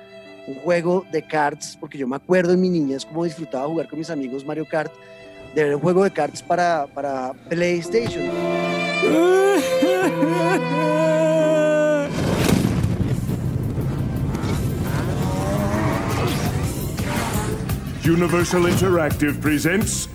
un 0.47 0.55
juego 0.57 1.05
de 1.11 1.23
cards, 1.23 1.77
porque 1.79 1.99
yo 1.99 2.07
me 2.07 2.17
acuerdo 2.17 2.53
en 2.53 2.61
mi 2.61 2.69
niñez 2.69 3.05
cómo 3.05 3.25
disfrutaba 3.25 3.67
jugar 3.67 3.89
con 3.89 3.99
mis 3.99 4.11
amigos 4.11 4.45
Mario 4.45 4.67
Kart, 4.67 4.93
de 5.55 5.65
ver 5.65 5.75
un 5.75 5.81
juego 5.81 6.05
de 6.05 6.11
cards 6.11 6.43
para, 6.43 6.87
para 6.87 7.33
PlayStation. 7.49 8.31
Universal 18.05 18.67
Interactive 18.69 19.41
presents 19.41 20.09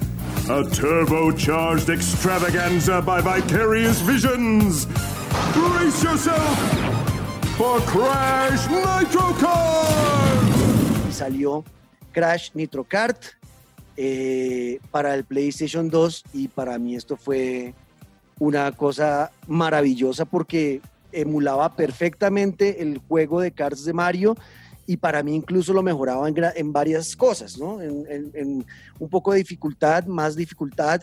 a 0.50 0.64
turbocharged 0.64 1.90
extravaganza 1.90 3.02
by 3.02 3.22
Vicarious 3.22 4.02
Visions. 4.02 4.88
Brace 5.54 6.04
yourself 6.04 6.58
for 7.58 7.82
Crash 7.86 8.68
Nitro 8.70 9.34
Kart. 9.40 11.12
Salió 11.12 11.64
Crash 12.12 12.52
Nitro 12.54 12.84
Kart 12.84 13.18
eh, 13.96 14.80
para 14.92 15.14
el 15.16 15.24
PlayStation 15.24 15.90
2 15.90 16.24
y 16.34 16.48
para 16.48 16.78
mí 16.78 16.96
esto 16.96 17.18
fue 17.18 17.74
una 18.40 18.72
cosa 18.72 19.32
maravillosa 19.48 20.26
porque 20.26 20.82
emulaba 21.12 21.76
perfectamente 21.76 22.82
el 22.82 23.00
juego 23.00 23.42
de 23.42 23.52
karts 23.52 23.86
de 23.86 23.94
Mario 23.94 24.36
y 24.86 24.98
para 24.98 25.24
mí 25.24 25.36
incluso 25.36 25.74
lo 25.74 25.84
mejoraba 25.84 26.30
en, 26.30 26.72
varias 26.72 27.16
cosas, 27.16 27.58
¿no? 27.58 27.82
En, 27.82 28.66
un 29.00 29.10
poco 29.10 29.34
de 29.34 29.40
dificultad, 29.40 30.06
más 30.06 30.36
dificultad, 30.36 31.02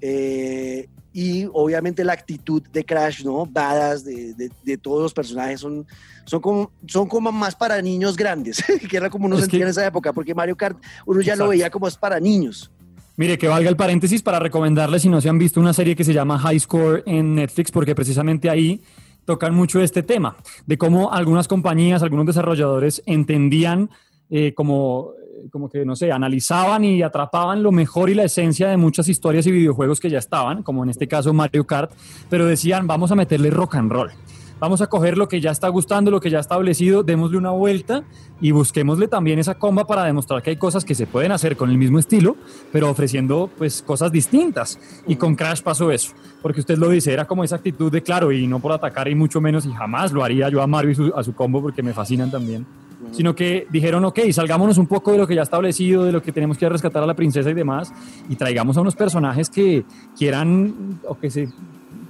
eh, 0.00 0.88
y 1.16 1.48
obviamente 1.54 2.04
la 2.04 2.12
actitud 2.12 2.62
de 2.74 2.84
Crash, 2.84 3.24
¿no? 3.24 3.46
Badass 3.46 4.04
de, 4.04 4.34
de, 4.34 4.76
todos 4.76 5.02
los 5.02 5.14
personajes 5.14 5.58
son, 5.58 5.86
son, 6.26 6.42
como, 6.42 6.70
son 6.86 7.08
como 7.08 7.32
más 7.32 7.56
para 7.56 7.80
niños 7.80 8.18
grandes, 8.18 8.62
que 8.90 8.98
era 8.98 9.08
como 9.08 9.24
uno 9.24 9.38
sentía 9.38 9.62
en 9.62 9.68
esa 9.68 9.86
época, 9.86 10.12
porque 10.12 10.34
Mario 10.34 10.58
Kart 10.58 10.76
uno 11.06 11.22
ya 11.22 11.34
lo 11.34 11.48
veía 11.48 11.70
como 11.70 11.88
es 11.88 11.96
para 11.96 12.20
niños. 12.20 12.70
Mire, 13.16 13.38
que 13.38 13.48
valga 13.48 13.70
el 13.70 13.76
paréntesis 13.76 14.20
para 14.20 14.38
recomendarles 14.38 15.00
si 15.00 15.08
no 15.08 15.22
se 15.22 15.30
han 15.30 15.38
visto 15.38 15.58
una 15.58 15.72
serie 15.72 15.96
que 15.96 16.04
se 16.04 16.12
llama 16.12 16.38
High 16.38 16.60
Score 16.60 17.02
en 17.06 17.34
Netflix, 17.34 17.70
porque 17.70 17.94
precisamente 17.94 18.50
ahí 18.50 18.82
tocan 19.24 19.54
mucho 19.54 19.80
este 19.80 20.02
tema, 20.02 20.36
de 20.66 20.76
cómo 20.76 21.14
algunas 21.14 21.48
compañías, 21.48 22.02
algunos 22.02 22.26
desarrolladores 22.26 23.02
entendían 23.06 23.88
eh, 24.28 24.52
como 24.52 25.12
como 25.50 25.68
que, 25.68 25.84
no 25.84 25.96
sé, 25.96 26.12
analizaban 26.12 26.84
y 26.84 27.02
atrapaban 27.02 27.62
lo 27.62 27.72
mejor 27.72 28.10
y 28.10 28.14
la 28.14 28.24
esencia 28.24 28.68
de 28.68 28.76
muchas 28.76 29.08
historias 29.08 29.46
y 29.46 29.52
videojuegos 29.52 30.00
que 30.00 30.10
ya 30.10 30.18
estaban, 30.18 30.62
como 30.62 30.82
en 30.82 30.90
este 30.90 31.08
caso 31.08 31.32
Mario 31.32 31.66
Kart, 31.66 31.92
pero 32.28 32.46
decían, 32.46 32.86
vamos 32.86 33.12
a 33.12 33.16
meterle 33.16 33.50
rock 33.50 33.76
and 33.76 33.92
roll. 33.92 34.10
Vamos 34.58 34.80
a 34.80 34.86
coger 34.86 35.18
lo 35.18 35.28
que 35.28 35.42
ya 35.42 35.50
está 35.50 35.68
gustando, 35.68 36.10
lo 36.10 36.18
que 36.18 36.30
ya 36.30 36.38
establecido, 36.38 37.02
démosle 37.02 37.36
una 37.36 37.50
vuelta 37.50 38.04
y 38.40 38.52
busquémosle 38.52 39.06
también 39.06 39.38
esa 39.38 39.56
comba 39.56 39.86
para 39.86 40.04
demostrar 40.04 40.42
que 40.42 40.48
hay 40.48 40.56
cosas 40.56 40.82
que 40.82 40.94
se 40.94 41.06
pueden 41.06 41.30
hacer 41.30 41.58
con 41.58 41.68
el 41.68 41.76
mismo 41.76 41.98
estilo, 41.98 42.36
pero 42.72 42.88
ofreciendo 42.88 43.50
pues 43.58 43.82
cosas 43.82 44.10
distintas. 44.10 44.78
Y 45.06 45.16
con 45.16 45.36
Crash 45.36 45.60
pasó 45.60 45.90
eso, 45.90 46.14
porque 46.40 46.60
usted 46.60 46.78
lo 46.78 46.88
dice, 46.88 47.12
era 47.12 47.26
como 47.26 47.44
esa 47.44 47.56
actitud 47.56 47.92
de 47.92 48.02
claro 48.02 48.32
y 48.32 48.46
no 48.46 48.58
por 48.58 48.72
atacar 48.72 49.08
y 49.08 49.14
mucho 49.14 49.42
menos 49.42 49.66
y 49.66 49.72
jamás 49.72 50.12
lo 50.12 50.24
haría 50.24 50.48
yo 50.48 50.62
a 50.62 50.66
Mario 50.66 50.90
y 50.92 51.12
a 51.14 51.22
su 51.22 51.34
combo 51.34 51.60
porque 51.60 51.82
me 51.82 51.92
fascinan 51.92 52.30
también 52.30 52.66
sino 53.12 53.34
que 53.34 53.66
dijeron, 53.70 54.04
ok, 54.04 54.20
salgámonos 54.32 54.78
un 54.78 54.86
poco 54.86 55.12
de 55.12 55.18
lo 55.18 55.26
que 55.26 55.34
ya 55.34 55.42
establecido, 55.42 56.04
de 56.04 56.12
lo 56.12 56.22
que 56.22 56.32
tenemos 56.32 56.58
que 56.58 56.68
rescatar 56.68 57.02
a 57.02 57.06
la 57.06 57.14
princesa 57.14 57.50
y 57.50 57.54
demás, 57.54 57.92
y 58.28 58.36
traigamos 58.36 58.76
a 58.76 58.80
unos 58.80 58.94
personajes 58.94 59.50
que 59.50 59.84
quieran, 60.16 61.00
o 61.06 61.18
que 61.18 61.30
se, 61.30 61.48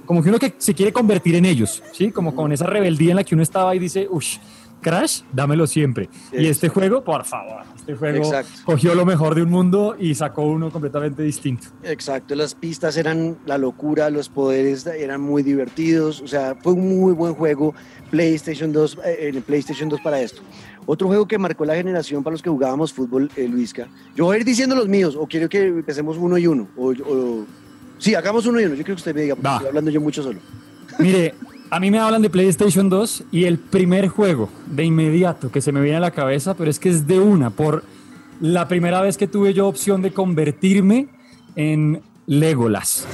como 0.05 0.23
que 0.23 0.29
uno 0.29 0.39
que 0.39 0.53
se 0.57 0.73
quiere 0.73 0.91
convertir 0.91 1.35
en 1.35 1.45
ellos, 1.45 1.83
¿sí? 1.91 2.11
Como 2.11 2.33
con 2.33 2.51
esa 2.51 2.65
rebeldía 2.65 3.11
en 3.11 3.17
la 3.17 3.23
que 3.23 3.35
uno 3.35 3.43
estaba 3.43 3.75
y 3.75 3.79
dice, 3.79 4.07
uff, 4.09 4.37
Crash, 4.81 5.21
dámelo 5.33 5.67
siempre. 5.67 6.09
Y 6.31 6.47
este 6.47 6.69
juego, 6.69 7.03
por 7.03 7.25
favor, 7.25 7.63
este 7.75 7.95
juego 7.95 8.31
cogió 8.65 8.95
lo 8.95 9.05
mejor 9.05 9.35
de 9.35 9.41
un 9.41 9.49
mundo 9.49 9.95
y 9.99 10.15
sacó 10.15 10.43
uno 10.43 10.71
completamente 10.71 11.23
distinto. 11.23 11.67
Exacto, 11.83 12.35
las 12.35 12.55
pistas 12.55 12.97
eran 12.97 13.37
la 13.45 13.57
locura, 13.57 14.09
los 14.09 14.29
poderes 14.29 14.85
eran 14.85 15.21
muy 15.21 15.43
divertidos, 15.43 16.21
o 16.21 16.27
sea, 16.27 16.55
fue 16.55 16.73
un 16.73 16.99
muy 16.99 17.13
buen 17.13 17.33
juego 17.33 17.73
PlayStation 18.11 18.71
2, 18.71 18.99
eh, 19.03 19.31
en 19.33 19.41
PlayStation 19.41 19.89
2 19.89 20.01
para 20.01 20.21
esto. 20.21 20.41
Otro 20.85 21.07
juego 21.07 21.27
que 21.27 21.37
marcó 21.37 21.65
la 21.65 21.75
generación 21.75 22.23
para 22.23 22.33
los 22.33 22.41
que 22.41 22.49
jugábamos 22.49 22.93
fútbol, 22.93 23.29
eh, 23.35 23.47
Luisca. 23.47 23.87
Yo 24.15 24.25
voy 24.25 24.37
a 24.37 24.39
ir 24.39 24.45
diciendo 24.45 24.75
los 24.75 24.87
míos, 24.87 25.17
o 25.19 25.27
quiero 25.27 25.49
que 25.49 25.67
empecemos 25.67 26.17
uno 26.17 26.37
y 26.37 26.47
uno. 26.47 26.67
O, 26.77 27.45
Sí, 27.99 28.13
hagamos 28.13 28.45
uno 28.45 28.61
y 28.61 28.65
uno. 28.65 28.75
Yo 28.75 28.83
creo 28.83 28.95
que 28.95 28.99
usted 28.99 29.15
me 29.15 29.21
diga, 29.21 29.35
porque 29.35 29.49
estoy 29.49 29.67
hablando 29.69 29.89
yo 29.89 29.99
mucho 29.99 30.21
solo. 30.21 30.39
Mire, 30.99 31.33
a 31.69 31.79
mí 31.79 31.91
me 31.91 31.99
hablan 31.99 32.21
de 32.21 32.29
PlayStation 32.29 32.89
2 32.89 33.25
y 33.31 33.43
el 33.45 33.57
primer 33.57 34.07
juego 34.07 34.49
de 34.67 34.85
inmediato 34.85 35.51
que 35.51 35.61
se 35.61 35.71
me 35.71 35.81
viene 35.81 35.97
a 35.97 36.01
la 36.01 36.11
cabeza, 36.11 36.53
pero 36.53 36.69
es 36.69 36.79
que 36.79 36.89
es 36.89 37.07
de 37.07 37.19
una, 37.19 37.49
por 37.49 37.83
la 38.39 38.67
primera 38.67 39.01
vez 39.01 39.17
que 39.17 39.27
tuve 39.27 39.53
yo 39.53 39.67
opción 39.67 40.01
de 40.01 40.11
convertirme 40.11 41.07
en 41.55 42.01
Legolas. 42.25 43.07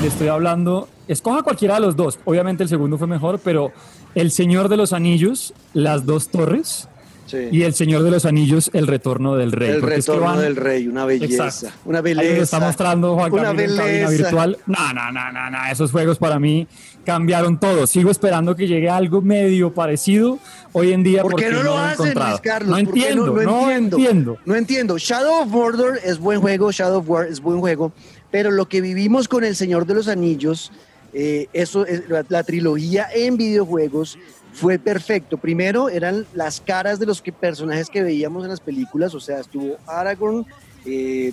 le 0.00 0.06
estoy 0.06 0.28
hablando, 0.28 0.88
escoja 1.08 1.42
cualquiera 1.42 1.74
de 1.74 1.80
los 1.80 1.94
dos. 1.94 2.18
Obviamente 2.24 2.62
el 2.62 2.70
segundo 2.70 2.96
fue 2.96 3.06
mejor, 3.06 3.38
pero 3.44 3.70
El 4.14 4.30
Señor 4.30 4.70
de 4.70 4.78
los 4.78 4.94
Anillos, 4.94 5.52
Las 5.74 6.06
Dos 6.06 6.30
Torres. 6.30 6.88
Y 7.32 7.62
El 7.62 7.74
Señor 7.74 8.02
de 8.02 8.10
los 8.10 8.24
Anillos, 8.24 8.70
El 8.72 8.86
Retorno 8.86 9.36
del 9.36 9.52
Rey. 9.52 9.70
El 9.70 9.82
Retorno 9.82 10.38
del 10.40 10.56
Rey, 10.56 10.88
una 10.88 11.04
belleza. 11.04 11.72
Una 11.84 12.00
belleza. 12.00 12.42
está 12.42 12.60
mostrando 12.60 13.14
Juan 13.14 13.32
una 13.32 13.52
belleza. 13.52 14.10
virtual. 14.10 14.58
No, 14.66 14.92
no, 14.92 15.12
no, 15.12 15.32
no, 15.32 15.50
no, 15.50 15.58
esos 15.70 15.90
juegos 15.90 16.18
para 16.18 16.38
mí 16.38 16.66
cambiaron 17.04 17.58
todo. 17.58 17.86
Sigo 17.86 18.10
esperando 18.10 18.54
que 18.56 18.66
llegue 18.66 18.88
algo 18.88 19.22
medio 19.22 19.72
parecido 19.72 20.38
hoy 20.72 20.92
en 20.92 21.02
día. 21.02 21.22
¿Por 21.22 21.36
qué 21.36 21.50
no 21.50 21.62
lo, 21.62 21.78
hacen, 21.78 22.14
Luis 22.14 22.40
Carlos? 22.42 22.70
No 22.70 22.78
entiendo, 22.78 23.26
no, 23.26 23.42
no, 23.42 23.70
entiendo. 23.70 24.38
No 24.44 24.54
entiendo. 24.54 24.98
Shadow 24.98 25.42
of 25.42 25.48
Mordor 25.48 25.98
es 26.04 26.18
buen 26.18 26.40
juego, 26.40 26.70
Shadow 26.72 27.00
of 27.00 27.08
War 27.08 27.26
es 27.26 27.40
buen 27.40 27.60
juego, 27.60 27.92
pero 28.30 28.50
lo 28.50 28.68
que 28.68 28.80
vivimos 28.80 29.28
con 29.28 29.44
El 29.44 29.56
Señor 29.56 29.86
de 29.86 29.94
los 29.94 30.08
Anillos, 30.08 30.72
eh, 31.12 31.48
eso 31.52 31.86
es, 31.86 32.02
la, 32.08 32.42
trilogía 32.44 33.08
en 33.12 33.36
videojuegos 33.36 34.18
fue 34.52 34.78
perfecto. 34.78 35.38
Primero 35.38 35.88
eran 35.88 36.26
las 36.34 36.60
caras 36.60 36.98
de 36.98 37.06
los 37.06 37.22
que, 37.22 37.32
personajes 37.32 37.88
que 37.88 38.02
veíamos 38.02 38.44
en 38.44 38.50
las 38.50 38.60
películas, 38.60 39.14
o 39.14 39.20
sea, 39.20 39.40
estuvo 39.40 39.76
Aragorn, 39.86 40.46
eh, 40.84 41.32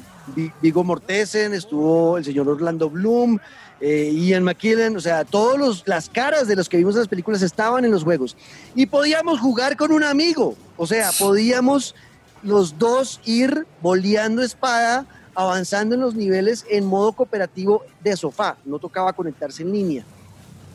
Vigo 0.62 0.84
Mortensen, 0.84 1.54
estuvo 1.54 2.18
el 2.18 2.26
señor 2.26 2.50
Orlando 2.50 2.90
Bloom, 2.90 3.40
eh, 3.80 4.12
Ian 4.14 4.44
McKellen, 4.44 4.96
o 4.96 5.00
sea, 5.00 5.24
todas 5.24 5.84
las 5.86 6.10
caras 6.10 6.48
de 6.48 6.56
los 6.56 6.68
que 6.68 6.78
vimos 6.78 6.96
en 6.96 7.02
las 7.02 7.08
películas 7.08 7.42
estaban 7.42 7.86
en 7.86 7.92
los 7.92 8.04
juegos. 8.04 8.36
Y 8.76 8.88
podíamos 8.88 9.40
jugar 9.40 9.78
con 9.78 9.92
un 9.92 10.04
amigo, 10.04 10.56
o 10.76 10.88
sea, 10.88 11.12
podíamos 11.18 11.96
los 12.44 12.78
dos 12.78 13.20
ir 13.26 13.66
boleando 13.82 14.42
espada 14.42 15.06
avanzando 15.36 15.94
en 15.94 16.02
los 16.02 16.16
niveles 16.16 16.66
en 16.70 16.86
modo 16.86 17.12
cooperativo 17.12 17.84
de 18.04 18.18
sofá, 18.18 18.58
no 18.66 18.80
tocaba 18.80 19.14
conectarse 19.14 19.62
en 19.62 19.72
línea. 19.72 20.04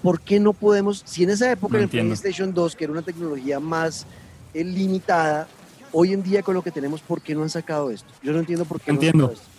¿Por 0.03 0.21
qué 0.21 0.41
no 0.41 0.53
podemos, 0.53 1.03
si 1.07 1.23
en 1.25 1.31
esa 1.31 1.51
época 1.51 1.77
en 1.77 1.85
el 1.85 1.89
PlayStation 1.89 2.53
2, 2.53 2.75
que 2.77 2.85
era 2.85 2.93
una 2.93 3.03
tecnología 3.03 3.61
más 3.61 4.07
eh, 4.53 4.65
limitada, 4.65 5.47
hoy 5.93 6.13
en 6.13 6.23
día 6.23 6.43
con 6.43 6.55
lo 6.55 6.63
que 6.63 6.71
tenemos, 6.71 7.01
¿por 7.01 7.21
qué 7.21 7.35
no 7.35 7.43
han 7.43 7.51
sacado 7.51 7.91
esto? 7.91 8.09
Yo 8.23 8.33
no 8.33 8.41
entiendo 8.41 8.65
por 8.65 8.81
qué 8.81 8.91
entiendo. 8.91 9.19
no 9.19 9.25
han 9.31 9.37
sacado 9.37 9.43
esto. 9.49 9.53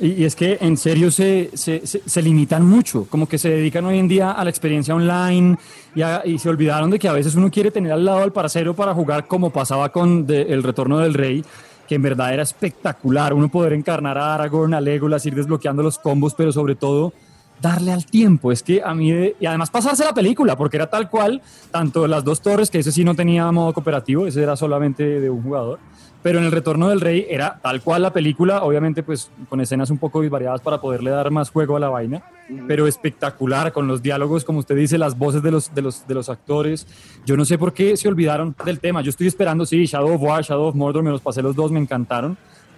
Y, 0.00 0.22
y 0.22 0.24
es 0.24 0.34
que 0.34 0.58
en 0.60 0.76
serio 0.76 1.12
se, 1.12 1.50
se, 1.54 1.86
se- 1.86 2.02
se 2.04 2.22
limitan 2.22 2.66
mucho, 2.66 3.06
como 3.08 3.28
que 3.28 3.38
se 3.38 3.48
dedican 3.48 3.84
hoy 3.84 3.98
en 4.00 4.08
día 4.08 4.32
a 4.32 4.42
la 4.42 4.50
experiencia 4.50 4.92
online 4.92 5.56
y, 5.94 6.02
a- 6.02 6.22
y 6.24 6.38
se 6.40 6.48
olvidaron 6.48 6.90
de 6.90 6.98
que 6.98 7.06
a 7.06 7.12
veces 7.12 7.36
uno 7.36 7.48
quiere 7.48 7.70
tener 7.70 7.92
al 7.92 8.04
lado 8.04 8.18
al 8.24 8.32
parcero 8.32 8.74
para 8.74 8.92
jugar 8.92 9.28
como 9.28 9.50
pasaba 9.50 9.90
con 9.90 10.26
de- 10.26 10.42
El 10.52 10.64
Retorno 10.64 10.98
del 10.98 11.14
Rey, 11.14 11.44
que 11.86 11.94
en 11.94 12.02
verdad 12.02 12.34
era 12.34 12.42
espectacular, 12.42 13.32
uno 13.34 13.48
poder 13.48 13.72
encarnar 13.74 14.18
a 14.18 14.34
Aragorn, 14.34 14.74
a 14.74 14.80
Legolas, 14.80 15.24
ir 15.26 15.36
desbloqueando 15.36 15.82
los 15.84 15.98
combos, 16.00 16.34
pero 16.34 16.50
sobre 16.50 16.74
todo 16.74 17.12
darle 17.60 17.92
al 17.92 18.04
tiempo. 18.06 18.52
Es 18.52 18.62
que 18.62 18.82
a 18.82 18.94
mí, 18.94 19.10
de- 19.12 19.36
y 19.40 19.46
además 19.46 19.70
pasarse 19.70 20.04
la 20.04 20.12
película, 20.14 20.56
porque 20.56 20.76
era 20.76 20.88
tal 20.88 21.08
cual, 21.08 21.40
tanto 21.70 22.06
las 22.06 22.24
dos 22.24 22.40
torres, 22.40 22.70
que 22.70 22.78
ese 22.78 22.92
sí 22.92 23.04
no 23.04 23.14
tenía 23.14 23.50
modo 23.52 23.72
cooperativo, 23.72 24.26
ese 24.26 24.42
era 24.42 24.56
solamente 24.56 25.20
de 25.20 25.30
un 25.30 25.42
jugador, 25.42 25.78
pero 26.22 26.38
en 26.38 26.44
el 26.46 26.52
Retorno 26.52 26.88
del 26.88 27.00
Rey 27.02 27.26
era 27.28 27.58
tal 27.62 27.82
cual 27.82 28.00
la 28.02 28.12
película, 28.12 28.62
obviamente 28.64 29.02
pues 29.02 29.30
con 29.48 29.60
escenas 29.60 29.90
un 29.90 29.98
poco 29.98 30.22
disvariadas 30.22 30.60
para 30.62 30.80
poderle 30.80 31.10
dar 31.10 31.30
más 31.30 31.50
juego 31.50 31.76
a 31.76 31.80
la 31.80 31.90
vaina, 31.90 32.22
pero 32.66 32.86
espectacular, 32.86 33.72
con 33.72 33.86
los 33.86 34.02
diálogos, 34.02 34.44
como 34.44 34.58
usted 34.58 34.74
dice, 34.76 34.96
las 34.98 35.16
voces 35.18 35.42
de 35.42 35.50
los, 35.50 35.74
de 35.74 35.82
los, 35.82 36.06
de 36.06 36.14
los 36.14 36.28
actores. 36.30 36.86
Yo 37.26 37.36
no 37.36 37.44
sé 37.44 37.56
por 37.58 37.72
qué 37.72 37.96
se 37.96 38.08
olvidaron 38.08 38.54
del 38.64 38.80
tema. 38.80 39.00
Yo 39.02 39.10
estoy 39.10 39.26
esperando, 39.26 39.64
sí, 39.66 39.84
Shadow 39.86 40.14
of 40.14 40.22
War, 40.22 40.42
Shadow 40.44 40.66
of 40.66 40.74
Mordor, 40.74 41.02
me 41.02 41.10
los 41.10 41.20
pasé 41.22 41.40
los 41.42 41.54
dos, 41.56 41.70
me 41.72 41.80
encantaron. 41.80 42.36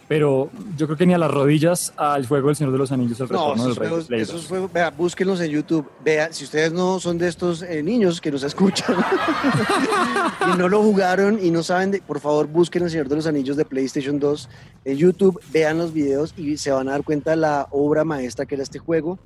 Pero 0.09 0.51
yo 0.77 0.87
creo 0.87 0.97
que 0.97 1.05
ni 1.05 1.15
a 1.15 1.19
las 1.19 1.31
rodillas 1.31 1.93
al 1.97 2.27
juego 2.29 2.47
del 2.47 2.55
Señor 2.57 2.73
de 2.73 2.79
los 2.79 2.93
Anillos, 2.93 3.19
el 3.19 3.29
No, 3.29 3.55
retorno 3.55 3.63
del 3.65 3.73
esos 3.73 3.79
Rey. 3.79 3.89
de 3.89 3.89
juegos, 3.89 4.11
esos 4.29 4.41
2. 4.43 4.47
juegos, 4.49 4.73
vea, 4.73 4.91
búsquenlos 4.91 5.41
en 5.41 5.51
YouTube. 5.51 5.89
Vea, 6.05 6.33
si 6.33 6.45
ustedes 6.45 6.73
no 6.73 7.01
son 7.01 7.19
de 7.19 7.27
estos 7.27 7.63
eh, 7.63 7.83
niños 7.83 8.21
que 8.21 8.31
nos 8.31 8.45
escuchan 8.45 8.95
y 10.55 10.57
no 10.59 10.69
lo 10.69 10.83
jugaron 10.83 11.39
y 11.45 11.51
no 11.51 11.63
saben, 11.63 11.91
de, 11.91 12.01
por 12.03 12.21
favor 12.21 12.47
busquen 12.47 12.85
El 12.85 12.91
Señor 12.91 13.09
de 13.09 13.17
los 13.17 13.27
Anillos 13.27 13.57
de 13.57 13.65
PlayStation 13.65 14.19
2 14.21 14.49
en 14.85 14.97
YouTube, 14.97 15.41
vean 15.53 15.79
los 15.79 15.93
videos 15.93 16.35
y 16.37 16.57
se 16.57 16.71
van 16.71 16.89
a 16.89 16.93
dar 16.93 17.03
cuenta 17.03 17.31
de 17.31 17.37
la 17.39 17.67
obra 17.73 18.05
maestra 18.05 18.47
que 18.47 18.55
era 18.55 18.63
este 18.63 18.79
juego. 18.79 19.19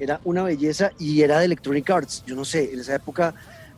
Era 0.00 0.20
una 0.24 0.42
belleza 0.42 0.90
y 0.98 1.22
era 1.22 1.38
de 1.38 1.44
Electronic 1.44 1.88
Arts. 1.88 2.24
Yo 2.26 2.34
no 2.34 2.44
sé, 2.44 2.72
en 2.72 2.80
esa 2.80 2.96
época 2.96 3.34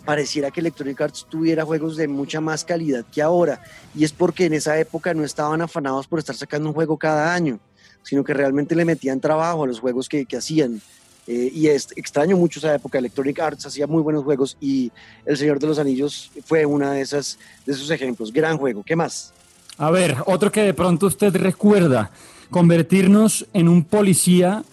pareciera 0.06 0.50
que 0.50 0.60
Electronic 0.60 0.98
Arts 1.00 1.26
tuviera 1.28 1.64
juegos 1.64 1.96
de 1.96 2.08
mucha 2.08 2.40
más 2.40 2.64
calidad 2.64 3.04
que 3.12 3.20
ahora. 3.20 3.60
Y 3.94 4.04
es 4.04 4.12
porque 4.12 4.46
en 4.46 4.54
esa 4.54 4.78
época 4.78 5.12
no 5.12 5.24
estaban 5.24 5.60
afanados 5.60 6.06
por 6.06 6.18
estar 6.18 6.34
sacando 6.34 6.68
un 6.68 6.74
juego 6.74 6.96
cada 6.96 7.34
año, 7.34 7.58
sino 8.02 8.24
que 8.24 8.32
realmente 8.32 8.74
le 8.74 8.84
metían 8.84 9.20
trabajo 9.20 9.64
a 9.64 9.66
los 9.66 9.80
juegos 9.80 10.08
que, 10.08 10.24
que 10.24 10.36
hacían. 10.36 10.80
Eh, 11.26 11.50
y 11.52 11.66
es, 11.66 11.88
extraño 11.96 12.36
mucho 12.36 12.60
esa 12.60 12.74
época. 12.74 12.98
Electronic 12.98 13.38
Arts 13.40 13.66
hacía 13.66 13.86
muy 13.86 14.00
buenos 14.00 14.24
juegos 14.24 14.56
y 14.60 14.92
El 15.24 15.36
Señor 15.36 15.58
de 15.58 15.66
los 15.66 15.78
Anillos 15.78 16.30
fue 16.44 16.64
una 16.64 16.92
de, 16.92 17.00
de 17.00 17.72
esos 17.72 17.90
ejemplos. 17.90 18.32
Gran 18.32 18.56
juego. 18.56 18.82
¿Qué 18.84 18.94
más? 18.94 19.34
A 19.76 19.90
ver, 19.90 20.16
otro 20.26 20.50
que 20.50 20.62
de 20.62 20.72
pronto 20.72 21.06
usted 21.06 21.34
recuerda, 21.36 22.10
convertirnos 22.48 23.46
en 23.52 23.68
un 23.68 23.84
policía, 23.84 24.64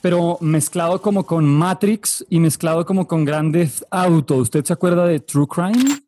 pero 0.00 0.38
mezclado 0.40 1.00
como 1.00 1.24
con 1.24 1.44
Matrix 1.46 2.24
y 2.28 2.40
mezclado 2.40 2.84
como 2.86 3.06
con 3.06 3.24
Grand 3.24 3.52
Theft 3.52 3.82
Auto. 3.90 4.36
¿Usted 4.36 4.64
se 4.64 4.72
acuerda 4.72 5.06
de 5.06 5.20
True 5.20 5.46
Crime? 5.46 6.00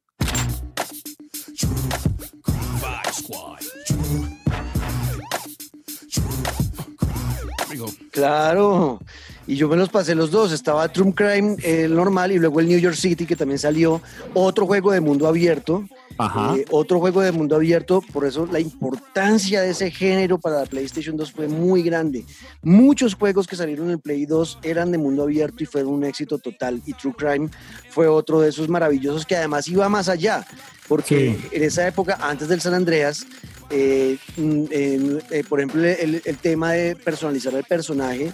Claro. 8.11 9.01
Y 9.47 9.57
yo 9.57 9.69
me 9.69 9.77
los 9.77 9.89
pasé 9.89 10.15
los 10.15 10.31
dos. 10.31 10.53
Estaba 10.53 10.89
True 10.89 11.13
Crime, 11.15 11.57
el 11.65 11.95
normal, 11.95 12.31
y 12.31 12.39
luego 12.39 12.61
el 12.61 12.69
New 12.69 12.79
York 12.79 12.95
City, 12.95 13.27
que 13.27 13.37
también 13.37 13.59
salió. 13.59 14.01
Otro 14.35 14.67
juego 14.67 14.93
de 14.93 15.01
mundo 15.01 15.27
abierto. 15.27 15.85
Ajá. 16.19 16.57
Eh, 16.57 16.65
otro 16.71 17.01
juego 17.01 17.21
de 17.21 17.33
mundo 17.33 17.57
abierto, 17.57 18.03
por 18.13 18.27
eso 18.27 18.47
la 18.51 18.61
importancia 18.61 19.61
de 19.63 19.71
ese 19.71 19.91
género 19.91 20.39
para 20.39 20.61
la 20.61 20.67
PlayStation 20.67 21.17
2 21.17 21.33
fue 21.33 21.49
muy 21.49 21.83
grande. 21.83 22.25
Muchos 22.63 23.15
juegos 23.15 23.47
que 23.47 23.57
salieron 23.57 23.91
en 23.91 23.99
Play 23.99 24.27
2 24.27 24.59
eran 24.63 24.93
de 24.93 24.99
mundo 24.99 25.23
abierto 25.25 25.63
y 25.63 25.67
fueron 25.67 25.93
un 25.95 26.05
éxito 26.05 26.39
total. 26.39 26.81
Y 26.87 26.95
True 26.95 27.15
Crime 27.17 27.49
fue 27.91 28.07
otro 28.09 28.41
de 28.41 28.49
esos 28.51 28.69
maravillosos 28.69 29.27
que 29.27 29.37
además 29.37 29.69
iba 29.69 29.89
más 29.89 30.09
allá, 30.09 30.47
porque 30.89 31.37
Sí. 31.41 31.49
en 31.57 31.63
esa 31.63 31.87
época, 31.87 32.19
antes 32.21 32.49
del 32.49 32.61
San 32.61 32.75
Andreas, 32.75 33.27
eh, 33.71 34.19
mm, 34.37 34.65
eh, 34.71 35.19
eh, 35.31 35.45
por 35.49 35.61
ejemplo, 35.61 35.83
el, 35.85 36.21
el 36.25 36.37
tema 36.39 36.73
de 36.73 36.95
personalizar 36.97 37.55
el 37.55 37.65
personaje, 37.65 38.33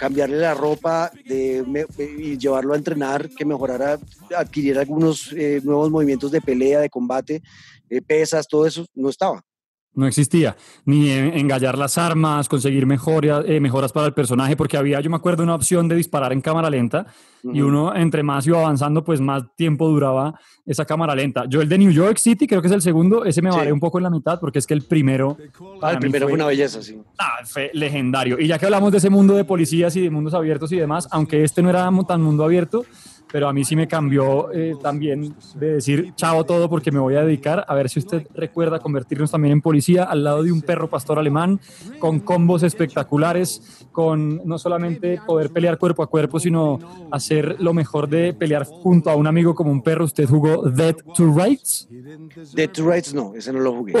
cambiarle 0.00 0.38
la 0.38 0.54
ropa 0.54 1.12
de, 1.28 1.62
me- 1.66 1.86
y 1.98 2.38
llevarlo 2.38 2.74
a 2.74 2.76
entrenar, 2.78 3.30
que 3.36 3.44
mejorara, 3.44 3.98
adquirir 4.36 4.78
algunos 4.78 5.32
eh, 5.32 5.60
nuevos 5.62 5.90
movimientos 5.90 6.30
de 6.32 6.40
pelea, 6.40 6.80
de 6.80 6.90
combate, 6.90 7.42
eh, 7.90 8.02
pesas, 8.02 8.48
todo 8.48 8.66
eso 8.66 8.86
no 8.94 9.10
estaba. 9.10 9.42
No 9.92 10.06
existía. 10.06 10.56
Ni 10.84 11.10
en- 11.10 11.36
engallar 11.36 11.76
las 11.76 11.98
armas, 11.98 12.48
conseguir 12.48 12.86
mejoras, 12.86 13.44
eh, 13.48 13.58
mejoras 13.58 13.92
para 13.92 14.06
el 14.06 14.14
personaje, 14.14 14.56
porque 14.56 14.76
había, 14.76 15.00
yo 15.00 15.10
me 15.10 15.16
acuerdo, 15.16 15.42
una 15.42 15.54
opción 15.56 15.88
de 15.88 15.96
disparar 15.96 16.32
en 16.32 16.40
cámara 16.40 16.70
lenta 16.70 17.06
y 17.42 17.60
uno 17.60 17.94
entre 17.96 18.22
más 18.22 18.46
iba 18.46 18.58
avanzando, 18.60 19.02
pues 19.02 19.20
más 19.20 19.42
tiempo 19.56 19.88
duraba 19.88 20.38
esa 20.64 20.84
cámara 20.84 21.14
lenta. 21.16 21.44
Yo 21.48 21.60
el 21.60 21.68
de 21.68 21.76
New 21.78 21.90
York 21.90 22.18
City, 22.18 22.46
creo 22.46 22.60
que 22.60 22.68
es 22.68 22.72
el 22.74 22.82
segundo, 22.82 23.24
ese 23.24 23.42
me 23.42 23.50
Sí. 23.50 23.58
varé 23.58 23.72
un 23.72 23.80
poco 23.80 23.98
en 23.98 24.04
la 24.04 24.10
mitad, 24.10 24.38
porque 24.38 24.60
es 24.60 24.66
que 24.66 24.74
el 24.74 24.82
primero... 24.82 25.36
Ah, 25.82 25.92
el 25.92 25.98
primero 25.98 26.26
fue- 26.26 26.32
fue 26.32 26.34
una 26.36 26.46
belleza, 26.46 26.82
sí. 26.82 26.96
Ah, 27.18 27.38
fue 27.44 27.70
legendario. 27.74 28.38
Y 28.38 28.46
ya 28.46 28.58
que 28.58 28.66
hablamos 28.66 28.92
de 28.92 28.98
ese 28.98 29.10
mundo 29.10 29.34
de 29.34 29.44
policías 29.44 29.96
y 29.96 30.02
de 30.02 30.10
mundos 30.10 30.34
abiertos 30.34 30.70
y 30.70 30.76
demás, 30.76 31.08
aunque 31.10 31.42
este 31.42 31.62
no 31.62 31.70
era 31.70 31.90
tan 32.06 32.22
mundo 32.22 32.44
abierto, 32.44 32.84
pero 33.32 33.48
a 33.48 33.52
mí 33.52 33.64
sí 33.64 33.76
me 33.76 33.88
cambió 33.88 34.52
eh, 34.52 34.74
también 34.82 35.34
de 35.54 35.74
decir 35.74 36.12
chao 36.16 36.44
todo 36.44 36.68
porque 36.68 36.90
me 36.90 36.98
voy 36.98 37.14
a 37.16 37.24
dedicar 37.24 37.64
a 37.66 37.74
ver 37.74 37.88
si 37.88 37.98
usted 37.98 38.26
recuerda 38.34 38.78
convertirnos 38.80 39.30
también 39.30 39.52
en 39.52 39.60
policía 39.60 40.04
al 40.04 40.24
lado 40.24 40.42
de 40.42 40.52
un 40.52 40.62
perro 40.62 40.88
pastor 40.88 41.18
alemán 41.18 41.60
con 41.98 42.20
combos 42.20 42.62
espectaculares, 42.62 43.86
con 43.92 44.40
no 44.44 44.58
solamente 44.58 45.20
poder 45.26 45.50
pelear 45.50 45.78
cuerpo 45.78 46.02
a 46.02 46.06
cuerpo, 46.06 46.40
sino 46.40 46.78
hacer 47.10 47.56
lo 47.60 47.74
mejor 47.74 48.08
de 48.08 48.32
pelear 48.32 48.64
junto 48.64 49.10
a 49.10 49.16
un 49.16 49.26
amigo 49.26 49.54
como 49.54 49.70
un 49.70 49.82
perro. 49.82 50.04
Usted 50.04 50.26
jugó 50.26 50.62
Dead 50.62 50.96
to 51.14 51.32
Rights. 51.32 51.88
Dead 52.54 52.70
to 52.70 52.88
Rights 52.88 53.14
no, 53.14 53.34
ese 53.34 53.52
no 53.52 53.60
lo 53.60 53.72
jugué. 53.72 53.92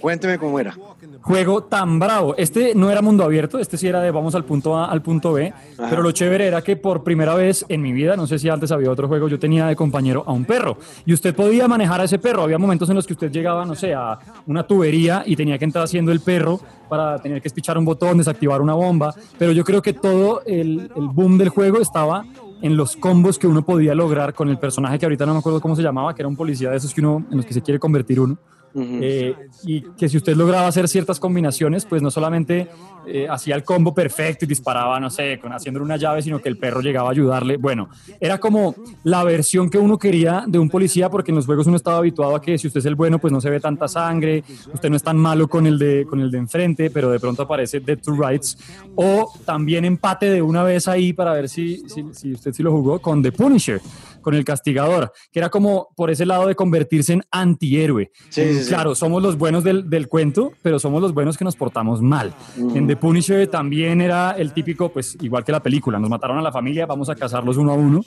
Cuénteme 0.00 0.38
cómo 0.38 0.58
era. 0.58 0.76
Juego 1.22 1.64
tan 1.64 1.98
bravo. 1.98 2.34
Este 2.36 2.74
no 2.74 2.90
era 2.90 3.02
mundo 3.02 3.24
abierto, 3.24 3.58
este 3.58 3.76
sí 3.76 3.86
era 3.86 4.00
de 4.00 4.10
vamos 4.10 4.34
al 4.34 4.44
punto 4.44 4.76
A 4.76 4.90
al 4.90 5.02
punto 5.02 5.32
B, 5.32 5.48
Ajá. 5.48 5.90
pero 5.90 6.02
lo 6.02 6.12
chévere 6.12 6.46
era 6.46 6.62
que 6.62 6.76
por 6.76 7.02
primera 7.02 7.34
vez 7.34 7.64
en 7.68 7.82
mi 7.82 7.92
vida, 7.92 8.16
no 8.16 8.26
sé 8.26 8.38
si 8.38 8.48
antes 8.48 8.70
había 8.74 8.90
otro 8.90 9.08
juego, 9.08 9.28
yo 9.28 9.38
tenía 9.38 9.66
de 9.66 9.76
compañero 9.76 10.24
a 10.26 10.32
un 10.32 10.44
perro 10.44 10.78
y 11.06 11.12
usted 11.12 11.34
podía 11.34 11.68
manejar 11.68 12.00
a 12.00 12.04
ese 12.04 12.18
perro. 12.18 12.42
Había 12.42 12.58
momentos 12.58 12.88
en 12.90 12.96
los 12.96 13.06
que 13.06 13.14
usted 13.14 13.30
llegaba, 13.30 13.64
no 13.64 13.74
sé, 13.74 13.94
a 13.94 14.18
una 14.46 14.66
tubería 14.66 15.22
y 15.26 15.36
tenía 15.36 15.58
que 15.58 15.64
entrar 15.64 15.84
haciendo 15.84 16.12
el 16.12 16.20
perro 16.20 16.60
para 16.88 17.18
tener 17.18 17.40
que 17.40 17.48
espichar 17.48 17.78
un 17.78 17.84
botón, 17.84 18.18
desactivar 18.18 18.60
una 18.60 18.74
bomba, 18.74 19.14
pero 19.38 19.52
yo 19.52 19.64
creo 19.64 19.82
que 19.82 19.92
todo 19.92 20.42
el, 20.46 20.90
el 20.94 21.08
boom 21.08 21.38
del 21.38 21.48
juego 21.48 21.80
estaba 21.80 22.24
en 22.62 22.76
los 22.76 22.96
combos 22.96 23.38
que 23.38 23.46
uno 23.46 23.62
podía 23.62 23.94
lograr 23.94 24.32
con 24.32 24.48
el 24.48 24.58
personaje 24.58 24.98
que 24.98 25.06
ahorita 25.06 25.26
no 25.26 25.34
me 25.34 25.40
acuerdo 25.40 25.60
cómo 25.60 25.76
se 25.76 25.82
llamaba, 25.82 26.14
que 26.14 26.22
era 26.22 26.28
un 26.28 26.36
policía 26.36 26.70
de 26.70 26.78
esos 26.78 26.94
que 26.94 27.00
uno, 27.00 27.24
en 27.30 27.36
los 27.36 27.46
que 27.46 27.52
se 27.52 27.62
quiere 27.62 27.78
convertir 27.78 28.20
uno. 28.20 28.38
Eh, 28.76 29.34
y 29.64 29.82
que 29.96 30.08
si 30.08 30.16
usted 30.16 30.34
lograba 30.36 30.66
hacer 30.66 30.88
ciertas 30.88 31.20
combinaciones, 31.20 31.84
pues 31.84 32.02
no 32.02 32.10
solamente 32.10 32.68
eh, 33.06 33.26
hacía 33.28 33.54
el 33.54 33.62
combo 33.62 33.94
perfecto 33.94 34.44
y 34.44 34.48
disparaba, 34.48 34.98
no 34.98 35.10
sé, 35.10 35.38
con, 35.38 35.52
haciéndole 35.52 35.84
una 35.84 35.96
llave, 35.96 36.22
sino 36.22 36.40
que 36.40 36.48
el 36.48 36.58
perro 36.58 36.80
llegaba 36.80 37.08
a 37.08 37.12
ayudarle. 37.12 37.56
Bueno, 37.56 37.88
era 38.20 38.38
como 38.38 38.74
la 39.04 39.22
versión 39.22 39.70
que 39.70 39.78
uno 39.78 39.98
quería 39.98 40.44
de 40.46 40.58
un 40.58 40.68
policía, 40.68 41.08
porque 41.08 41.30
en 41.30 41.36
los 41.36 41.46
juegos 41.46 41.66
uno 41.66 41.76
estaba 41.76 41.98
habituado 41.98 42.34
a 42.34 42.40
que 42.40 42.58
si 42.58 42.66
usted 42.66 42.80
es 42.80 42.86
el 42.86 42.96
bueno, 42.96 43.18
pues 43.18 43.32
no 43.32 43.40
se 43.40 43.50
ve 43.50 43.60
tanta 43.60 43.86
sangre, 43.86 44.42
usted 44.72 44.90
no 44.90 44.96
es 44.96 45.02
tan 45.02 45.18
malo 45.18 45.48
con 45.48 45.66
el 45.66 45.78
de, 45.78 46.06
con 46.08 46.20
el 46.20 46.30
de 46.30 46.38
enfrente, 46.38 46.90
pero 46.90 47.10
de 47.10 47.20
pronto 47.20 47.42
aparece 47.42 47.80
Dead 47.80 47.98
to 47.98 48.12
Rights. 48.12 48.58
O 48.96 49.32
también 49.44 49.84
empate 49.84 50.30
de 50.30 50.42
una 50.42 50.62
vez 50.62 50.88
ahí 50.88 51.12
para 51.12 51.32
ver 51.32 51.48
si, 51.48 51.88
si, 51.88 52.04
si 52.12 52.32
usted 52.32 52.52
sí 52.52 52.62
lo 52.62 52.72
jugó 52.72 52.98
con 52.98 53.22
The 53.22 53.32
Punisher, 53.32 53.80
con 54.24 54.34
el 54.34 54.44
castigador, 54.44 55.12
que 55.30 55.38
era 55.38 55.50
como 55.50 55.90
por 55.94 56.10
ese 56.10 56.26
lado 56.26 56.48
de 56.48 56.56
convertirse 56.56 57.12
en 57.12 57.22
antihéroe. 57.30 58.10
Sí, 58.30 58.42
sí, 58.42 58.64
sí. 58.64 58.68
Claro, 58.68 58.96
somos 58.96 59.22
los 59.22 59.38
buenos 59.38 59.62
del, 59.62 59.88
del 59.88 60.08
cuento, 60.08 60.52
pero 60.62 60.80
somos 60.80 61.00
los 61.00 61.14
buenos 61.14 61.38
que 61.38 61.44
nos 61.44 61.54
portamos 61.54 62.02
mal. 62.02 62.34
En 62.56 62.88
The 62.88 62.96
Punisher 62.96 63.46
también 63.46 64.00
era 64.00 64.32
el 64.32 64.52
típico, 64.52 64.88
pues 64.88 65.16
igual 65.20 65.44
que 65.44 65.52
la 65.52 65.62
película, 65.62 65.98
nos 66.00 66.10
mataron 66.10 66.38
a 66.38 66.42
la 66.42 66.50
familia, 66.50 66.86
vamos 66.86 67.08
a 67.08 67.14
cazarlos 67.14 67.56
uno 67.56 67.72
a 67.72 67.74
uno, 67.74 68.00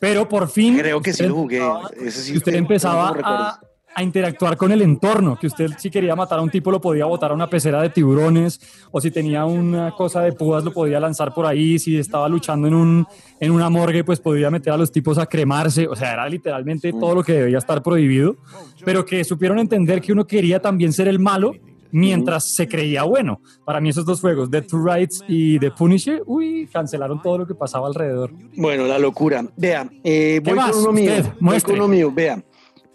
pero 0.00 0.28
por 0.28 0.48
fin... 0.48 0.78
Creo 0.78 1.02
que 1.02 1.12
sí 1.12 1.24
lo 1.24 1.34
jugué. 1.34 1.60
Ese 2.00 2.22
sí 2.22 2.36
usted 2.36 2.54
empezaba 2.54 3.12
tengo 3.12 3.26
a. 3.26 3.60
a 3.96 4.02
interactuar 4.02 4.58
con 4.58 4.70
el 4.72 4.82
entorno, 4.82 5.38
que 5.40 5.46
usted 5.46 5.70
si 5.78 5.90
quería 5.90 6.14
matar 6.14 6.38
a 6.38 6.42
un 6.42 6.50
tipo 6.50 6.70
lo 6.70 6.82
podía 6.82 7.06
botar 7.06 7.30
a 7.30 7.34
una 7.34 7.48
pecera 7.48 7.80
de 7.80 7.88
tiburones, 7.88 8.60
o 8.90 9.00
si 9.00 9.10
tenía 9.10 9.46
una 9.46 9.92
cosa 9.92 10.20
de 10.20 10.32
púas 10.32 10.62
lo 10.62 10.70
podía 10.70 11.00
lanzar 11.00 11.32
por 11.32 11.46
ahí, 11.46 11.78
si 11.78 11.96
estaba 11.96 12.28
luchando 12.28 12.68
en, 12.68 12.74
un, 12.74 13.06
en 13.40 13.50
una 13.50 13.70
morgue 13.70 14.04
pues 14.04 14.20
podía 14.20 14.50
meter 14.50 14.74
a 14.74 14.76
los 14.76 14.92
tipos 14.92 15.16
a 15.16 15.24
cremarse, 15.24 15.88
o 15.88 15.96
sea, 15.96 16.12
era 16.12 16.28
literalmente 16.28 16.92
todo 16.92 17.14
lo 17.14 17.24
que 17.24 17.32
debía 17.32 17.56
estar 17.56 17.82
prohibido, 17.82 18.36
pero 18.84 19.02
que 19.06 19.24
supieron 19.24 19.58
entender 19.58 20.02
que 20.02 20.12
uno 20.12 20.26
quería 20.26 20.60
también 20.60 20.92
ser 20.92 21.08
el 21.08 21.18
malo 21.18 21.54
mientras 21.90 22.54
se 22.54 22.68
creía 22.68 23.04
bueno. 23.04 23.40
Para 23.64 23.80
mí 23.80 23.88
esos 23.88 24.04
dos 24.04 24.20
juegos, 24.20 24.50
Dead 24.50 24.66
to 24.66 24.76
Rights 24.76 25.24
y 25.26 25.58
The 25.58 25.70
Punisher, 25.70 26.22
uy, 26.26 26.68
cancelaron 26.70 27.22
todo 27.22 27.38
lo 27.38 27.46
que 27.46 27.54
pasaba 27.54 27.86
alrededor. 27.86 28.30
Bueno, 28.56 28.84
la 28.84 28.98
locura. 28.98 29.42
Vea, 29.56 29.88
eh, 30.04 30.42
¿Qué 30.44 30.50
voy 30.50 30.54
más? 30.58 30.72
con 30.72 30.82
uno 30.82 30.92
mío. 30.92 31.10
Usted, 31.12 31.24
voy 31.24 31.32
muestre. 31.40 31.72
con 31.72 31.80
uno 31.80 31.88
mío. 31.88 32.12
Vea, 32.14 32.44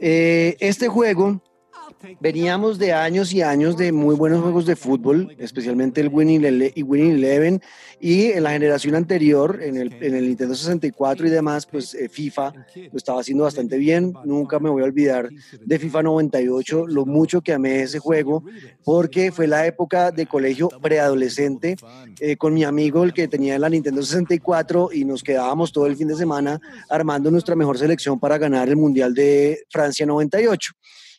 eh, 0.01 0.57
este 0.59 0.87
juego 0.87 1.41
veníamos 2.19 2.79
de 2.79 2.93
años 2.93 3.31
y 3.33 3.41
años 3.41 3.77
de 3.77 3.91
muy 3.91 4.15
buenos 4.15 4.41
juegos 4.41 4.65
de 4.65 4.75
fútbol, 4.75 5.35
especialmente 5.37 6.01
el 6.01 6.09
Winning, 6.09 6.43
Eleven, 6.43 7.61
y 8.01 8.31
en 8.31 8.43
la 8.43 8.51
generación 8.51 8.95
anterior, 8.95 9.59
en 9.61 9.77
el, 9.77 9.93
en 10.01 10.15
el 10.15 10.27
Nintendo 10.27 10.55
64 10.55 11.27
y 11.27 11.29
demás, 11.29 11.67
pues 11.67 11.93
eh, 11.93 12.09
FIFA 12.09 12.51
lo 12.91 12.97
estaba 12.97 13.21
haciendo 13.21 13.43
bastante 13.43 13.77
bien. 13.77 14.13
Nunca 14.25 14.59
me 14.59 14.71
voy 14.71 14.81
a 14.81 14.85
olvidar 14.85 15.29
de 15.63 15.79
FIFA 15.79 16.03
98, 16.03 16.87
lo 16.87 17.05
mucho 17.05 17.41
que 17.41 17.53
amé 17.53 17.83
ese 17.83 17.99
juego, 17.99 18.43
porque 18.83 19.31
fue 19.31 19.47
la 19.47 19.67
época 19.67 20.09
de 20.09 20.25
colegio 20.25 20.69
preadolescente 20.81 21.75
eh, 22.19 22.37
con 22.37 22.55
mi 22.55 22.63
amigo, 22.63 23.03
el 23.03 23.13
que 23.13 23.27
tenía 23.27 23.59
la 23.59 23.69
Nintendo 23.69 24.01
64, 24.01 24.89
y 24.91 25.05
nos 25.05 25.21
quedábamos 25.21 25.71
todo 25.71 25.85
el 25.85 25.95
fin 25.95 26.07
de 26.07 26.15
semana 26.15 26.59
armando 26.89 27.29
nuestra 27.29 27.55
mejor 27.55 27.77
selección 27.77 28.19
para 28.19 28.39
ganar 28.39 28.67
el 28.67 28.77
Mundial 28.77 29.13
de 29.13 29.63
Francia 29.69 30.07
98 30.07 30.73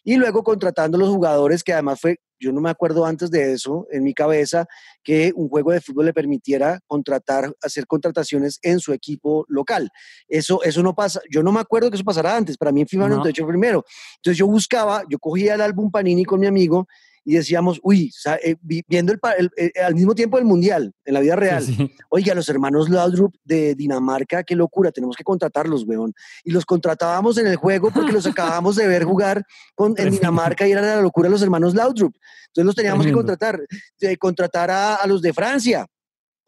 y 0.04 0.16
luego 0.16 0.42
contratando 0.42 0.98
los 0.98 1.08
jugadores 1.08 1.62
que 1.62 1.72
además 1.72 2.00
fue, 2.00 2.18
yo 2.42 2.52
no 2.52 2.60
me 2.60 2.70
acuerdo 2.70 3.06
antes 3.06 3.30
de 3.30 3.52
eso 3.52 3.86
en 3.90 4.02
mi 4.02 4.14
cabeza, 4.14 4.66
que 5.02 5.32
un 5.34 5.48
juego 5.48 5.70
de 5.70 5.80
fútbol 5.80 6.06
le 6.06 6.12
permitiera 6.12 6.80
contratar, 6.86 7.54
hacer 7.62 7.86
contrataciones 7.86 8.58
en 8.62 8.80
su 8.80 8.92
equipo 8.92 9.44
local. 9.48 9.90
Eso, 10.28 10.62
eso 10.62 10.82
no 10.82 10.94
pasa, 10.94 11.20
yo 11.30 11.42
no 11.42 11.52
me 11.52 11.60
acuerdo 11.60 11.90
que 11.90 11.96
eso 11.96 12.04
pasara 12.04 12.36
antes, 12.36 12.56
para 12.58 12.72
mí 12.72 12.84
FIFA 12.84 13.08
No. 13.08 13.16
98 13.16 13.46
primero. 13.46 13.84
Entonces 14.16 14.38
yo 14.38 14.46
buscaba, 14.46 15.04
yo 15.08 15.18
cogía 15.18 15.54
el 15.54 15.60
álbum 15.60 15.90
Panini 15.90 16.24
con 16.24 16.40
mi 16.40 16.46
amigo 16.46 16.88
y 17.24 17.34
decíamos, 17.34 17.78
uy, 17.82 18.10
eh, 18.42 18.56
vi- 18.62 18.82
viendo 18.88 19.12
el, 19.12 19.20
el- 19.38 19.50
eh, 19.56 19.72
al 19.82 19.94
mismo 19.94 20.14
tiempo 20.14 20.38
el 20.38 20.44
Mundial, 20.44 20.92
en 21.04 21.14
la 21.14 21.20
vida 21.20 21.36
real, 21.36 21.62
Sí, 21.62 21.74
sí. 21.74 21.94
Oiga, 22.08 22.34
los 22.34 22.48
hermanos 22.48 22.88
Laudrup 22.90 23.34
de 23.44 23.74
Dinamarca, 23.74 24.42
qué 24.42 24.56
locura, 24.56 24.90
tenemos 24.90 25.16
que 25.16 25.22
contratarlos, 25.24 25.84
weón. 25.84 26.12
Y 26.44 26.50
los 26.50 26.64
contratábamos 26.66 27.38
en 27.38 27.46
el 27.46 27.56
juego 27.56 27.90
porque 27.92 28.12
los 28.12 28.26
acabábamos 28.60 28.76
de 28.76 28.86
ver 28.86 29.04
jugar 29.04 29.44
con, 29.74 29.94
en. 29.96 30.10
Dinamarca 30.10 30.66
y 30.66 30.72
era 30.72 30.82
la 30.82 31.00
locura 31.00 31.28
los 31.28 31.42
hermanos 31.42 31.74
Laudrup. 31.74 32.14
Entonces 32.48 32.66
los 32.66 32.74
teníamos 32.74 33.02
Tremendo. 33.04 33.18
que 33.22 33.26
contratar, 33.26 33.60
de 34.00 34.16
contratar 34.16 34.70
a, 34.70 34.94
a 34.96 35.06
los 35.06 35.22
de 35.22 35.32
Francia, 35.32 35.86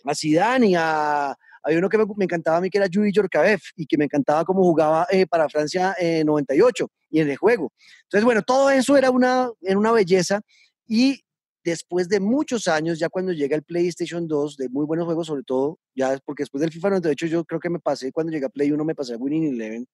a 0.04 0.14
Zidane 0.14 0.66
y 0.68 0.74
a... 0.74 1.34
Había 1.66 1.78
uno 1.78 1.88
que 1.88 1.96
me, 1.96 2.04
me 2.16 2.24
encantaba 2.24 2.58
a 2.58 2.60
mí 2.60 2.68
que 2.68 2.76
era 2.76 2.86
Yuri 2.88 3.10
Yorkaev 3.10 3.58
y 3.74 3.86
que 3.86 3.96
me 3.96 4.04
encantaba 4.04 4.44
cómo 4.44 4.62
jugaba 4.62 5.06
eh, 5.10 5.26
para 5.26 5.48
Francia 5.48 5.96
en 5.98 6.26
98 6.26 6.86
y 7.08 7.20
en 7.20 7.30
el 7.30 7.38
juego. 7.38 7.72
Entonces, 8.02 8.22
bueno, 8.22 8.42
todo 8.42 8.68
eso 8.68 8.98
era 8.98 9.10
una, 9.10 9.48
era 9.62 9.78
una 9.78 9.90
belleza 9.92 10.42
y 10.86 11.20
después 11.64 12.08
de 12.08 12.20
muchos 12.20 12.68
años, 12.68 12.98
ya 12.98 13.08
cuando 13.08 13.32
llega 13.32 13.56
el 13.56 13.62
PlayStation 13.62 14.28
2, 14.28 14.56
de 14.56 14.68
muy 14.68 14.84
buenos 14.84 15.06
juegos, 15.06 15.26
sobre 15.26 15.42
todo, 15.44 15.78
ya 15.94 16.18
porque 16.24 16.42
después 16.42 16.60
del 16.60 16.70
FIFA 16.70 16.90
98 16.90 17.26
yo 17.26 17.44
creo 17.44 17.60
que 17.60 17.70
me 17.70 17.80
pasé, 17.80 18.12
cuando 18.12 18.32
llegué 18.32 18.46
a 18.46 18.50
Play 18.50 18.70
1 18.70 18.84
me 18.84 18.94
pasé 18.94 19.14
a 19.14 19.16
Winning 19.16 19.54
Eleven, 19.54 19.86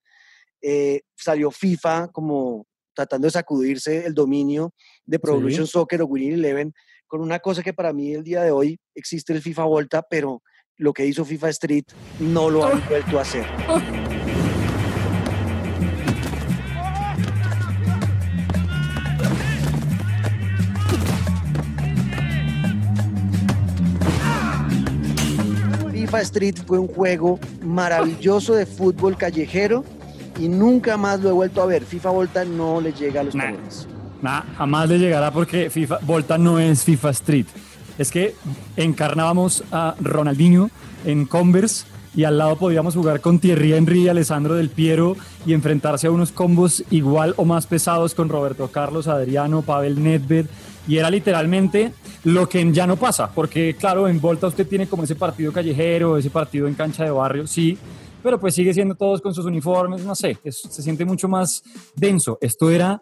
eh, 0.62 1.02
salió 1.16 1.50
FIFA 1.50 2.08
como 2.08 2.66
tratando 2.92 3.26
de 3.26 3.30
sacudirse 3.30 4.04
el 4.04 4.14
dominio 4.14 4.74
de 5.06 5.18
Pro 5.18 5.32
Sí. 5.34 5.38
Evolution 5.38 5.66
Soccer 5.66 6.02
o 6.02 6.06
Winning 6.06 6.32
Eleven, 6.32 6.74
con 7.06 7.20
una 7.20 7.38
cosa 7.38 7.62
que 7.62 7.72
para 7.72 7.92
mí 7.92 8.12
el 8.14 8.24
día 8.24 8.42
de 8.42 8.50
hoy 8.50 8.78
existe 8.94 9.32
el 9.32 9.40
FIFA 9.40 9.64
Volta, 9.64 10.02
pero 10.02 10.42
lo 10.76 10.92
que 10.92 11.06
hizo 11.06 11.24
FIFA 11.24 11.50
Street 11.50 11.84
no 12.18 12.50
lo 12.50 12.64
han 12.64 12.82
vuelto 12.88 13.18
a 13.18 13.22
hacer. 13.22 13.46
FIFA 26.10 26.22
Street 26.22 26.54
fue 26.66 26.76
un 26.80 26.88
juego 26.88 27.38
maravilloso 27.62 28.54
de 28.54 28.66
fútbol 28.66 29.16
callejero 29.16 29.84
y 30.40 30.48
nunca 30.48 30.96
más 30.96 31.20
lo 31.20 31.28
he 31.28 31.32
vuelto 31.32 31.62
a 31.62 31.66
ver. 31.66 31.84
FIFA 31.84 32.10
Volta 32.10 32.44
no 32.44 32.80
le 32.80 32.92
llega 32.92 33.20
a 33.20 33.24
los 33.24 33.34
Nah. 33.36 33.44
talones. 33.44 33.86
Nah, 34.20 34.42
jamás 34.58 34.88
le 34.88 34.98
llegará 34.98 35.30
porque 35.30 35.70
FIFA, 35.70 35.98
Volta 36.02 36.36
no 36.36 36.58
es 36.58 36.82
FIFA 36.82 37.10
Street. 37.10 37.46
Es 37.96 38.10
que 38.10 38.34
encarnábamos 38.76 39.62
a 39.70 39.94
Ronaldinho 40.00 40.70
en 41.04 41.26
Converse 41.26 41.84
y 42.16 42.24
al 42.24 42.38
lado 42.38 42.56
podíamos 42.56 42.96
jugar 42.96 43.20
con 43.20 43.38
Thierry 43.38 43.72
Henry 43.74 44.00
y 44.02 44.08
Alessandro 44.08 44.56
Del 44.56 44.68
Piero 44.70 45.16
y 45.46 45.52
enfrentarse 45.52 46.08
a 46.08 46.10
unos 46.10 46.32
combos 46.32 46.82
igual 46.90 47.34
o 47.36 47.44
más 47.44 47.68
pesados 47.68 48.16
con 48.16 48.28
Roberto 48.28 48.66
Carlos, 48.72 49.06
Adriano, 49.06 49.62
Pavel 49.62 50.02
Nedved. 50.02 50.46
Y 50.90 50.98
era 50.98 51.08
literalmente 51.08 51.92
lo 52.24 52.48
que 52.48 52.72
ya 52.72 52.84
no 52.84 52.96
pasa, 52.96 53.30
porque 53.32 53.76
claro, 53.78 54.08
en 54.08 54.20
Volta 54.20 54.48
usted 54.48 54.66
tiene 54.66 54.88
como 54.88 55.04
ese 55.04 55.14
partido 55.14 55.52
callejero, 55.52 56.16
ese 56.16 56.30
partido 56.30 56.66
en 56.66 56.74
cancha 56.74 57.04
de 57.04 57.12
barrio, 57.12 57.46
sí, 57.46 57.78
pero 58.24 58.40
pues 58.40 58.56
sigue 58.56 58.74
siendo 58.74 58.96
todos 58.96 59.20
con 59.20 59.32
sus 59.32 59.44
uniformes, 59.44 60.04
no 60.04 60.16
sé, 60.16 60.36
se 60.44 60.82
siente 60.82 61.04
mucho 61.04 61.28
más 61.28 61.62
denso. 61.94 62.38
Esto 62.40 62.70
era 62.70 63.00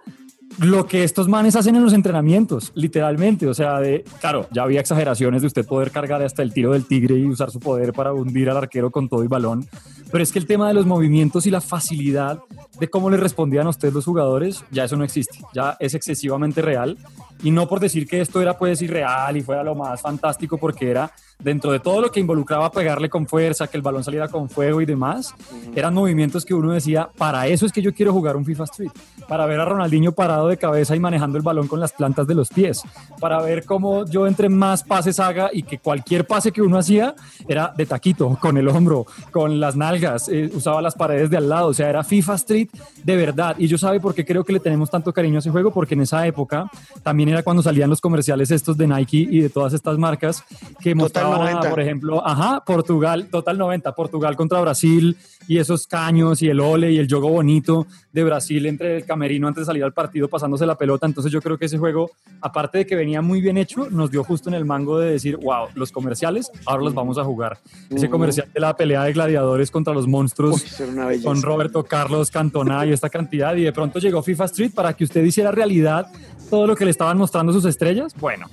lo 0.59 0.87
que 0.87 1.05
estos 1.05 1.29
manes 1.29 1.57
hacen 1.57 1.77
en 1.77 1.85
los 1.85 1.93
entrenamientos, 1.93 2.73
literalmente. 2.75 3.47
O 3.47 3.55
sea, 3.55 3.79
de, 3.81 4.05
claro, 4.21 4.49
ya 4.51 4.63
había 4.63 4.81
exageraciones 4.81 5.43
de 5.43 5.47
usted 5.47 5.67
poder 5.67 5.91
cargar 5.91 6.23
hasta 6.23 6.43
el 6.43 6.53
tiro 6.53 6.73
del 6.73 6.87
tigre 6.87 7.17
y 7.17 7.27
usar 7.27 7.51
su 7.51 7.61
poder 7.61 7.93
para 7.93 8.13
hundir 8.13 8.51
al 8.51 8.57
arquero 8.57 8.91
con 8.91 9.09
todo 9.09 9.25
y 9.25 9.29
balón. 9.29 9.67
Pero 10.11 10.23
es 10.23 10.33
que 10.33 10.39
el 10.39 10.47
tema 10.47 10.69
de 10.69 10.75
los 10.75 10.87
movimientos 10.87 11.47
y 11.47 11.51
la 11.51 11.61
facilidad 11.61 12.41
de 12.81 12.89
cómo 12.89 13.11
le 13.11 13.19
respondían 13.19 13.67
a 13.67 13.71
usted 13.71 13.93
los 13.93 14.05
jugadores, 14.05 14.65
ya 14.71 14.85
eso 14.85 14.97
no 14.97 15.05
existe. 15.05 15.39
Ya 15.55 15.77
es 15.81 15.95
excesivamente 15.95 16.63
real. 16.63 16.99
Y 17.43 17.51
no 17.51 17.69
por 17.69 17.81
decir 17.81 18.07
que 18.07 18.21
esto 18.21 18.41
era 18.41 18.57
pues 18.57 18.83
irreal 18.83 19.37
y 19.37 19.43
fuera 19.43 19.63
lo 19.63 19.75
más 19.75 20.01
fantástico, 20.01 20.59
porque 20.59 20.91
era 20.91 21.11
dentro 21.39 21.71
de 21.71 21.79
todo 21.79 22.01
lo 22.01 22.11
que 22.11 22.19
involucraba 22.19 22.71
pegarle 22.73 23.09
con 23.09 23.27
fuerza, 23.27 23.69
que 23.69 23.77
el 23.77 23.83
balón 23.83 24.03
saliera 24.03 24.27
con 24.29 24.49
fuego 24.49 24.81
y 24.81 24.87
demás, 24.87 25.35
eran 25.75 25.95
movimientos 25.95 26.45
que 26.45 26.53
uno 26.53 26.73
decía, 26.73 27.09
para 27.17 27.47
eso 27.47 27.65
es 27.65 27.73
que 27.73 27.81
yo 27.81 27.95
quiero 27.95 28.13
jugar 28.13 28.37
un 28.37 28.45
FIFA 28.45 28.65
Street, 28.65 28.91
para 29.29 29.47
ver 29.47 29.61
a 29.61 29.65
Ronaldinho 29.65 30.13
parado 30.13 30.49
de 30.49 30.57
cabeza 30.57 30.97
y 30.97 31.01
manejando 31.01 31.39
el 31.39 31.45
balón 31.45 31.69
con 31.69 31.79
las 31.79 31.93
plantas 31.93 32.27
de 32.27 32.35
los 32.35 32.49
pies, 32.49 32.83
para 33.21 33.41
ver 33.41 33.65
cómo 33.65 34.05
yo 34.05 34.27
entre 34.27 34.49
más 34.49 34.83
pases 34.83 35.21
haga 35.21 35.51
y 35.53 35.63
que 35.63 35.79
cualquier 35.79 36.27
pase 36.27 36.51
que 36.51 36.61
uno 36.61 36.77
hacía 36.77 37.15
era 37.47 37.73
de 37.77 37.87
taquito, 37.87 38.37
con 38.41 38.57
el 38.57 38.67
hombro, 38.69 39.07
con 39.31 39.61
las 39.61 39.77
nalgas, 39.77 40.29
eh, 40.29 40.51
usaba 40.53 40.83
las 40.83 40.97
paredes 40.97 41.31
de 41.31 41.37
al 41.37 41.49
lado, 41.49 41.69
o 41.69 41.75
sea, 41.75 41.89
era 41.89 42.03
FIFA 42.03 42.35
Street 42.35 42.69
de 43.05 43.17
verdad. 43.17 43.55
Y 43.59 43.69
yo 43.69 43.79
sabe 43.79 44.01
por 44.01 44.15
qué 44.15 44.25
creo 44.25 44.45
que 44.45 44.53
le 44.53 44.61
tenemos 44.61 44.91
tanto 44.91 45.13
cariño 45.13 45.37
a 45.37 45.39
ese 45.39 45.51
juego, 45.51 45.71
porque 45.71 45.95
en 45.95 46.01
esa 46.01 46.27
época 46.27 46.69
también 47.03 47.28
era 47.29 47.43
cuando 47.43 47.63
salían 47.63 47.91
los 47.91 48.01
comerciales 48.01 48.51
estos 48.51 48.77
de 48.77 48.87
Nike 48.87 49.27
y 49.31 49.41
de 49.41 49.51
todas 49.51 49.73
estas 49.73 49.99
marcas 49.99 50.45
que 50.81 50.95
mostraban, 50.95 51.41
a, 51.41 51.51
90. 51.53 51.71
por 51.71 51.81
ejemplo, 51.81 52.27
ajá, 52.27 52.63
Portugal, 52.65 53.29
Total 53.31 53.57
90, 53.57 53.95
Portugal 53.95 54.37
contra 54.37 54.61
Brasil 54.61 55.17
y 55.47 55.59
esos 55.59 55.87
caños 55.87 56.43
y 56.43 56.49
el 56.49 56.61
ole 56.61 56.93
y 56.93 56.99
el 56.99 57.09
juego 57.09 57.31
bonito 57.31 57.87
de 58.13 58.25
Brasil 58.25 58.67
entre 58.67 58.99
el 58.99 59.05
camerino 59.05 59.49
antes 59.49 59.63
de 59.63 59.67
salir 59.67 59.85
al 59.85 59.93
partido 59.93 60.29
pasándose 60.29 60.67
la 60.67 60.77
pelota. 60.77 61.07
Entonces 61.07 61.33
yo 61.33 61.41
creo 61.41 61.59
que 61.59 61.67
ese 61.67 61.79
juego, 61.79 62.11
aparte 62.41 62.79
de 62.79 62.87
que 62.87 62.97
venía 62.97 63.23
muy 63.23 63.41
bien 63.41 63.57
hecho, 63.57 63.89
nos 63.91 64.11
dio 64.11 64.25
justo 64.25 64.49
en 64.49 64.55
el 64.55 64.65
mango 64.65 64.99
de 64.99 65.11
decir, 65.13 65.37
wow, 65.37 65.69
los 65.75 65.93
comerciales, 65.93 66.51
ahora 66.67 66.85
los 66.85 66.95
vamos 66.95 67.19
a 67.19 67.25
jugar. 67.25 67.59
Ese 67.91 68.11
comercial 68.11 68.49
de 68.53 68.61
la 68.61 68.77
pelea 68.77 69.05
de 69.05 69.13
gladiadores 69.13 69.71
contra 69.71 69.95
los 69.95 70.07
monstruos 70.07 70.65
Uy, 70.81 71.23
con 71.23 71.43
Roberto 71.43 71.85
Carlos 71.85 72.31
Cantona 72.31 72.85
y 72.87 72.93
esta 72.93 73.09
cantidad 73.09 73.55
y 73.57 73.63
de 73.63 73.73
pronto 73.73 73.99
llegó 73.99 74.23
FIFA 74.23 74.45
Street 74.47 74.73
para 74.75 74.95
que 74.95 75.05
usted 75.05 75.25
hiciera 75.25 75.51
realidad 75.51 76.07
todo 76.49 76.67
lo 76.67 76.77
que 76.77 76.85
le 76.85 76.91
estaban 76.91 77.19
mostrando 77.19 77.53
sus 77.53 77.65
estrellas. 77.65 78.15
Bueno, 78.21 78.47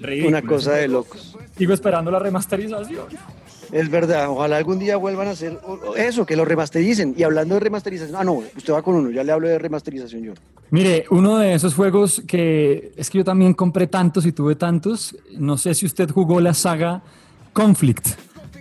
ridículo. 0.00 0.28
Una 0.28 0.42
cosa 0.42 0.72
de 0.72 0.88
locos. 0.88 1.36
Sigo 1.56 1.72
esperando 1.72 2.10
la 2.10 2.18
remasterización. 2.18 3.06
Es 3.72 3.90
verdad, 3.90 4.28
ojalá 4.28 4.58
algún 4.58 4.78
día 4.78 4.96
vuelvan 4.96 5.28
a 5.28 5.30
hacer 5.32 5.58
eso, 5.96 6.24
que 6.24 6.36
lo 6.36 6.44
remastericen. 6.44 7.14
Y 7.16 7.22
hablando 7.24 7.54
de 7.54 7.60
remasterización, 7.60 8.16
ah, 8.16 8.24
no, 8.24 8.34
usted 8.56 8.72
va 8.72 8.82
con 8.82 8.94
uno, 8.94 9.10
ya 9.10 9.24
le 9.24 9.32
hablo 9.32 9.48
de 9.48 9.58
remasterización 9.58 10.22
yo. 10.22 10.32
Mire, 10.70 11.04
uno 11.10 11.38
de 11.38 11.54
esos 11.54 11.74
juegos 11.74 12.22
que 12.26 12.92
es 12.96 13.10
que 13.10 13.18
yo 13.18 13.24
también 13.24 13.54
compré 13.54 13.86
tantos 13.86 14.26
y 14.26 14.32
tuve 14.32 14.56
tantos, 14.56 15.16
no 15.36 15.56
sé 15.58 15.74
si 15.74 15.86
usted 15.86 16.10
jugó 16.10 16.40
la 16.40 16.54
saga 16.54 17.02
Conflict, 17.52 18.08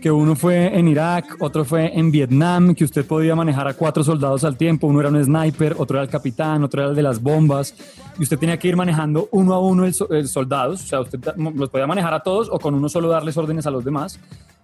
que 0.01 0.11
uno 0.11 0.35
fue 0.35 0.77
en 0.77 0.87
Irak, 0.87 1.37
otro 1.39 1.65
fue 1.65 1.97
en 1.97 2.11
Vietnam, 2.11 2.75
que 2.75 2.83
usted 2.83 3.05
podía 3.05 3.35
manejar 3.35 3.67
a 3.67 3.73
cuatro 3.73 4.03
soldados 4.03 4.43
al 4.43 4.57
tiempo, 4.57 4.87
uno 4.87 4.99
era 4.99 5.09
un 5.09 5.23
sniper, 5.23 5.75
otro 5.77 5.97
era 5.97 6.03
el 6.03 6.09
capitán, 6.09 6.63
otro 6.63 6.81
era 6.81 6.89
el 6.91 6.95
de 6.95 7.03
las 7.03 7.21
bombas, 7.21 7.75
y 8.19 8.23
usted 8.23 8.37
tenía 8.37 8.57
que 8.57 8.67
ir 8.67 8.75
manejando 8.75 9.27
uno 9.31 9.53
a 9.53 9.59
uno 9.59 9.85
el, 9.85 9.95
el 10.11 10.27
soldados, 10.27 10.83
o 10.83 10.87
sea, 10.87 11.01
usted 11.01 11.19
los 11.55 11.69
podía 11.69 11.87
manejar 11.87 12.13
a 12.13 12.19
todos 12.21 12.49
o 12.51 12.59
con 12.59 12.73
uno 12.75 12.89
solo 12.89 13.09
darles 13.09 13.37
órdenes 13.37 13.65
a 13.65 13.71
los 13.71 13.83
demás. 13.83 14.19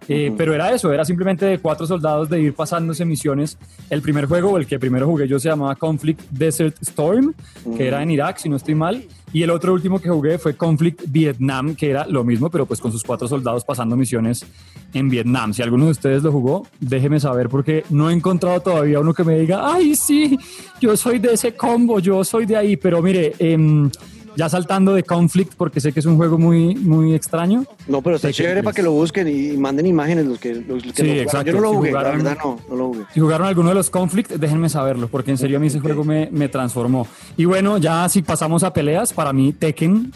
Eh, 0.07 0.33
Pero 0.35 0.53
era 0.53 0.71
eso, 0.71 0.91
era 0.91 1.05
simplemente 1.05 1.45
de 1.45 1.59
cuatro 1.59 1.85
soldados 1.85 2.27
de 2.27 2.41
ir 2.41 2.55
pasándose 2.55 3.05
misiones. 3.05 3.57
El 3.89 4.01
primer 4.01 4.25
juego, 4.25 4.57
el 4.57 4.65
que 4.65 4.79
primero 4.79 5.05
jugué 5.05 5.27
yo, 5.27 5.39
se 5.39 5.49
llamaba 5.49 5.75
Conflict 5.75 6.21
Desert 6.31 6.75
Storm, 6.81 7.33
que 7.77 7.87
era 7.87 8.01
en 8.01 8.09
Irak, 8.09 8.37
si 8.37 8.49
no 8.49 8.55
estoy 8.55 8.73
mal. 8.73 9.03
Y 9.33 9.43
el 9.43 9.49
otro 9.49 9.73
último 9.73 9.99
que 9.99 10.09
jugué 10.09 10.37
fue 10.37 10.57
Conflict 10.57 11.03
Vietnam, 11.07 11.75
que 11.75 11.89
era 11.89 12.05
lo 12.05 12.23
mismo, 12.23 12.49
pero 12.49 12.65
pues 12.65 12.81
con 12.81 12.91
sus 12.91 13.03
cuatro 13.03 13.27
soldados 13.27 13.63
pasando 13.63 13.95
misiones 13.95 14.45
en 14.93 15.09
Vietnam. 15.09 15.53
Si 15.53 15.61
alguno 15.61 15.85
de 15.85 15.91
ustedes 15.91 16.23
lo 16.23 16.31
jugó, 16.31 16.67
déjeme 16.79 17.19
saber 17.19 17.47
porque 17.47 17.85
no 17.89 18.09
he 18.09 18.13
encontrado 18.13 18.59
todavía 18.59 18.99
uno 18.99 19.13
que 19.13 19.23
me 19.23 19.39
diga, 19.39 19.73
ay, 19.73 19.95
sí, 19.95 20.37
yo 20.81 20.97
soy 20.97 21.19
de 21.19 21.33
ese 21.33 21.55
combo, 21.55 21.99
yo 21.99 22.23
soy 22.23 22.45
de 22.45 22.57
ahí. 22.57 22.75
Pero 22.75 23.01
mire, 23.01 23.33
em, 23.39 23.89
ya 24.37 24.49
saltando 24.49 24.93
de 24.93 25.03
Conflict, 25.03 25.53
porque 25.55 25.79
sé 25.79 25.91
que 25.91 25.99
es 25.99 26.05
un 26.05 26.17
juego 26.17 26.37
muy, 26.37 26.75
muy 26.75 27.13
extraño. 27.13 27.65
No, 27.87 28.01
pero 28.01 28.15
está 28.17 28.31
chévere 28.31 28.55
3. 28.55 28.63
para 28.63 28.75
que 28.75 28.81
lo 28.83 28.91
busquen 28.91 29.27
y 29.27 29.57
manden 29.57 29.85
imágenes 29.85 30.25
los 30.25 30.39
que, 30.39 30.55
los 30.55 30.83
que 30.83 30.93
Sí, 30.93 31.03
lo 31.07 31.13
exacto. 31.21 31.47
Yo 31.47 31.53
no 31.53 31.61
lo 31.61 31.69
Si 31.71 31.75
jugué, 31.77 31.91
la 31.91 31.99
jugaron- 31.99 32.17
verdad 32.23 32.37
no, 32.43 32.59
no 32.69 32.75
lo 32.75 32.87
jugué. 32.89 33.05
Si 33.13 33.19
jugaron 33.19 33.47
alguno 33.47 33.69
de 33.69 33.75
los 33.75 33.89
Conflict, 33.89 34.31
déjenme 34.31 34.69
saberlo, 34.69 35.07
porque 35.07 35.31
en 35.31 35.37
serio 35.37 35.57
a 35.57 35.59
mí 35.59 35.67
ese 35.67 35.79
juego 35.79 36.03
me, 36.03 36.29
me 36.31 36.49
transformó. 36.49 37.07
Y 37.37 37.45
bueno, 37.45 37.77
ya 37.77 38.07
si 38.09 38.21
pasamos 38.21 38.63
a 38.63 38.73
peleas, 38.73 39.13
para 39.13 39.33
mí 39.33 39.53
Tekken. 39.53 40.11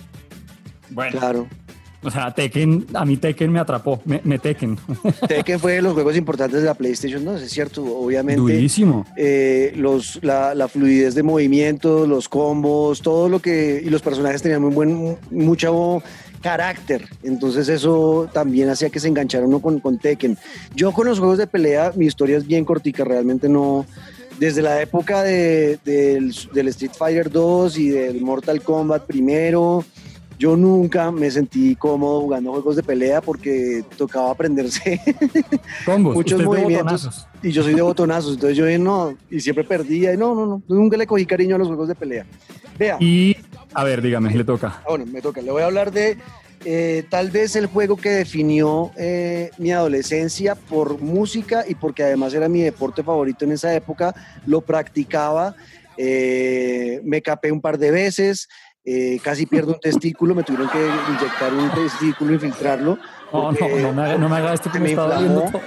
Bueno, 0.91 1.19
Claro. 1.19 1.47
O 2.03 2.11
sea, 2.11 2.33
Tekken, 2.33 2.85
a 2.93 3.03
mí 3.05 3.17
Tekken 3.17 3.51
me 3.51 3.59
atrapó, 3.59 4.01
me, 4.05 4.21
me 4.23 4.37
Tekken. 4.39 4.77
Tekken 5.27 5.59
fue 5.59 5.73
de 5.73 5.81
los 5.81 5.93
juegos 5.93 6.15
importantes 6.15 6.59
de 6.61 6.65
la 6.67 6.73
PlayStation 6.75 7.23
2, 7.25 7.41
es 7.41 7.51
cierto, 7.51 7.83
obviamente. 7.83 8.39
Durísimo. 8.41 9.05
eh, 9.17 9.73
los, 9.75 10.19
la, 10.23 10.53
la 10.53 10.67
fluidez 10.67 11.15
de 11.15 11.23
movimientos, 11.23 12.07
los 12.07 12.29
combos, 12.29 13.01
todo 13.01 13.27
lo 13.29 13.39
que... 13.39 13.81
Y 13.83 13.89
los 13.89 14.01
personajes 14.01 14.41
tenían 14.41 14.61
muy 14.61 14.73
buen, 14.73 15.17
mucho 15.31 16.01
carácter. 16.41 17.07
Entonces 17.23 17.69
eso 17.69 18.29
también 18.31 18.69
hacía 18.69 18.89
que 18.91 18.99
se 18.99 19.07
enganchara 19.07 19.45
uno 19.45 19.59
con, 19.59 19.79
con 19.79 19.97
Tekken. 19.97 20.37
Yo 20.75 20.91
con 20.91 21.07
los 21.07 21.17
juegos 21.19 21.37
de 21.39 21.47
pelea, 21.47 21.91
mi 21.95 22.05
historia 22.05 22.37
es 22.37 22.45
bien 22.45 22.65
cortica, 22.65 23.03
realmente 23.03 23.49
no... 23.49 23.85
Desde 24.37 24.61
la 24.61 24.81
época 24.81 25.23
de- 25.23 25.79
del, 25.85 26.35
del 26.53 26.67
Street 26.67 26.91
Fighter 26.97 27.31
2 27.31 27.77
y 27.77 27.87
del 27.89 28.19
Mortal 28.19 28.61
Kombat 28.61 29.05
primero, 29.05 29.85
yo 30.37 30.55
nunca 30.57 31.11
me 31.11 31.29
sentí 31.31 31.75
cómodo 31.75 32.21
jugando 32.21 32.51
juegos 32.51 32.75
de 32.75 32.83
pelea 32.83 33.21
porque 33.21 33.83
tocaba 33.97 34.31
aprenderse 34.31 34.99
Combos, 35.85 36.15
muchos 36.15 36.43
movimientos. 36.43 37.03
botonazos. 37.05 37.27
Y 37.43 37.51
yo 37.51 37.63
soy 37.63 37.73
de 37.75 37.81
botonazos, 37.81 38.33
entonces 38.33 38.57
yo 38.57 38.65
dije, 38.65 38.79
no, 38.79 39.15
y 39.29 39.39
siempre 39.39 39.63
perdía, 39.63 40.13
y 40.13 40.17
no, 40.17 40.33
no, 40.35 40.45
no, 40.45 40.61
nunca 40.67 40.97
le 40.97 41.05
cogí 41.07 41.25
cariño 41.25 41.55
a 41.55 41.59
los 41.59 41.67
juegos 41.67 41.87
de 41.87 41.95
pelea. 41.95 42.25
Vea, 42.77 42.97
Y, 42.99 43.35
a 43.73 43.83
ver, 43.83 44.01
dígame, 44.01 44.33
le 44.33 44.43
toca. 44.43 44.79
ah, 44.79 44.83
bueno, 44.89 45.05
me 45.05 45.21
toca, 45.21 45.41
le 45.41 45.51
voy 45.51 45.61
a 45.61 45.65
hablar 45.65 45.91
de 45.91 46.17
eh, 46.65 47.03
tal 47.09 47.29
vez 47.29 47.55
el 47.55 47.67
juego 47.67 47.95
que 47.95 48.09
definió 48.09 48.91
eh, 48.97 49.51
mi 49.59 49.71
adolescencia 49.71 50.55
por 50.55 50.99
música 50.99 51.63
y 51.67 51.75
porque 51.75 52.03
además 52.03 52.33
era 52.33 52.49
mi 52.49 52.61
deporte 52.61 53.03
favorito 53.03 53.45
en 53.45 53.51
esa 53.51 53.73
época, 53.75 54.15
lo 54.47 54.61
practicaba, 54.61 55.55
eh, 55.97 57.01
me 57.03 57.21
capé 57.21 57.51
un 57.51 57.61
par 57.61 57.77
de 57.77 57.91
veces, 57.91 58.49
eh, 58.85 59.19
casi 59.23 59.45
pierdo 59.45 59.73
un 59.73 59.79
testículo, 59.79 60.35
me 60.35 60.43
tuvieron 60.43 60.69
que 60.69 60.79
inyectar 60.79 61.53
un 61.53 61.71
testículo 61.71 62.35
y 62.35 62.39
filtrarlo. 62.39 62.99
No, 63.33 63.51
no, 63.51 63.57
no 63.79 63.93
me 63.93 64.03
haga, 64.03 64.17
no 64.17 64.29
me 64.29 64.35
haga 64.37 64.53
esto 64.53 64.71
que 64.71 64.79
me 64.79 64.89
me 64.89 64.95
todo. 64.95 65.61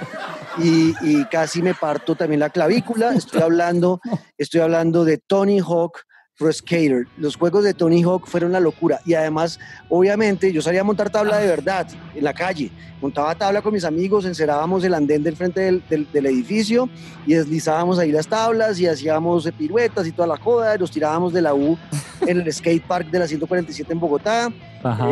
y, 0.57 0.95
y 1.01 1.25
casi 1.25 1.61
me 1.61 1.73
parto 1.73 2.15
también 2.15 2.39
la 2.39 2.49
clavícula. 2.49 3.13
Estoy 3.13 3.41
hablando, 3.41 3.99
estoy 4.37 4.61
hablando 4.61 5.03
de 5.03 5.17
Tony 5.17 5.59
Hawk 5.59 6.03
Pro 6.39 6.51
Skater. 6.53 7.05
Los 7.17 7.35
juegos 7.35 7.65
de 7.65 7.73
Tony 7.73 8.01
Hawk 8.01 8.25
fueron 8.25 8.53
la 8.53 8.61
locura 8.61 9.01
y 9.05 9.13
además, 9.13 9.59
obviamente, 9.89 10.53
yo 10.53 10.61
salía 10.61 10.81
a 10.81 10.83
montar 10.85 11.09
tabla 11.09 11.37
de 11.37 11.47
verdad 11.47 11.85
en 12.15 12.23
la 12.23 12.33
calle. 12.33 12.71
Montaba 13.01 13.35
tabla 13.35 13.61
con 13.61 13.73
mis 13.73 13.83
amigos, 13.83 14.23
encerábamos 14.25 14.83
el 14.85 14.93
andén 14.93 15.21
del 15.21 15.35
frente 15.35 15.59
del, 15.59 15.83
del- 15.89 16.09
del 16.11 16.25
edificio 16.27 16.89
y 17.27 17.33
deslizábamos 17.33 17.99
ahí 17.99 18.11
las 18.13 18.25
tablas 18.27 18.79
y 18.79 18.87
hacíamos 18.87 19.45
eh, 19.45 19.51
piruetas 19.51 20.07
y 20.07 20.13
toda 20.13 20.29
la 20.29 20.37
joda. 20.37 20.75
Y 20.75 20.79
nos 20.79 20.91
tirábamos 20.91 21.33
de 21.33 21.41
la 21.41 21.53
U 21.53 21.77
en 22.25 22.39
el 22.39 22.53
skate 22.53 22.83
park 22.87 23.09
de 23.09 23.19
la 23.19 23.27
147 23.27 23.91
en 23.91 23.99
Bogotá. 23.99 24.49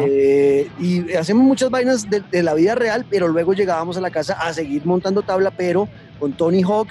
Eh, 0.08 0.70
y 0.80 1.12
hacemos 1.14 1.44
muchas 1.44 1.70
vainas 1.70 2.10
de, 2.10 2.22
de 2.22 2.42
la 2.42 2.54
vida 2.54 2.74
real, 2.74 3.06
pero 3.10 3.28
luego 3.28 3.52
llegábamos 3.54 3.98
a 3.98 4.02
la 4.02 4.12
casa 4.12 4.34
a 4.34 4.54
seguir 4.54 4.86
montando 4.86 5.22
tabla, 5.24 5.52
pero 5.52 5.90
con 6.22 6.32
Tony 6.32 6.64
Hawk 6.64 6.88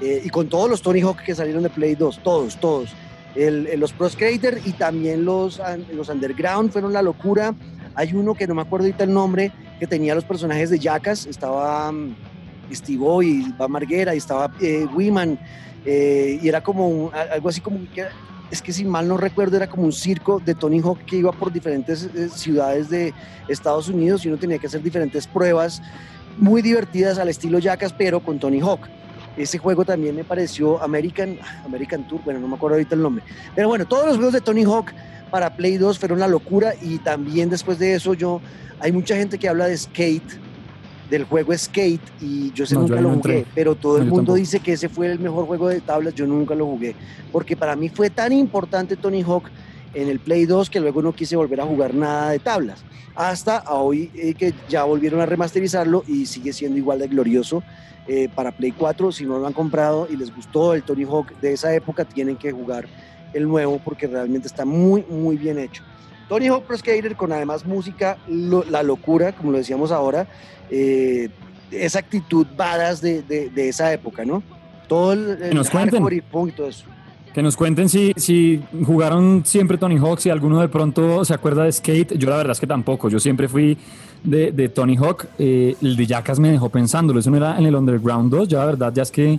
eh, 0.00 0.22
y 0.24 0.30
con 0.30 0.48
todos 0.48 0.70
los 0.70 0.80
Tony 0.80 1.02
Hawk 1.02 1.22
que 1.22 1.34
salieron 1.34 1.62
de 1.62 1.68
Play 1.70 1.94
2, 1.96 2.20
todos, 2.24 2.58
todos. 2.58 2.90
El- 3.34 3.66
el- 3.66 3.80
los 3.80 3.92
Pro 3.92 4.08
Skater 4.08 4.60
y 4.64 4.72
también 4.72 5.24
los, 5.24 5.60
los 5.92 6.08
Underground 6.08 6.70
fueron 6.70 6.92
la 6.92 7.02
locura. 7.02 7.54
Hay 7.94 8.12
uno 8.14 8.34
que 8.34 8.46
no 8.46 8.54
me 8.54 8.62
acuerdo 8.62 8.86
ahorita 8.86 9.04
el 9.04 9.12
nombre, 9.12 9.52
que 9.80 9.86
tenía 9.86 10.14
los 10.14 10.24
personajes 10.24 10.70
de 10.70 10.78
Jackass, 10.78 11.26
estaba 11.26 11.90
mm, 11.92 12.14
Steve 12.72 13.04
y 13.24 13.46
Iván 13.48 13.70
Marguera 13.70 14.14
y 14.14 14.18
estaba 14.18 14.50
eh, 14.60 14.86
Wiman, 14.94 15.38
eh, 15.84 16.38
y 16.42 16.48
era 16.48 16.62
como 16.62 16.88
un- 16.88 17.10
algo 17.14 17.48
así 17.48 17.60
como 17.60 17.78
que 17.94 18.04
es 18.50 18.62
que 18.62 18.72
si 18.72 18.84
mal 18.84 19.08
no 19.08 19.16
recuerdo 19.16 19.56
era 19.56 19.66
como 19.68 19.82
un 19.84 19.92
circo 19.92 20.40
de 20.44 20.54
Tony 20.54 20.78
Hawk 20.80 20.98
que 21.06 21.16
iba 21.16 21.32
por 21.32 21.52
diferentes 21.52 22.08
eh, 22.14 22.28
ciudades 22.28 22.88
de 22.88 23.12
Estados 23.48 23.88
Unidos 23.88 24.24
y 24.24 24.28
uno 24.28 24.36
tenía 24.36 24.58
que 24.58 24.66
hacer 24.68 24.82
diferentes 24.82 25.26
pruebas 25.26 25.82
muy 26.38 26.62
divertidas 26.62 27.18
al 27.18 27.28
estilo 27.28 27.58
Jackass 27.58 27.92
pero 27.92 28.20
con 28.20 28.38
Tony 28.38 28.60
Hawk. 28.60 28.80
Ese 29.36 29.58
juego 29.58 29.84
también 29.84 30.14
me 30.14 30.24
pareció 30.24 30.82
American, 30.82 31.38
American 31.64 32.06
Tour, 32.06 32.20
bueno, 32.24 32.40
no 32.40 32.48
me 32.48 32.54
acuerdo 32.56 32.76
ahorita 32.76 32.94
el 32.94 33.02
nombre. 33.02 33.24
Pero 33.54 33.68
bueno, 33.68 33.84
todos 33.86 34.06
los 34.06 34.16
juegos 34.16 34.32
de 34.34 34.40
Tony 34.40 34.62
Hawk 34.64 34.92
para 35.30 35.56
Play 35.56 35.76
2 35.76 35.98
fueron 35.98 36.20
la 36.20 36.28
locura 36.28 36.74
y 36.80 36.98
también 36.98 37.50
después 37.50 37.78
de 37.78 37.94
eso 37.94 38.14
yo, 38.14 38.40
hay 38.78 38.92
mucha 38.92 39.16
gente 39.16 39.38
que 39.38 39.48
habla 39.48 39.66
de 39.66 39.76
Skate, 39.76 40.38
del 41.10 41.24
juego 41.24 41.56
Skate 41.56 42.00
y 42.20 42.52
yo 42.52 42.64
ese 42.64 42.74
No, 42.76 42.86
yo 42.86 42.86
nunca 42.86 42.96
ahí 42.96 43.02
lo 43.02 43.08
no 43.10 43.16
jugué, 43.22 43.38
entré. 43.38 43.52
pero 43.54 43.74
todo 43.74 43.94
No, 43.94 43.98
el 43.98 44.04
yo 44.04 44.10
mundo 44.10 44.22
tampoco. 44.32 44.36
dice 44.38 44.60
que 44.60 44.72
ese 44.72 44.88
fue 44.88 45.10
el 45.10 45.18
mejor 45.18 45.46
juego 45.46 45.68
de 45.68 45.80
tablas, 45.80 46.14
yo 46.14 46.26
nunca 46.26 46.54
lo 46.54 46.66
jugué, 46.66 46.94
porque 47.32 47.56
para 47.56 47.74
mí 47.76 47.88
fue 47.88 48.10
tan 48.10 48.32
importante 48.32 48.96
Tony 48.96 49.22
Hawk 49.22 49.44
en 49.94 50.08
el 50.08 50.18
Play 50.20 50.46
2 50.46 50.70
que 50.70 50.80
luego 50.80 51.02
no 51.02 51.12
quise 51.12 51.36
volver 51.36 51.60
a 51.60 51.64
jugar 51.66 51.94
nada 51.94 52.30
de 52.30 52.38
tablas. 52.38 52.84
Hasta 53.16 53.62
hoy 53.72 54.10
eh, 54.14 54.34
que 54.34 54.52
ya 54.68 54.82
volvieron 54.84 55.20
a 55.20 55.26
remasterizarlo 55.26 56.02
y 56.08 56.26
sigue 56.26 56.52
siendo 56.52 56.78
igual 56.78 56.98
de 56.98 57.06
glorioso 57.08 57.62
eh, 58.08 58.28
para 58.34 58.52
Play 58.52 58.72
4. 58.72 59.12
Si 59.12 59.24
no 59.24 59.38
lo 59.38 59.46
han 59.46 59.52
comprado 59.52 60.06
y 60.10 60.16
les 60.16 60.34
gustó 60.34 60.74
el 60.74 60.82
Tony 60.82 61.04
Hawk 61.04 61.32
de 61.40 61.52
esa 61.52 61.74
época, 61.74 62.04
tienen 62.04 62.36
que 62.36 62.52
jugar 62.52 62.86
el 63.32 63.48
nuevo 63.48 63.80
porque 63.84 64.06
realmente 64.06 64.46
está 64.48 64.64
muy, 64.64 65.04
muy 65.08 65.36
bien 65.36 65.58
hecho. 65.58 65.82
Tony 66.28 66.46
Hawk 66.48 66.64
Pro 66.64 66.76
Skater 66.78 67.16
con 67.16 67.32
además 67.32 67.66
música, 67.66 68.16
lo- 68.28 68.64
la 68.64 68.82
locura, 68.82 69.32
como 69.32 69.52
lo 69.52 69.58
decíamos 69.58 69.92
ahora, 69.92 70.26
eh, 70.70 71.28
esa 71.70 71.98
actitud 71.98 72.46
badass 72.56 73.00
de, 73.00 73.22
de- 73.22 73.50
de 73.50 73.68
esa 73.68 73.92
época, 73.92 74.24
¿no? 74.24 74.42
Todo 74.88 75.12
el, 75.12 75.42
el 75.42 75.54
nos 75.54 75.68
y 76.12 76.20
punk 76.20 76.54
todo 76.54 76.68
eso. 76.68 76.84
Que 77.34 77.42
nos 77.42 77.56
cuenten 77.56 77.88
si, 77.88 78.12
si 78.16 78.62
jugaron 78.86 79.42
siempre 79.44 79.76
Tony 79.76 79.96
Hawk, 79.98 80.20
si 80.20 80.30
alguno 80.30 80.60
de 80.60 80.68
pronto 80.68 81.24
se 81.24 81.34
acuerda 81.34 81.64
de 81.64 81.72
Skate. 81.72 82.16
Yo 82.16 82.30
la 82.30 82.36
verdad 82.36 82.52
es 82.52 82.60
que 82.60 82.66
tampoco. 82.68 83.08
Yo 83.08 83.18
siempre 83.18 83.48
fui 83.48 83.76
de, 84.24 84.50
de 84.50 84.68
Tony 84.68 84.96
Hawk. 84.96 85.26
Eh, 85.38 85.76
el 85.80 85.96
de 85.96 86.06
Jackass 86.06 86.40
me 86.40 86.50
dejó 86.50 86.68
pensándolo. 86.70 87.20
Eso 87.20 87.30
no 87.30 87.36
era 87.36 87.56
en 87.58 87.66
el 87.66 87.74
Underground 87.76 88.30
2. 88.32 88.48
Ya 88.48 88.58
la 88.58 88.66
verdad, 88.66 88.92
ya 88.92 89.02
es 89.02 89.10
que, 89.10 89.38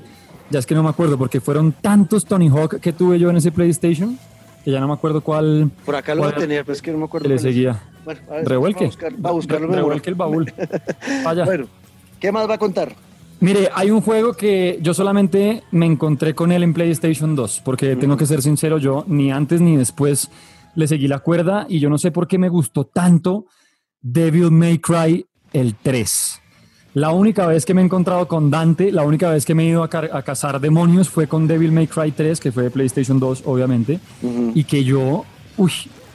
ya 0.49 0.59
es 0.59 0.65
que 0.65 0.73
no 0.75 0.83
me 0.83 0.89
acuerdo 0.89 1.17
porque 1.17 1.41
fueron 1.41 1.73
tantos 1.73 2.25
Tony 2.25 2.47
Hawk 2.47 2.79
que 2.79 2.93
tuve 2.93 3.19
yo 3.19 3.29
en 3.29 3.37
ese 3.37 3.51
PlayStation 3.51 4.17
que 4.63 4.71
ya 4.71 4.79
no 4.79 4.87
me 4.87 4.93
acuerdo 4.93 5.21
cuál 5.21 5.69
Por 5.85 5.95
acá 5.95 6.15
lo 6.15 6.21
voy 6.21 6.29
a 6.29 6.33
¿Cuál- 6.33 6.41
tener, 6.41 6.65
pero 6.65 6.73
es 6.73 6.81
que 6.81 6.91
no 6.91 6.97
me 6.97 7.05
acuerdo. 7.05 7.27
que 7.27 7.33
le 7.35 7.39
seguía. 7.39 7.83
Bueno, 8.03 8.19
a 8.29 8.33
ver, 8.35 8.47
Revuelque. 8.49 8.85
Va 9.23 9.29
a, 9.29 9.33
buscar, 9.33 9.61
va 9.63 9.73
a 9.73 9.75
Revuelque 9.75 10.09
el 10.09 10.15
baúl. 10.15 10.51
Vaya. 11.23 11.45
Bueno, 11.45 11.67
¿qué 12.19 12.31
más 12.31 12.49
va 12.49 12.55
a 12.55 12.57
contar? 12.57 12.95
Mire, 13.41 13.69
hay 13.75 13.91
un 13.91 14.01
juego 14.01 14.33
que 14.33 14.79
yo 14.81 14.93
solamente 14.95 15.61
me 15.69 15.85
encontré 15.85 16.33
con 16.33 16.51
él 16.51 16.63
en 16.63 16.73
PlayStation 16.73 17.35
2, 17.35 17.61
porque 17.63 17.95
tengo 17.95 18.17
que 18.17 18.25
ser 18.25 18.41
sincero, 18.41 18.79
yo 18.79 19.03
ni 19.07 19.31
antes 19.31 19.61
ni 19.61 19.75
después 19.75 20.31
le 20.73 20.87
seguí 20.87 21.07
la 21.07 21.19
cuerda 21.19 21.67
y 21.69 21.79
yo 21.79 21.89
no 21.89 21.97
sé 21.99 22.09
por 22.11 22.27
qué 22.27 22.37
me 22.39 22.49
gustó 22.49 22.85
tanto 22.85 23.45
Devil 24.01 24.51
May 24.51 24.79
Cry 24.79 25.25
el 25.53 25.75
3. 25.75 26.41
La 26.95 27.11
única 27.11 27.45
vez 27.47 27.65
que 27.65 27.73
me 27.73 27.81
he 27.81 27.85
encontrado 27.85 28.27
con 28.27 28.49
Dante, 28.49 28.91
la 28.91 29.03
única 29.03 29.29
vez 29.29 29.45
que 29.45 29.53
me 29.53 29.63
he 29.63 29.67
ido 29.67 29.83
a, 29.83 29.89
cazar 29.89 30.61
demonios 30.61 31.09
fue 31.09 31.27
con 31.27 31.45
Devil 31.45 31.73
May 31.73 31.87
Cry 31.87 32.11
3, 32.11 32.39
que 32.39 32.53
fue 32.53 32.63
de 32.63 32.71
PlayStation 32.71 33.19
2, 33.19 33.43
obviamente, 33.45 33.99
y 34.53 34.63
que 34.63 34.83
yo, 34.85 35.25
uy, 35.57 35.71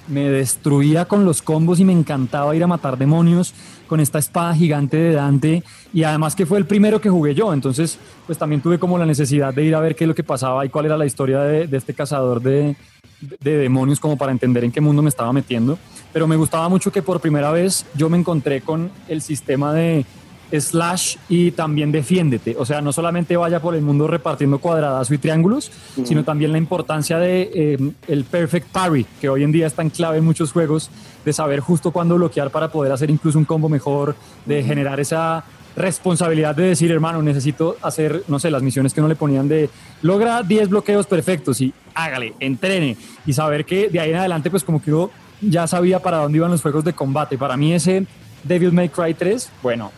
me 0.09 0.31
destruía 0.31 1.05
con 1.05 1.25
los 1.25 1.43
combos 1.43 1.81
y 1.81 1.85
me 1.85 1.93
encantaba 1.93 2.57
ir 2.57 2.65
a 2.65 2.67
matar 2.67 2.97
demonios 2.97 3.55
con 3.87 4.01
esta 4.01 4.19
espada 4.19 4.55
gigante 4.55 4.97
de 4.97 5.13
Dante 5.13 5.63
y 5.93 6.03
además 6.03 6.35
que 6.35 6.47
fue 6.47 6.59
el 6.59 6.67
primero 6.67 7.01
que 7.01 7.11
jugué 7.11 7.35
yo, 7.35 7.53
entonces 7.53 7.99
pues 8.27 8.39
también 8.39 8.61
tuve 8.61 8.79
como 8.79 8.99
la 8.99 9.07
necesidad 9.07 9.53
de 9.53 9.65
ir 9.65 9.75
a 9.75 9.81
ver 9.81 9.95
qué 9.95 10.05
es 10.05 10.09
lo 10.09 10.15
que 10.15 10.25
pasaba 10.25 10.65
y 10.65 10.69
cuál 10.69 10.87
era 10.87 10.97
la 10.97 11.07
historia 11.07 11.41
de, 11.41 11.67
de 11.67 11.77
este 11.77 11.95
cazador 11.95 12.41
de, 12.41 12.77
de 13.21 13.57
demonios 13.57 14.01
como 14.01 14.17
para 14.17 14.33
entender 14.33 14.65
en 14.65 14.73
qué 14.73 14.81
mundo 14.81 15.03
me 15.03 15.09
estaba 15.09 15.33
metiendo, 15.33 15.79
pero 16.13 16.27
me 16.27 16.37
gustaba 16.37 16.69
mucho 16.69 16.91
que 16.91 17.03
por 17.03 17.21
primera 17.21 17.51
vez 17.51 17.87
yo 17.95 18.09
me 18.09 18.19
encontré 18.19 18.61
con 18.61 18.91
el 19.09 19.23
sistema 19.23 19.73
de 19.73 20.05
slash 20.53 21.17
y 21.29 21.51
también 21.53 21.93
defiéndete. 21.93 22.57
O 22.59 22.65
sea, 22.65 22.81
no 22.81 22.93
solamente 22.93 23.37
vaya 23.37 23.61
por 23.61 23.75
el 23.75 23.83
mundo 23.83 24.07
repartiendo 24.07 24.59
cuadradas 24.59 25.11
y 25.11 25.19
triángulos, 25.19 25.71
sino 26.05 26.25
también 26.25 26.53
la 26.53 26.59
importancia 26.59 27.19
de 27.19 27.51
eh, 27.55 27.93
el 28.09 28.25
perfect 28.25 28.69
parry, 28.69 29.07
que 29.21 29.29
hoy 29.29 29.45
en 29.45 29.53
día 29.53 29.67
está 29.67 29.83
en 29.83 29.91
clave 29.91 30.19
en 30.19 30.25
muchos 30.25 30.53
juegos, 30.53 30.91
de 31.25 31.33
saber 31.33 31.61
justo 31.61 31.91
cuándo 31.91 32.17
bloquear 32.17 32.51
para 32.51 32.73
poder 32.73 32.93
hacer 32.93 33.11
incluso 33.11 33.39
un 33.39 33.45
combo 33.45 33.69
mejor, 33.69 34.17
de 34.47 34.63
generar 34.63 35.01
esa 35.01 35.45
responsabilidad 35.77 36.55
de 36.55 36.65
decir, 36.65 36.91
hermano, 36.91 37.23
necesito 37.23 37.77
hacer, 37.83 38.25
no 38.29 38.39
sé, 38.39 38.51
las 38.51 38.63
misiones 38.63 38.93
que 38.93 39.01
no 39.01 39.09
le 39.09 39.17
ponían 39.17 39.49
de 39.49 39.71
logra 40.03 40.43
10 40.43 40.69
bloqueos 40.69 41.07
perfectos 41.07 41.61
y 41.61 41.73
hágale, 41.95 42.35
entrene 42.41 42.97
y 43.27 43.33
saber 43.33 43.65
que 43.65 43.89
de 43.89 44.01
ahí 44.01 44.11
en 44.11 44.17
adelante 44.17 44.51
pues 44.51 44.65
como 44.65 44.83
que 44.83 44.93
uno 44.93 45.11
ya 45.41 45.67
sabía 45.67 46.01
para 46.01 46.19
dónde 46.19 46.39
iban 46.39 46.51
los 46.51 46.63
juegos 46.63 46.85
de 46.85 46.93
combate. 46.93 47.39
Para 47.39 47.57
mí 47.57 47.73
ese 47.73 48.07
Devil 48.45 48.73
May 48.73 48.89
Cry 48.89 49.15
3, 49.15 49.51
bueno, 49.63 49.93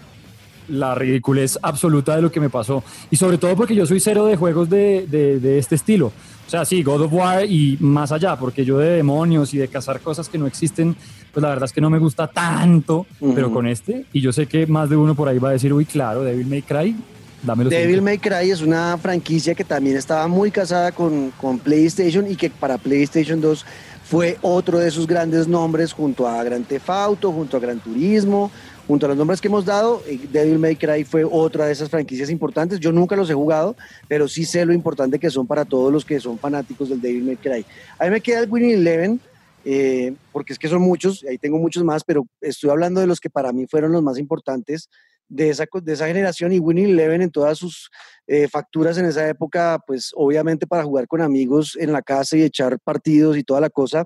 la 0.68 0.94
ridiculez 0.94 1.58
absoluta 1.62 2.16
de 2.16 2.22
lo 2.22 2.30
que 2.30 2.40
me 2.40 2.50
pasó. 2.50 2.82
Y 3.10 3.16
sobre 3.16 3.38
todo 3.38 3.56
porque 3.56 3.74
yo 3.74 3.86
soy 3.86 4.00
cero 4.00 4.26
de 4.26 4.36
juegos 4.36 4.68
de, 4.70 5.06
de, 5.06 5.58
este 5.58 5.74
estilo. 5.74 6.12
O 6.46 6.50
sea, 6.50 6.64
sí, 6.64 6.82
God 6.82 7.02
of 7.02 7.12
War 7.12 7.44
y 7.44 7.76
más 7.80 8.12
allá, 8.12 8.36
porque 8.36 8.64
yo 8.64 8.78
de 8.78 8.90
demonios 8.90 9.54
y 9.54 9.58
de 9.58 9.68
cazar 9.68 10.00
cosas 10.00 10.28
que 10.28 10.38
no 10.38 10.46
existen, 10.46 10.94
pues 11.32 11.42
la 11.42 11.48
verdad 11.48 11.64
es 11.64 11.72
que 11.72 11.80
no 11.80 11.88
me 11.88 11.98
gusta 11.98 12.26
tanto, 12.26 13.06
pero 13.34 13.52
con 13.52 13.66
este, 13.66 14.04
y 14.12 14.20
yo 14.20 14.32
sé 14.32 14.46
que 14.46 14.66
más 14.66 14.90
de 14.90 14.96
uno 14.96 15.14
por 15.14 15.28
ahí 15.28 15.38
va 15.38 15.50
a 15.50 15.52
decir, 15.52 15.72
uy, 15.72 15.86
claro, 15.86 16.22
Devil 16.24 16.46
May 16.46 16.62
Cry, 16.62 16.96
dámelo. 17.42 17.70
Devil 17.70 18.02
May 18.02 18.18
Cry 18.18 18.50
es 18.50 18.60
una 18.60 18.98
franquicia 18.98 19.54
que 19.54 19.64
también 19.64 19.96
estaba 19.96 20.28
muy 20.28 20.50
casada 20.50 20.92
con, 20.92 21.30
con 21.40 21.58
PlayStation 21.58 22.30
y 22.30 22.36
que 22.36 22.50
para 22.50 22.76
PlayStation 22.76 23.40
2 23.40 23.64
fue 24.12 24.36
otro 24.42 24.78
de 24.78 24.90
sus 24.90 25.06
grandes 25.06 25.48
nombres 25.48 25.94
junto 25.94 26.28
a 26.28 26.44
Gran 26.44 26.64
Theft 26.64 26.90
Auto, 26.90 27.32
junto 27.32 27.56
a 27.56 27.60
Gran 27.60 27.80
Turismo, 27.80 28.50
junto 28.92 29.06
a 29.06 29.08
los 29.08 29.16
nombres 29.16 29.40
que 29.40 29.48
hemos 29.48 29.64
dado. 29.64 30.02
Eh, 30.06 30.20
Devil 30.30 30.58
May 30.58 30.76
Cry 30.76 31.04
fue 31.04 31.24
otra 31.24 31.64
de 31.64 31.72
esas 31.72 31.88
franquicias 31.88 32.28
importantes. 32.28 32.78
Yo 32.78 32.92
nunca 32.92 33.16
los 33.16 33.30
he 33.30 33.32
jugado, 33.32 33.74
pero 34.06 34.28
sí 34.28 34.44
sé 34.44 34.66
lo 34.66 34.74
importante 34.74 35.18
que 35.18 35.30
son 35.30 35.46
para 35.46 35.64
todos 35.64 35.90
los 35.90 36.04
que 36.04 36.20
son 36.20 36.38
fanáticos 36.38 36.90
del 36.90 37.00
Devil 37.00 37.24
May 37.24 37.36
Cry. 37.36 37.64
A 37.98 38.04
mí 38.04 38.10
me 38.10 38.20
queda 38.20 38.40
el 38.40 38.50
Winning 38.50 38.72
Eleven, 38.72 39.18
eh, 39.64 40.14
porque 40.30 40.52
es 40.52 40.58
que 40.58 40.68
son 40.68 40.82
muchos, 40.82 41.24
ahí 41.26 41.38
tengo 41.38 41.56
muchos 41.56 41.82
más, 41.84 42.04
pero 42.04 42.26
estoy 42.42 42.68
hablando 42.68 43.00
de 43.00 43.06
los 43.06 43.18
que 43.18 43.30
para 43.30 43.50
mí 43.50 43.66
fueron 43.66 43.92
los 43.92 44.02
más 44.02 44.18
importantes 44.18 44.90
de 45.26 45.48
esa, 45.48 45.64
de 45.82 45.92
esa 45.94 46.06
generación 46.06 46.52
y 46.52 46.58
Winning 46.58 46.90
Eleven 46.90 47.22
en 47.22 47.30
todas 47.30 47.56
sus 47.56 47.90
eh, 48.26 48.46
facturas 48.46 48.98
en 48.98 49.06
esa 49.06 49.26
época, 49.26 49.80
pues 49.86 50.10
obviamente 50.14 50.66
para 50.66 50.84
jugar 50.84 51.06
con 51.06 51.22
amigos 51.22 51.78
en 51.80 51.92
la 51.92 52.02
casa 52.02 52.36
y 52.36 52.42
echar 52.42 52.78
partidos 52.78 53.38
y 53.38 53.42
toda 53.42 53.62
la 53.62 53.70
cosa, 53.70 54.04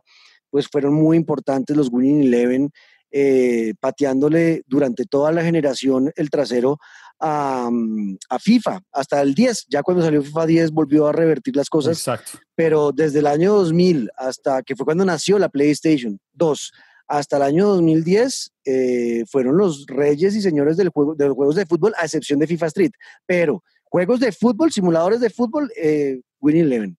pues 0.49 0.68
fueron 0.68 0.95
muy 0.95 1.16
importantes 1.16 1.76
los 1.76 1.89
Winning 1.91 2.22
Eleven, 2.22 2.70
eh, 3.11 3.74
pateándole 3.80 4.62
durante 4.66 5.04
toda 5.04 5.32
la 5.32 5.42
generación 5.42 6.12
el 6.16 6.30
trasero 6.30 6.78
a, 7.18 7.68
mm, 7.70 8.16
a, 8.28 8.38
FIFA, 8.38 8.80
hasta 8.92 9.20
el 9.22 9.34
10. 9.34 9.66
Ya 9.68 9.82
cuando 9.82 10.02
salió 10.02 10.22
FIFA 10.22 10.46
10 10.46 10.70
volvió 10.72 11.07
a 11.07 11.12
revertir 11.12 11.57
las 11.57 11.68
cosas. 11.68 11.98
Exacto. 11.98 12.38
Pero 12.54 12.92
desde 12.92 13.20
el 13.20 13.26
año 13.26 13.54
2000 13.54 14.11
hasta 14.16 14.62
que 14.62 14.76
fue 14.76 14.84
cuando 14.84 15.04
nació 15.04 15.38
la 15.38 15.48
PlayStation 15.48 16.18
2 16.34 16.72
hasta 17.09 17.36
el 17.36 17.42
año 17.42 17.68
2010 17.68 18.52
eh, 18.64 19.24
fueron 19.30 19.57
los 19.57 19.86
reyes 19.86 20.34
y 20.34 20.42
señores 20.42 20.76
del 20.76 20.88
juego, 20.88 21.14
de 21.14 21.26
los 21.26 21.36
juegos 21.36 21.54
de 21.54 21.66
fútbol, 21.66 21.94
a 21.98 22.04
excepción 22.04 22.38
de 22.38 22.46
FIFA 22.46 22.66
Street. 22.66 22.92
Pero 23.26 23.62
juegos 23.84 24.20
de 24.20 24.32
fútbol, 24.32 24.72
simuladores 24.72 25.20
de 25.20 25.30
fútbol, 25.30 25.70
eh, 25.76 26.20
Winning 26.40 26.64
Eleven. 26.64 26.98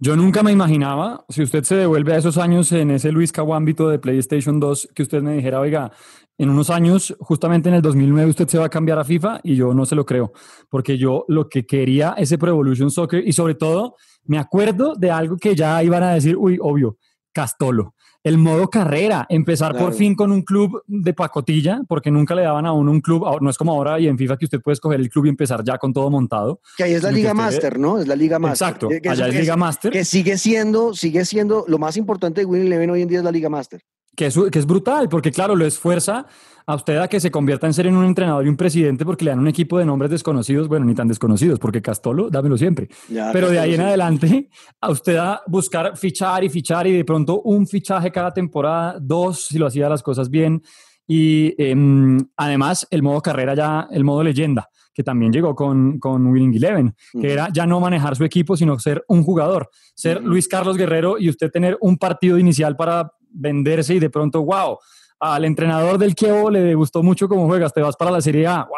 Yo 0.00 0.14
nunca 0.14 0.44
me 0.44 0.52
imaginaba, 0.52 1.24
si 1.28 1.42
usted 1.42 1.64
se 1.64 1.74
devuelve 1.74 2.14
a 2.14 2.18
esos 2.18 2.38
años 2.38 2.70
en 2.70 2.92
ese 2.92 3.10
Luis 3.10 3.32
Caguámbito 3.32 3.88
de 3.88 3.98
PlayStation 3.98 4.60
2, 4.60 4.90
que 4.94 5.02
usted 5.02 5.22
me 5.22 5.34
dijera, 5.34 5.58
oiga, 5.58 5.90
en 6.38 6.50
unos 6.50 6.70
años, 6.70 7.16
justamente 7.18 7.68
en 7.68 7.74
el 7.74 7.82
2009, 7.82 8.30
usted 8.30 8.46
se 8.46 8.58
va 8.58 8.66
a 8.66 8.68
cambiar 8.68 9.00
a 9.00 9.04
FIFA 9.04 9.40
y 9.42 9.56
yo 9.56 9.74
no 9.74 9.84
se 9.86 9.96
lo 9.96 10.06
creo, 10.06 10.32
porque 10.70 10.98
yo 10.98 11.24
lo 11.26 11.48
que 11.48 11.66
quería 11.66 12.14
ese 12.16 12.38
Pro 12.38 12.50
Evolution 12.50 12.92
Soccer 12.92 13.26
y 13.26 13.32
sobre 13.32 13.56
todo 13.56 13.96
me 14.22 14.38
acuerdo 14.38 14.94
de 14.94 15.10
algo 15.10 15.36
que 15.36 15.56
ya 15.56 15.82
iban 15.82 16.04
a 16.04 16.14
decir, 16.14 16.36
uy, 16.36 16.58
obvio, 16.62 16.98
Castolo 17.32 17.94
el 18.24 18.38
modo 18.38 18.68
carrera, 18.68 19.26
empezar 19.28 19.76
por 19.76 19.94
fin 19.94 20.14
con 20.14 20.32
un 20.32 20.42
club 20.42 20.82
de 20.86 21.14
pacotilla, 21.14 21.80
porque 21.88 22.10
nunca 22.10 22.34
le 22.34 22.42
daban 22.42 22.66
a 22.66 22.72
uno 22.72 22.90
un 22.90 23.00
club, 23.00 23.24
no 23.40 23.48
es 23.48 23.56
como 23.56 23.72
ahora 23.72 23.98
y 24.00 24.08
en 24.08 24.18
FIFA 24.18 24.36
que 24.36 24.44
usted 24.46 24.60
puede 24.60 24.74
escoger 24.74 25.00
el 25.00 25.08
club 25.08 25.26
y 25.26 25.28
empezar 25.28 25.62
ya 25.64 25.78
con 25.78 25.92
todo 25.92 26.10
montado. 26.10 26.60
Que 26.76 26.84
ahí 26.84 26.94
es 26.94 27.02
la 27.02 27.12
Liga 27.12 27.32
Master, 27.34 27.78
¿no? 27.78 27.98
Es 27.98 28.06
la 28.06 28.16
Liga 28.16 28.38
Master. 28.38 28.68
Exacto, 28.68 28.88
allá 29.10 29.28
es 29.28 29.34
Liga 29.34 29.56
Master. 29.56 29.92
Que 29.92 30.04
sigue 30.04 30.36
siendo, 30.36 30.94
sigue 30.94 31.24
siendo, 31.24 31.64
lo 31.68 31.78
más 31.78 31.96
importante 31.96 32.40
de 32.40 32.44
Winning 32.44 32.66
Eleven 32.66 32.90
hoy 32.90 33.02
en 33.02 33.08
día 33.08 33.18
es 33.18 33.24
la 33.24 33.32
Liga 33.32 33.48
Master. 33.48 33.82
Que 34.16 34.26
es, 34.26 34.38
que 34.50 34.58
es 34.58 34.66
brutal, 34.66 35.08
porque 35.08 35.30
claro, 35.30 35.54
lo 35.54 35.64
esfuerza 35.64 36.26
a 36.68 36.74
usted 36.74 36.98
a 36.98 37.08
que 37.08 37.18
se 37.18 37.30
convierta 37.30 37.66
en 37.66 37.72
ser 37.72 37.86
en 37.86 37.96
un 37.96 38.04
entrenador 38.04 38.44
y 38.44 38.48
un 38.50 38.56
presidente 38.56 39.06
porque 39.06 39.24
le 39.24 39.30
dan 39.30 39.38
un 39.38 39.48
equipo 39.48 39.78
de 39.78 39.86
nombres 39.86 40.10
desconocidos, 40.10 40.68
bueno, 40.68 40.84
ni 40.84 40.94
tan 40.94 41.08
desconocidos, 41.08 41.58
porque 41.58 41.80
Castolo, 41.80 42.28
dámelo 42.28 42.58
siempre. 42.58 42.90
Pero 43.32 43.48
de 43.48 43.58
ahí 43.58 43.74
en 43.74 43.80
adelante, 43.80 44.50
a 44.78 44.90
usted 44.90 45.16
a 45.16 45.40
buscar 45.46 45.96
fichar 45.96 46.44
y 46.44 46.50
fichar 46.50 46.86
y 46.86 46.92
de 46.92 47.06
pronto 47.06 47.40
un 47.40 47.66
fichaje 47.66 48.12
cada 48.12 48.34
temporada, 48.34 48.98
dos 49.00 49.46
si 49.46 49.58
lo 49.58 49.66
hacía 49.66 49.88
las 49.88 50.02
cosas 50.02 50.28
bien. 50.28 50.62
Y 51.06 51.54
em, 51.56 52.18
además 52.36 52.86
el 52.90 53.02
modo 53.02 53.22
carrera 53.22 53.54
ya, 53.54 53.88
el 53.90 54.04
modo 54.04 54.22
leyenda, 54.22 54.68
que 54.92 55.02
también 55.02 55.32
llegó 55.32 55.54
con, 55.54 55.98
con 55.98 56.26
Winning 56.26 56.54
Eleven, 56.54 56.94
que 57.18 57.32
era 57.32 57.48
ya 57.50 57.66
no 57.66 57.80
manejar 57.80 58.14
su 58.14 58.24
equipo, 58.24 58.58
sino 58.58 58.78
ser 58.78 59.02
un 59.08 59.22
jugador, 59.22 59.70
ser 59.94 60.22
Luis 60.22 60.46
Carlos 60.46 60.76
Guerrero 60.76 61.18
y 61.18 61.30
usted 61.30 61.50
tener 61.50 61.78
un 61.80 61.96
partido 61.96 62.38
inicial 62.38 62.76
para 62.76 63.10
venderse 63.30 63.94
y 63.94 64.00
de 64.00 64.10
pronto, 64.10 64.44
wow, 64.44 64.76
al 65.20 65.44
entrenador 65.44 65.98
del 65.98 66.14
Kievo 66.14 66.50
le 66.50 66.74
gustó 66.74 67.02
mucho 67.02 67.28
cómo 67.28 67.46
juegas, 67.46 67.72
te 67.72 67.80
vas 67.80 67.96
para 67.96 68.10
la 68.10 68.20
Serie 68.20 68.46
A, 68.46 68.68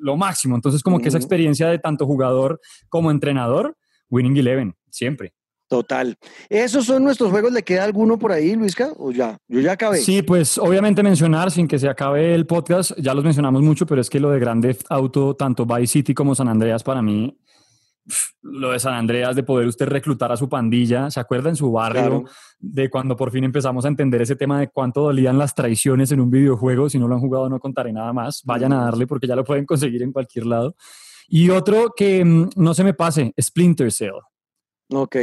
lo 0.00 0.16
máximo. 0.16 0.54
Entonces, 0.54 0.82
como 0.82 1.00
que 1.00 1.08
esa 1.08 1.18
experiencia 1.18 1.68
de 1.68 1.78
tanto 1.78 2.06
jugador 2.06 2.60
como 2.88 3.10
entrenador, 3.10 3.76
Winning 4.08 4.36
Eleven, 4.36 4.74
siempre. 4.90 5.32
Total. 5.68 6.16
¿Esos 6.48 6.86
son 6.86 7.04
nuestros 7.04 7.30
juegos? 7.30 7.52
¿Le 7.52 7.62
queda 7.62 7.84
alguno 7.84 8.18
por 8.18 8.32
ahí, 8.32 8.56
Luisca? 8.56 8.92
¿O 8.96 9.12
ya? 9.12 9.38
Yo 9.46 9.60
ya 9.60 9.72
acabé. 9.72 9.98
Sí, 9.98 10.20
pues 10.20 10.58
obviamente 10.58 11.00
mencionar, 11.00 11.52
sin 11.52 11.68
que 11.68 11.78
se 11.78 11.88
acabe 11.88 12.34
el 12.34 12.44
podcast, 12.44 12.90
ya 12.98 13.14
los 13.14 13.22
mencionamos 13.22 13.62
mucho, 13.62 13.86
pero 13.86 14.00
es 14.00 14.10
que 14.10 14.18
lo 14.18 14.30
de 14.30 14.40
Grande 14.40 14.76
Auto, 14.88 15.36
tanto 15.36 15.64
Vice 15.64 15.92
City 15.92 16.12
como 16.12 16.34
San 16.34 16.48
Andreas, 16.48 16.82
para 16.82 17.02
mí 17.02 17.38
lo 18.42 18.72
de 18.72 18.80
San 18.80 18.94
Andreas, 18.94 19.36
de 19.36 19.42
poder 19.42 19.66
usted 19.66 19.86
reclutar 19.86 20.32
a 20.32 20.36
su 20.36 20.48
pandilla, 20.48 21.10
¿se 21.10 21.20
acuerda 21.20 21.50
en 21.50 21.56
su 21.56 21.70
barrio 21.70 22.24
de 22.58 22.90
cuando 22.90 23.16
por 23.16 23.30
fin 23.30 23.44
empezamos 23.44 23.84
a 23.84 23.88
entender 23.88 24.22
ese 24.22 24.36
tema 24.36 24.60
de 24.60 24.68
cuánto 24.68 25.02
dolían 25.02 25.38
las 25.38 25.54
traiciones 25.54 26.12
en 26.12 26.20
un 26.20 26.30
videojuego? 26.30 26.88
Si 26.88 26.98
no 26.98 27.08
lo 27.08 27.14
han 27.14 27.20
jugado, 27.20 27.48
no 27.48 27.58
contaré 27.58 27.92
nada 27.92 28.12
más. 28.12 28.42
Vayan 28.44 28.72
a 28.72 28.84
darle 28.84 29.06
porque 29.06 29.26
ya 29.26 29.36
lo 29.36 29.44
pueden 29.44 29.66
conseguir 29.66 30.02
en 30.02 30.12
cualquier 30.12 30.46
lado. 30.46 30.74
Y 31.28 31.50
otro 31.50 31.92
que 31.96 32.24
mm, 32.24 32.50
no 32.56 32.74
se 32.74 32.84
me 32.84 32.94
pase, 32.94 33.32
Splinter 33.40 33.92
Cell. 33.92 34.18
Ok. 34.92 35.16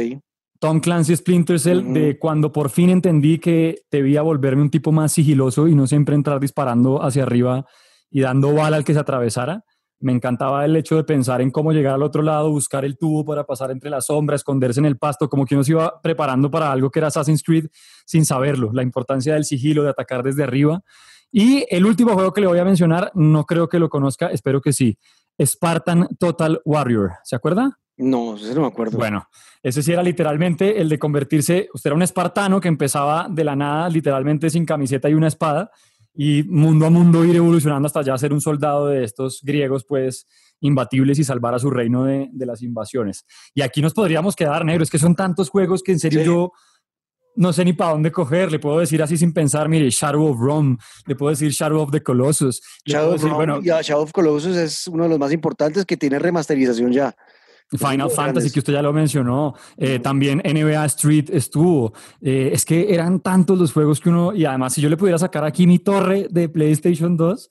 Tom 0.58 0.80
Clancy 0.80 1.14
Splinter 1.14 1.60
Cell, 1.60 1.92
de 1.92 2.18
cuando 2.18 2.52
por 2.52 2.70
fin 2.70 2.90
entendí 2.90 3.38
que 3.38 3.82
debía 3.90 4.22
volverme 4.22 4.62
un 4.62 4.70
tipo 4.70 4.90
más 4.90 5.12
sigiloso 5.12 5.68
y 5.68 5.74
no 5.74 5.86
siempre 5.86 6.16
entrar 6.16 6.40
disparando 6.40 7.02
hacia 7.02 7.22
arriba 7.22 7.64
y 8.10 8.22
dando 8.22 8.52
bala 8.52 8.76
al 8.76 8.84
que 8.84 8.94
se 8.94 8.98
atravesara 8.98 9.64
me 10.00 10.12
encantaba 10.12 10.64
el 10.64 10.76
hecho 10.76 10.96
de 10.96 11.04
pensar 11.04 11.40
en 11.40 11.50
cómo 11.50 11.72
llegar 11.72 11.94
al 11.94 12.02
otro 12.02 12.22
lado, 12.22 12.50
buscar 12.50 12.84
el 12.84 12.96
tubo 12.96 13.24
para 13.24 13.44
pasar 13.44 13.70
entre 13.70 13.90
las 13.90 14.06
sombras, 14.06 14.40
esconderse 14.40 14.80
en 14.80 14.86
el 14.86 14.96
pasto, 14.96 15.28
como 15.28 15.44
que 15.44 15.54
uno 15.54 15.64
se 15.64 15.72
iba 15.72 16.00
preparando 16.00 16.50
para 16.50 16.70
algo 16.70 16.90
que 16.90 17.00
era 17.00 17.08
Assassin's 17.08 17.42
Creed 17.42 17.66
sin 18.06 18.24
saberlo, 18.24 18.70
la 18.72 18.82
importancia 18.82 19.34
del 19.34 19.44
sigilo, 19.44 19.82
de 19.82 19.90
atacar 19.90 20.22
desde 20.22 20.44
arriba. 20.44 20.82
Y 21.30 21.66
el 21.70 21.84
último 21.84 22.14
juego 22.14 22.32
que 22.32 22.40
le 22.40 22.46
voy 22.46 22.58
a 22.58 22.64
mencionar, 22.64 23.10
no 23.14 23.44
creo 23.44 23.68
que 23.68 23.78
lo 23.78 23.88
conozca, 23.88 24.28
espero 24.28 24.60
que 24.60 24.72
sí, 24.72 24.98
Spartan 25.40 26.08
Total 26.18 26.60
Warrior. 26.64 27.12
¿Se 27.24 27.36
acuerda? 27.36 27.78
No, 27.98 28.36
ese 28.36 28.54
no 28.54 28.62
me 28.62 28.66
acuerdo. 28.68 28.96
Bueno, 28.96 29.28
ese 29.62 29.82
sí 29.82 29.92
era 29.92 30.02
literalmente 30.02 30.80
el 30.80 30.88
de 30.88 30.98
convertirse, 30.98 31.68
usted 31.74 31.88
era 31.88 31.96
un 31.96 32.02
espartano 32.02 32.60
que 32.60 32.68
empezaba 32.68 33.26
de 33.28 33.44
la 33.44 33.56
nada, 33.56 33.88
literalmente 33.88 34.50
sin 34.50 34.64
camiseta 34.64 35.10
y 35.10 35.14
una 35.14 35.26
espada, 35.26 35.70
y 36.20 36.42
mundo 36.42 36.84
a 36.84 36.90
mundo 36.90 37.24
ir 37.24 37.36
evolucionando 37.36 37.86
hasta 37.86 38.02
ya 38.02 38.18
ser 38.18 38.32
un 38.32 38.40
soldado 38.40 38.88
de 38.88 39.04
estos 39.04 39.40
griegos, 39.40 39.84
pues 39.88 40.26
imbatibles 40.60 41.20
y 41.20 41.24
salvar 41.24 41.54
a 41.54 41.60
su 41.60 41.70
reino 41.70 42.04
de, 42.04 42.28
de 42.32 42.44
las 42.44 42.60
invasiones. 42.60 43.24
Y 43.54 43.62
aquí 43.62 43.80
nos 43.80 43.94
podríamos 43.94 44.34
quedar, 44.34 44.64
negro, 44.64 44.82
es 44.82 44.90
que 44.90 44.98
son 44.98 45.14
tantos 45.14 45.48
juegos 45.48 45.80
que 45.80 45.92
en 45.92 46.00
serio 46.00 46.24
yo 46.24 46.52
no 47.36 47.52
sé 47.52 47.64
ni 47.64 47.72
para 47.72 47.92
dónde 47.92 48.10
coger. 48.10 48.50
Le 48.50 48.58
puedo 48.58 48.80
decir 48.80 49.00
así 49.00 49.16
sin 49.16 49.32
pensar, 49.32 49.68
mire, 49.68 49.88
Shadow 49.90 50.26
of 50.26 50.40
Rome, 50.40 50.76
le 51.06 51.14
puedo 51.14 51.30
decir 51.30 51.52
Shadow 51.52 51.80
of 51.80 51.92
the 51.92 52.02
Colossus. 52.02 52.60
Shadow, 52.84 53.14
of, 53.14 53.22
bueno, 53.34 53.60
Shadow 53.62 54.02
of 54.02 54.10
Colossus 54.10 54.56
es 54.56 54.88
uno 54.88 55.04
de 55.04 55.10
los 55.10 55.20
más 55.20 55.32
importantes 55.32 55.86
que 55.86 55.96
tiene 55.96 56.18
remasterización 56.18 56.90
ya. 56.90 57.14
Final 57.76 58.10
Fantasy, 58.10 58.50
que 58.50 58.60
usted 58.60 58.72
ya 58.72 58.82
lo 58.82 58.92
mencionó, 58.92 59.54
eh, 59.76 59.98
también 59.98 60.40
NBA 60.44 60.84
Street 60.86 61.28
estuvo. 61.30 61.92
Eh, 62.20 62.50
es 62.52 62.64
que 62.64 62.94
eran 62.94 63.20
tantos 63.20 63.58
los 63.58 63.72
juegos 63.72 64.00
que 64.00 64.08
uno, 64.08 64.32
y 64.32 64.44
además 64.44 64.72
si 64.72 64.80
yo 64.80 64.88
le 64.88 64.96
pudiera 64.96 65.18
sacar 65.18 65.44
aquí 65.44 65.66
mi 65.66 65.78
torre 65.78 66.28
de 66.30 66.48
PlayStation 66.48 67.16
2, 67.16 67.50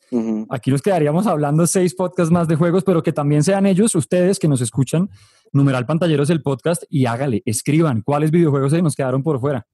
aquí 0.49 0.71
nos 0.71 0.81
quedaríamos 0.81 1.27
hablando 1.27 1.67
seis 1.67 1.93
podcasts 1.93 2.31
más 2.31 2.47
de 2.47 2.55
juegos, 2.55 2.83
pero 2.83 3.03
que 3.03 3.13
también 3.13 3.43
sean 3.43 3.65
ellos, 3.65 3.93
ustedes 3.95 4.39
que 4.39 4.47
nos 4.47 4.61
escuchan, 4.61 5.09
numeral 5.51 5.85
pantalleros 5.85 6.29
el 6.29 6.41
podcast 6.41 6.83
y 6.89 7.05
hágale, 7.05 7.43
escriban 7.45 8.01
cuáles 8.01 8.31
videojuegos 8.31 8.71
se 8.71 8.81
nos 8.81 8.95
quedaron 8.95 9.23
por 9.23 9.39
fuera. 9.39 9.67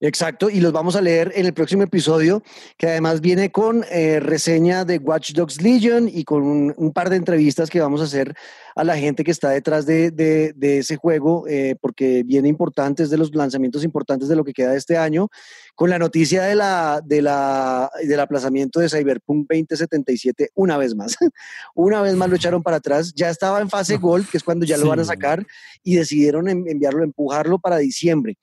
Exacto, 0.00 0.48
y 0.48 0.60
los 0.60 0.72
vamos 0.72 0.94
a 0.94 1.00
leer 1.00 1.32
en 1.34 1.44
el 1.44 1.52
próximo 1.52 1.82
episodio, 1.82 2.44
que 2.76 2.86
además 2.86 3.20
viene 3.20 3.50
con 3.50 3.84
eh, 3.90 4.20
reseña 4.20 4.84
de 4.84 4.98
Watch 4.98 5.32
Dogs 5.32 5.60
Legion 5.60 6.08
y 6.08 6.22
con 6.22 6.72
un, 6.76 6.92
par 6.92 7.10
de 7.10 7.16
entrevistas 7.16 7.68
que 7.68 7.80
vamos 7.80 8.00
a 8.00 8.04
hacer 8.04 8.32
a 8.76 8.84
la 8.84 8.96
gente 8.96 9.24
que 9.24 9.32
está 9.32 9.50
detrás 9.50 9.86
de, 9.86 10.12
de, 10.12 10.78
ese 10.78 10.94
juego, 10.94 11.48
eh, 11.48 11.74
porque 11.80 12.22
viene 12.22 12.48
importantes 12.48 13.10
de 13.10 13.18
los 13.18 13.34
lanzamientos 13.34 13.82
importantes 13.82 14.28
de 14.28 14.36
lo 14.36 14.44
que 14.44 14.52
queda 14.52 14.70
de 14.70 14.78
este 14.78 14.96
año, 14.96 15.30
con 15.74 15.90
la 15.90 15.98
noticia 15.98 16.44
de 16.44 16.54
la, 16.54 17.02
de 17.04 17.20
la, 17.20 17.90
del 18.00 18.20
aplazamiento 18.20 18.78
de 18.78 18.88
Cyberpunk 18.88 19.48
2077 19.48 20.50
una 20.54 20.76
vez 20.76 20.94
más. 20.94 21.16
una 21.74 22.02
vez 22.02 22.14
más 22.14 22.28
lo 22.30 22.36
echaron 22.36 22.62
para 22.62 22.76
atrás, 22.76 23.12
ya 23.16 23.30
estaba 23.30 23.60
en 23.60 23.68
fase 23.68 23.96
Gold, 23.96 24.30
que 24.30 24.36
es 24.36 24.44
cuando 24.44 24.64
ya 24.64 24.76
lo 24.76 24.86
van 24.86 25.00
a 25.00 25.04
sacar, 25.04 25.44
y 25.82 25.96
decidieron 25.96 26.48
enviarlo, 26.48 27.02
empujarlo 27.02 27.58
para 27.58 27.78
diciembre 27.78 28.38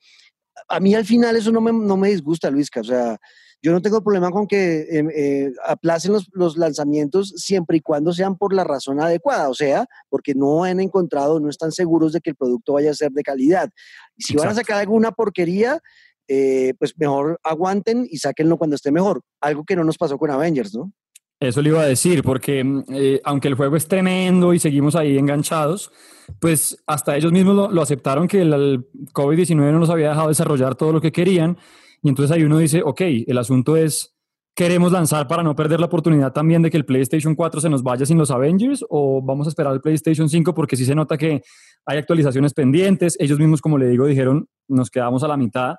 a 0.68 0.80
mí 0.80 0.94
al 0.94 1.04
final 1.04 1.36
eso 1.36 1.52
no 1.52 1.60
me, 1.60 1.72
no 1.72 1.96
me 1.96 2.10
disgusta, 2.10 2.50
Luisca. 2.50 2.80
O 2.80 2.84
sea, 2.84 3.18
Yo 3.62 3.72
no 3.72 3.80
tengo 3.80 4.02
problema 4.02 4.30
con 4.30 4.46
que 4.46 4.86
em, 4.90 5.08
eh, 5.14 5.52
aplacen 5.66 6.12
los, 6.12 6.28
los, 6.32 6.56
lanzamientos 6.56 7.32
siempre 7.36 7.78
y 7.78 7.80
cuando 7.80 8.12
sean 8.12 8.36
por 8.36 8.52
la 8.52 8.64
razón 8.64 9.00
adecuada, 9.00 9.48
o 9.48 9.54
sea, 9.54 9.86
porque 10.08 10.34
no 10.34 10.64
han 10.64 10.80
encontrado, 10.80 11.40
no 11.40 11.48
están 11.48 11.72
seguros 11.72 12.12
de 12.12 12.20
que 12.20 12.30
el 12.30 12.36
producto 12.36 12.74
vaya 12.74 12.90
a 12.90 12.94
ser 12.94 13.12
de 13.12 13.22
calidad. 13.22 13.70
Y 14.16 14.24
si 14.24 14.36
van 14.36 14.48
a 14.48 14.54
sacar 14.54 14.78
alguna 14.78 15.12
porquería, 15.12 15.80
eh, 16.28 16.74
pues 16.78 16.94
mejor 16.98 17.40
aguanten 17.44 18.06
y 18.10 18.18
sáquenlo 18.18 18.58
cuando 18.58 18.76
esté 18.76 18.90
mejor. 18.90 19.22
Algo 19.40 19.64
que 19.64 19.76
no 19.76 19.84
nos 19.84 19.96
pasó 19.96 20.18
con 20.18 20.30
Avengers, 20.30 20.74
¿no? 20.74 20.92
Eso 21.38 21.60
le 21.60 21.68
iba 21.68 21.82
a 21.82 21.86
decir, 21.86 22.22
porque 22.22 22.64
mm, 22.64 22.84
eh, 22.92 23.20
aunque 23.24 23.48
el 23.48 23.54
juego 23.54 23.76
es 23.76 23.86
tremendo 23.86 24.54
y 24.54 24.58
seguimos 24.58 24.96
ahí 24.96 25.18
enganchados, 25.18 25.92
pues 26.40 26.82
hasta 26.86 27.16
ellos 27.16 27.32
mismos 27.32 27.72
lo, 27.72 27.82
aceptaron 27.82 28.26
que 28.26 28.40
el, 28.40 28.86
COVID-19 29.12 29.56
no 29.56 29.78
nos 29.78 29.90
había 29.90 30.10
dejado 30.10 30.28
desarrollar 30.28 30.74
todo 30.74 30.92
lo 30.92 31.00
que 31.00 31.12
querían. 31.12 31.58
Y 32.02 32.08
entonces 32.08 32.34
ahí 32.34 32.42
uno 32.42 32.58
dice, 32.58 32.82
ok, 32.84 33.00
el 33.26 33.38
asunto 33.38 33.76
es, 33.76 34.16
¿queremos 34.54 34.92
lanzar 34.92 35.28
para 35.28 35.42
no 35.42 35.54
perder 35.54 35.78
la 35.80 35.86
oportunidad 35.86 36.32
también 36.32 36.62
de 36.62 36.70
que 36.70 36.76
el 36.78 36.86
PlayStation 36.86 37.34
4 37.34 37.60
se 37.60 37.68
nos 37.68 37.82
vaya 37.82 38.06
sin 38.06 38.18
los 38.18 38.30
Avengers 38.30 38.84
o 38.88 39.20
vamos 39.22 39.46
a 39.46 39.50
esperar 39.50 39.74
el 39.74 39.80
PlayStation 39.80 40.28
5 40.28 40.54
porque 40.54 40.76
sí 40.76 40.84
se 40.84 40.94
nota 40.94 41.18
que 41.18 41.42
hay 41.84 41.98
actualizaciones 41.98 42.54
pendientes? 42.54 43.16
Ellos 43.20 43.38
mismos, 43.38 43.60
como 43.60 43.76
le 43.76 43.88
digo, 43.88 44.06
dijeron, 44.06 44.48
nos 44.68 44.90
quedamos 44.90 45.22
a 45.22 45.28
la 45.28 45.36
mitad. 45.36 45.76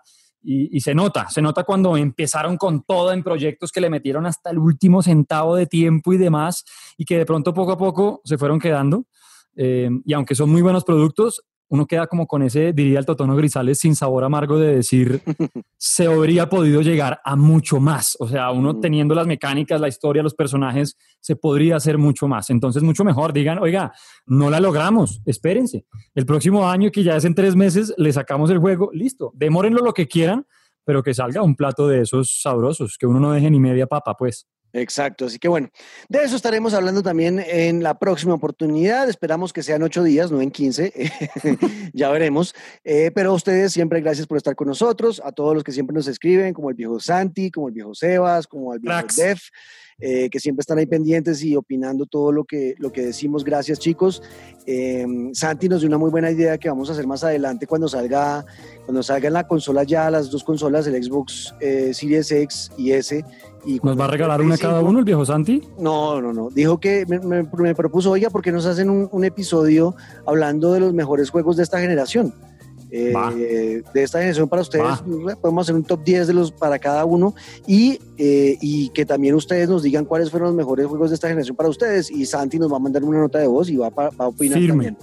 Y, 0.50 0.80
se 0.80 0.95
nota, 0.95 1.30
se 1.30 1.41
nota 1.41 1.66
cuando 1.66 1.98
empezaron 1.98 2.56
con 2.56 2.84
todo 2.84 3.12
en 3.12 3.22
proyectos 3.22 3.70
que 3.70 3.82
le 3.82 3.89
metieron 3.89 4.26
hasta 4.26 4.50
el 4.50 4.60
último 4.60 5.04
centavo 5.04 5.58
de 5.58 5.66
tiempo 5.66 6.14
y 6.14 6.18
demás, 6.18 6.64
y 6.95 7.04
que 7.04 7.18
de 7.18 7.26
pronto 7.26 7.54
poco 7.54 7.74
a 7.74 7.78
poco 7.78 8.22
se 8.24 8.38
fueron 8.38 8.58
quedando. 8.58 9.04
Eh, 9.58 9.89
y 10.06 10.14
aunque 10.14 10.36
son 10.36 10.50
muy 10.50 10.62
buenos 10.62 10.86
productos, 10.86 11.43
uno 11.70 11.86
queda 11.86 12.07
como 12.07 12.28
con 12.28 12.41
ese, 12.43 12.74
diría 12.74 12.99
el 12.99 13.05
Totono 13.05 13.36
Grisales, 13.36 13.80
sin 13.80 13.95
sabor 13.95 14.24
amargo 14.24 14.57
de 14.57 14.76
decir, 14.76 15.22
se 15.78 16.07
habría 16.07 16.49
podido 16.49 16.82
llegar 16.82 17.20
a 17.24 17.36
mucho 17.36 17.80
más. 17.80 18.15
O 18.20 18.28
sea, 18.28 18.51
uno 18.51 18.74
mm. 18.74 18.82
teniendo 18.82 19.15
las 19.15 19.28
mecánicas, 19.28 19.82
la 19.82 19.88
historia, 19.88 20.24
los 20.24 20.34
personajes, 20.34 20.97
se 21.20 21.36
podría 21.36 21.76
hacer 21.76 21.97
mucho 21.97 22.28
más. 22.28 22.49
Entonces, 22.49 22.84
mucho 22.84 23.03
mejor. 23.03 23.34
Digan, 23.34 23.59
oiga, 23.59 23.91
no 24.26 24.49
la 24.49 24.59
logramos, 24.59 25.22
espérense. 25.26 25.86
El 26.15 26.26
próximo 26.26 26.70
año, 26.70 26.91
que 26.91 27.03
ya 27.03 27.15
es 27.15 27.26
en 27.26 27.36
tres 27.36 27.55
meses, 27.55 27.93
le 27.97 28.13
sacamos 28.13 28.49
el 28.49 28.59
juego, 28.59 28.89
listo. 28.93 29.32
Demórenlo 29.36 29.82
lo 29.82 29.93
que 29.93 30.07
quieran, 30.07 30.45
pero 30.86 31.03
que 31.03 31.13
salga 31.13 31.41
un 31.41 31.55
plato 31.55 31.88
de 31.88 32.01
esos 32.01 32.39
sabrosos, 32.41 32.97
que 32.97 33.07
uno 33.07 33.20
no 33.20 33.32
deje 33.32 33.51
ni 33.51 33.59
media 33.59 33.88
papa, 33.88 34.15
pues. 34.18 34.47
Exacto, 34.74 35.26
así 35.26 35.39
que 35.39 35.47
bueno, 35.47 35.70
de 36.09 36.24
eso 36.24 36.36
estaremos 36.36 36.74
hablando 36.74 37.01
también 37.01 37.43
en 37.45 37.82
la 37.82 37.97
próxima 37.97 38.34
oportunidad. 38.34 39.09
Esperamos 39.09 39.53
que 39.53 39.63
sean 39.63 39.82
ocho 39.82 40.03
días, 40.03 40.32
no 40.32 40.41
en 40.41 40.51
quince, 40.51 40.93
ya 41.93 42.09
veremos. 42.09 42.53
Eh, 42.84 43.11
pero 43.15 43.32
a 43.32 43.34
ustedes 43.34 43.72
siempre 43.72 44.01
gracias 44.01 44.28
por 44.28 44.38
estar 44.38 44.55
con 44.55 44.68
nosotros, 44.68 45.22
a 45.24 45.32
todos 45.32 45.53
los 45.55 45.63
que 45.63 45.72
siempre 45.72 45.93
nos 45.93 46.07
escriben, 46.07 46.53
como 46.53 46.70
el 46.70 46.76
viejo 46.76 46.99
Santi, 46.99 47.49
como 47.49 47.70
el 47.70 47.74
viejo 47.74 47.95
Sebas, 47.95 48.45
como 48.45 48.74
el 48.74 48.80
viejo 48.80 49.07
Def. 49.15 49.49
Eh, 50.00 50.30
que 50.30 50.39
siempre 50.39 50.62
están 50.62 50.78
ahí 50.78 50.86
pendientes 50.86 51.41
y 51.43 51.56
opinando 51.56 52.06
todo 52.06 52.32
lo 52.32 52.43
que, 52.43 52.76
lo 52.78 52.91
que 52.91 53.04
decimos. 53.04 53.43
Gracias, 53.43 53.80
chicos. 53.80 54.22
Em, 54.68 55.34
Santi 55.34 55.68
nos 55.68 55.82
dio 55.82 55.88
una 55.88 55.98
muy 55.98 56.12
buena 56.12 56.30
idea 56.30 56.60
que 56.60 56.70
vamos 56.70 56.89
a 56.89 56.91
hacer 56.93 57.08
más 57.08 57.24
adelante 57.24 57.66
cuando 57.66 57.88
salga, 57.88 58.45
cuando 58.86 59.02
salgan 59.02 59.34
la 59.34 59.48
consola 59.48 59.84
ya, 59.84 60.12
las 60.12 60.30
dos 60.30 60.43
consolas, 60.43 60.86
el 60.86 61.04
Xbox 61.04 61.56
eh, 61.62 61.95
Series 61.95 62.32
X 62.32 62.72
y 62.78 62.91
S. 62.91 63.26
Y 63.66 63.80
¿Nos 63.82 64.00
va 64.00 64.06
a 64.06 64.10
regalar 64.10 64.39
una 64.39 64.56
cada 64.56 64.82
uno 64.82 65.00
el 65.00 65.06
viejo 65.06 65.26
Santi? 65.26 65.64
No, 65.80 66.22
no, 66.22 66.32
no. 66.32 66.52
Dijo 66.52 66.80
que 66.80 67.08
me, 67.08 67.74
propuso, 67.74 68.12
oiga, 68.12 68.30
¿por 68.30 68.43
qué 68.43 68.52
nos 68.52 68.68
hacen 68.68 68.91
un, 68.91 69.10
un 69.12 69.26
episodio 69.26 69.95
hablando 70.28 70.74
de 70.74 70.80
los 70.80 70.93
mejores 70.93 71.32
juegos 71.32 71.58
de 71.58 71.64
esta 71.64 71.80
generación? 71.80 72.36
Eh, 72.90 73.84
de 73.94 74.04
esta 74.04 74.20
generación 74.20 74.48
para 74.48 74.62
ustedes. 74.62 75.04
Podemos 75.42 75.66
hacer 75.66 75.76
un 75.76 75.84
top 75.84 76.04
10 76.04 76.28
de 76.28 76.34
los 76.34 76.52
para 76.52 76.80
cada 76.80 77.04
uno 77.06 77.36
y, 77.66 78.00
eh, 78.18 78.58
y, 78.62 78.90
que 78.90 79.06
también 79.06 79.36
ustedes 79.36 79.68
nos 79.68 79.84
digan 79.84 80.06
cuáles 80.06 80.32
fueron 80.32 80.50
los 80.50 80.56
mejores 80.56 80.86
juegos 80.86 81.10
de 81.10 81.16
esta 81.16 81.28
generación 81.28 81.56
para 81.56 81.70
ustedes. 81.70 82.10
Y 82.10 82.26
Santi 82.26 82.60
nos 82.60 82.72
va 82.72 82.78
a 82.78 82.80
mandar 82.80 83.04
una 83.04 83.20
nota 83.20 83.40
de 83.40 83.48
voz 83.48 83.70
y 83.70 83.76
va, 83.76 83.90
va 83.90 84.12
a 84.18 84.28
opinar 84.28 84.60
también. 84.68 84.98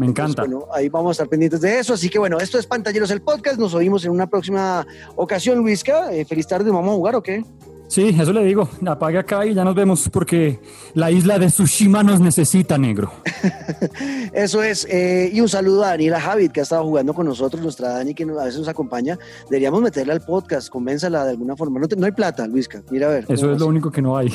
Me 0.00 0.06
encanta. 0.06 0.42
bueno, 0.42 0.64
ahí 0.72 0.88
vamos 0.88 1.10
a 1.10 1.12
estar 1.12 1.28
pendientes 1.28 1.60
de 1.60 1.78
eso. 1.78 1.92
Así 1.94 2.08
que 2.08 2.18
bueno, 2.18 2.38
esto 2.38 2.58
es 2.58 2.66
Pantalleros 2.66 3.10
el 3.10 3.20
podcast. 3.20 3.58
Nos 3.58 3.74
oímos 3.74 4.04
en 4.04 4.12
una 4.12 4.28
próxima 4.28 4.86
ocasión, 5.16 5.58
Luisca. 5.58 6.12
Eh, 6.12 6.24
feliz 6.24 6.46
tarde, 6.46 6.70
¿vamos 6.70 6.92
a 6.92 6.96
jugar 6.96 7.16
o 7.16 7.22
qué? 7.22 7.44
Sí, 7.90 8.14
eso 8.16 8.32
le 8.32 8.44
digo. 8.44 8.68
Apague 8.86 9.18
acá 9.18 9.44
y 9.44 9.52
ya 9.52 9.64
nos 9.64 9.74
vemos 9.74 10.08
porque 10.12 10.60
la 10.94 11.10
isla 11.10 11.40
de 11.40 11.48
Tsushima 11.48 12.04
nos 12.04 12.20
necesita, 12.20 12.78
negro. 12.78 13.12
eso 14.32 14.62
es. 14.62 14.86
Eh, 14.88 15.28
y 15.32 15.40
un 15.40 15.48
saludo 15.48 15.82
a 15.82 15.88
Daniela 15.88 16.20
Javid, 16.20 16.52
que 16.52 16.60
ha 16.60 16.62
estado 16.62 16.84
jugando 16.84 17.14
con 17.14 17.26
nosotros, 17.26 17.60
nuestra 17.60 17.88
Dani, 17.88 18.14
que 18.14 18.22
a 18.22 18.44
veces 18.44 18.60
nos 18.60 18.68
acompaña. 18.68 19.18
Deberíamos 19.50 19.82
meterla 19.82 20.12
al 20.12 20.20
podcast, 20.20 20.68
convénzala 20.68 21.24
de 21.24 21.30
alguna 21.30 21.56
forma. 21.56 21.80
No, 21.80 22.06
hay 22.06 22.12
plata, 22.12 22.46
Luisca. 22.46 22.80
Mira 22.92 23.08
a 23.08 23.10
ver. 23.10 23.24
Eso 23.28 23.50
es 23.50 23.58
lo 23.58 23.66
único 23.66 23.90
que 23.90 24.00
no 24.00 24.16
hay. 24.16 24.32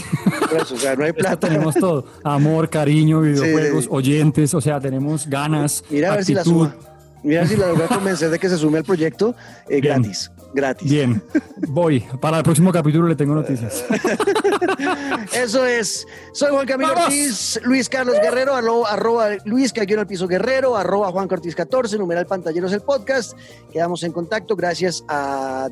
o 0.59 0.75
sea, 0.75 0.97
no 0.97 1.05
hay 1.05 1.11
plata. 1.13 1.47
tenemos 1.47 1.75
todo. 1.75 2.07
Amor, 2.25 2.69
cariño, 2.69 3.21
videojuegos, 3.21 3.87
oyentes, 3.89 4.53
o 4.53 4.59
sea, 4.59 4.81
tenemos 4.81 5.29
ganas. 5.29 5.81
Mira 5.89 6.11
a 6.11 6.15
ver 6.17 6.25
si 6.25 6.33
la 6.33 6.43
suma. 6.43 6.75
Mira 7.23 7.47
si 7.47 7.55
la 7.55 7.67
logra 7.67 7.87
convencer 7.87 8.29
de 8.29 8.37
que 8.37 8.49
se 8.49 8.57
sume 8.57 8.79
al 8.79 8.83
proyecto 8.83 9.33
eh, 9.69 9.79
gratis 9.79 10.29
gratis. 10.55 10.89
Bien, 10.89 11.21
voy. 11.67 12.03
Para 12.19 12.37
el 12.37 12.43
próximo 12.43 12.71
capítulo 12.71 13.07
le 13.07 13.15
tengo 13.15 13.35
noticias. 13.35 13.85
Eso 15.33 15.65
es. 15.65 16.07
Soy 16.33 16.51
Juan 16.51 16.65
Camilo 16.65 16.93
Ortiz, 16.93 17.59
Luis 17.63 17.89
Carlos 17.89 18.15
Guerrero, 18.21 18.55
arroba, 18.55 19.29
Luis 19.45 19.71
Caguero 19.71 20.01
al 20.01 20.07
piso 20.07 20.27
Guerrero, 20.27 20.75
arroba 20.75 21.11
Juan 21.11 21.27
Cortiz 21.27 21.55
14, 21.55 21.97
numeral 21.97 22.25
Pantalleros 22.25 22.73
el 22.73 22.81
podcast. 22.81 23.37
Quedamos 23.71 24.03
en 24.03 24.11
contacto 24.11 24.55
gracias 24.55 25.03
a, 25.07 25.67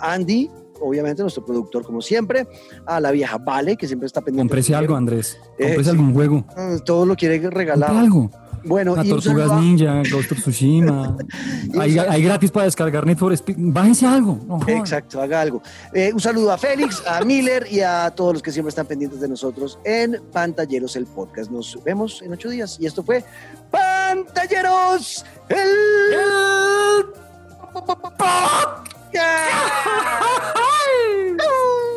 Andy, 0.00 0.50
obviamente 0.80 1.22
nuestro 1.22 1.44
productor 1.44 1.84
como 1.84 2.00
siempre, 2.00 2.46
a 2.86 3.00
la 3.00 3.10
vieja 3.10 3.38
Vale, 3.38 3.76
que 3.76 3.86
siempre 3.86 4.06
está 4.06 4.20
pendiente. 4.20 4.48
Comprese 4.48 4.74
algo, 4.74 4.96
Andrés. 4.96 5.38
Comprese 5.58 5.90
algún 5.90 6.14
juego. 6.14 6.44
Ah, 6.56 6.76
todo 6.84 7.04
lo 7.04 7.16
quiere 7.16 7.50
regalar. 7.50 7.90
algo. 7.90 8.30
Bueno, 8.68 8.94
a 8.96 9.04
Tortugas 9.04 9.52
Ninja, 9.60 10.02
Ghost 10.10 10.32
of 10.32 10.40
Tsushima. 10.40 11.16
hay, 11.78 12.22
gratis 12.22 12.50
para 12.50 12.66
descargar 12.66 13.06
Net 13.06 13.18
for 13.18 13.34
Bájense 13.56 14.06
algo. 14.06 14.38
Exacto, 14.66 15.20
haga 15.20 15.40
algo. 15.40 15.62
Eh, 15.92 16.12
un 16.12 16.20
saludo 16.20 16.52
a 16.52 16.58
Félix, 16.58 17.02
a 17.06 17.24
Miller 17.24 17.66
y 17.70 17.80
a 17.80 18.10
todos 18.10 18.34
los 18.34 18.42
que 18.42 18.52
siempre 18.52 18.68
están 18.68 18.86
pendientes 18.86 19.20
de 19.20 19.28
nosotros 19.28 19.78
en 19.84 20.20
Pantalleros 20.32 20.96
el 20.96 21.06
Podcast. 21.06 21.50
Nos 21.50 21.78
vemos 21.84 22.22
en 22.22 22.32
ocho 22.32 22.50
días. 22.50 22.78
Y 22.80 22.86
esto 22.86 23.02
fue 23.02 23.24
Pantalleros 23.70 25.24
el, 25.48 25.58
el... 25.58 27.06
Podcast. 27.72 28.88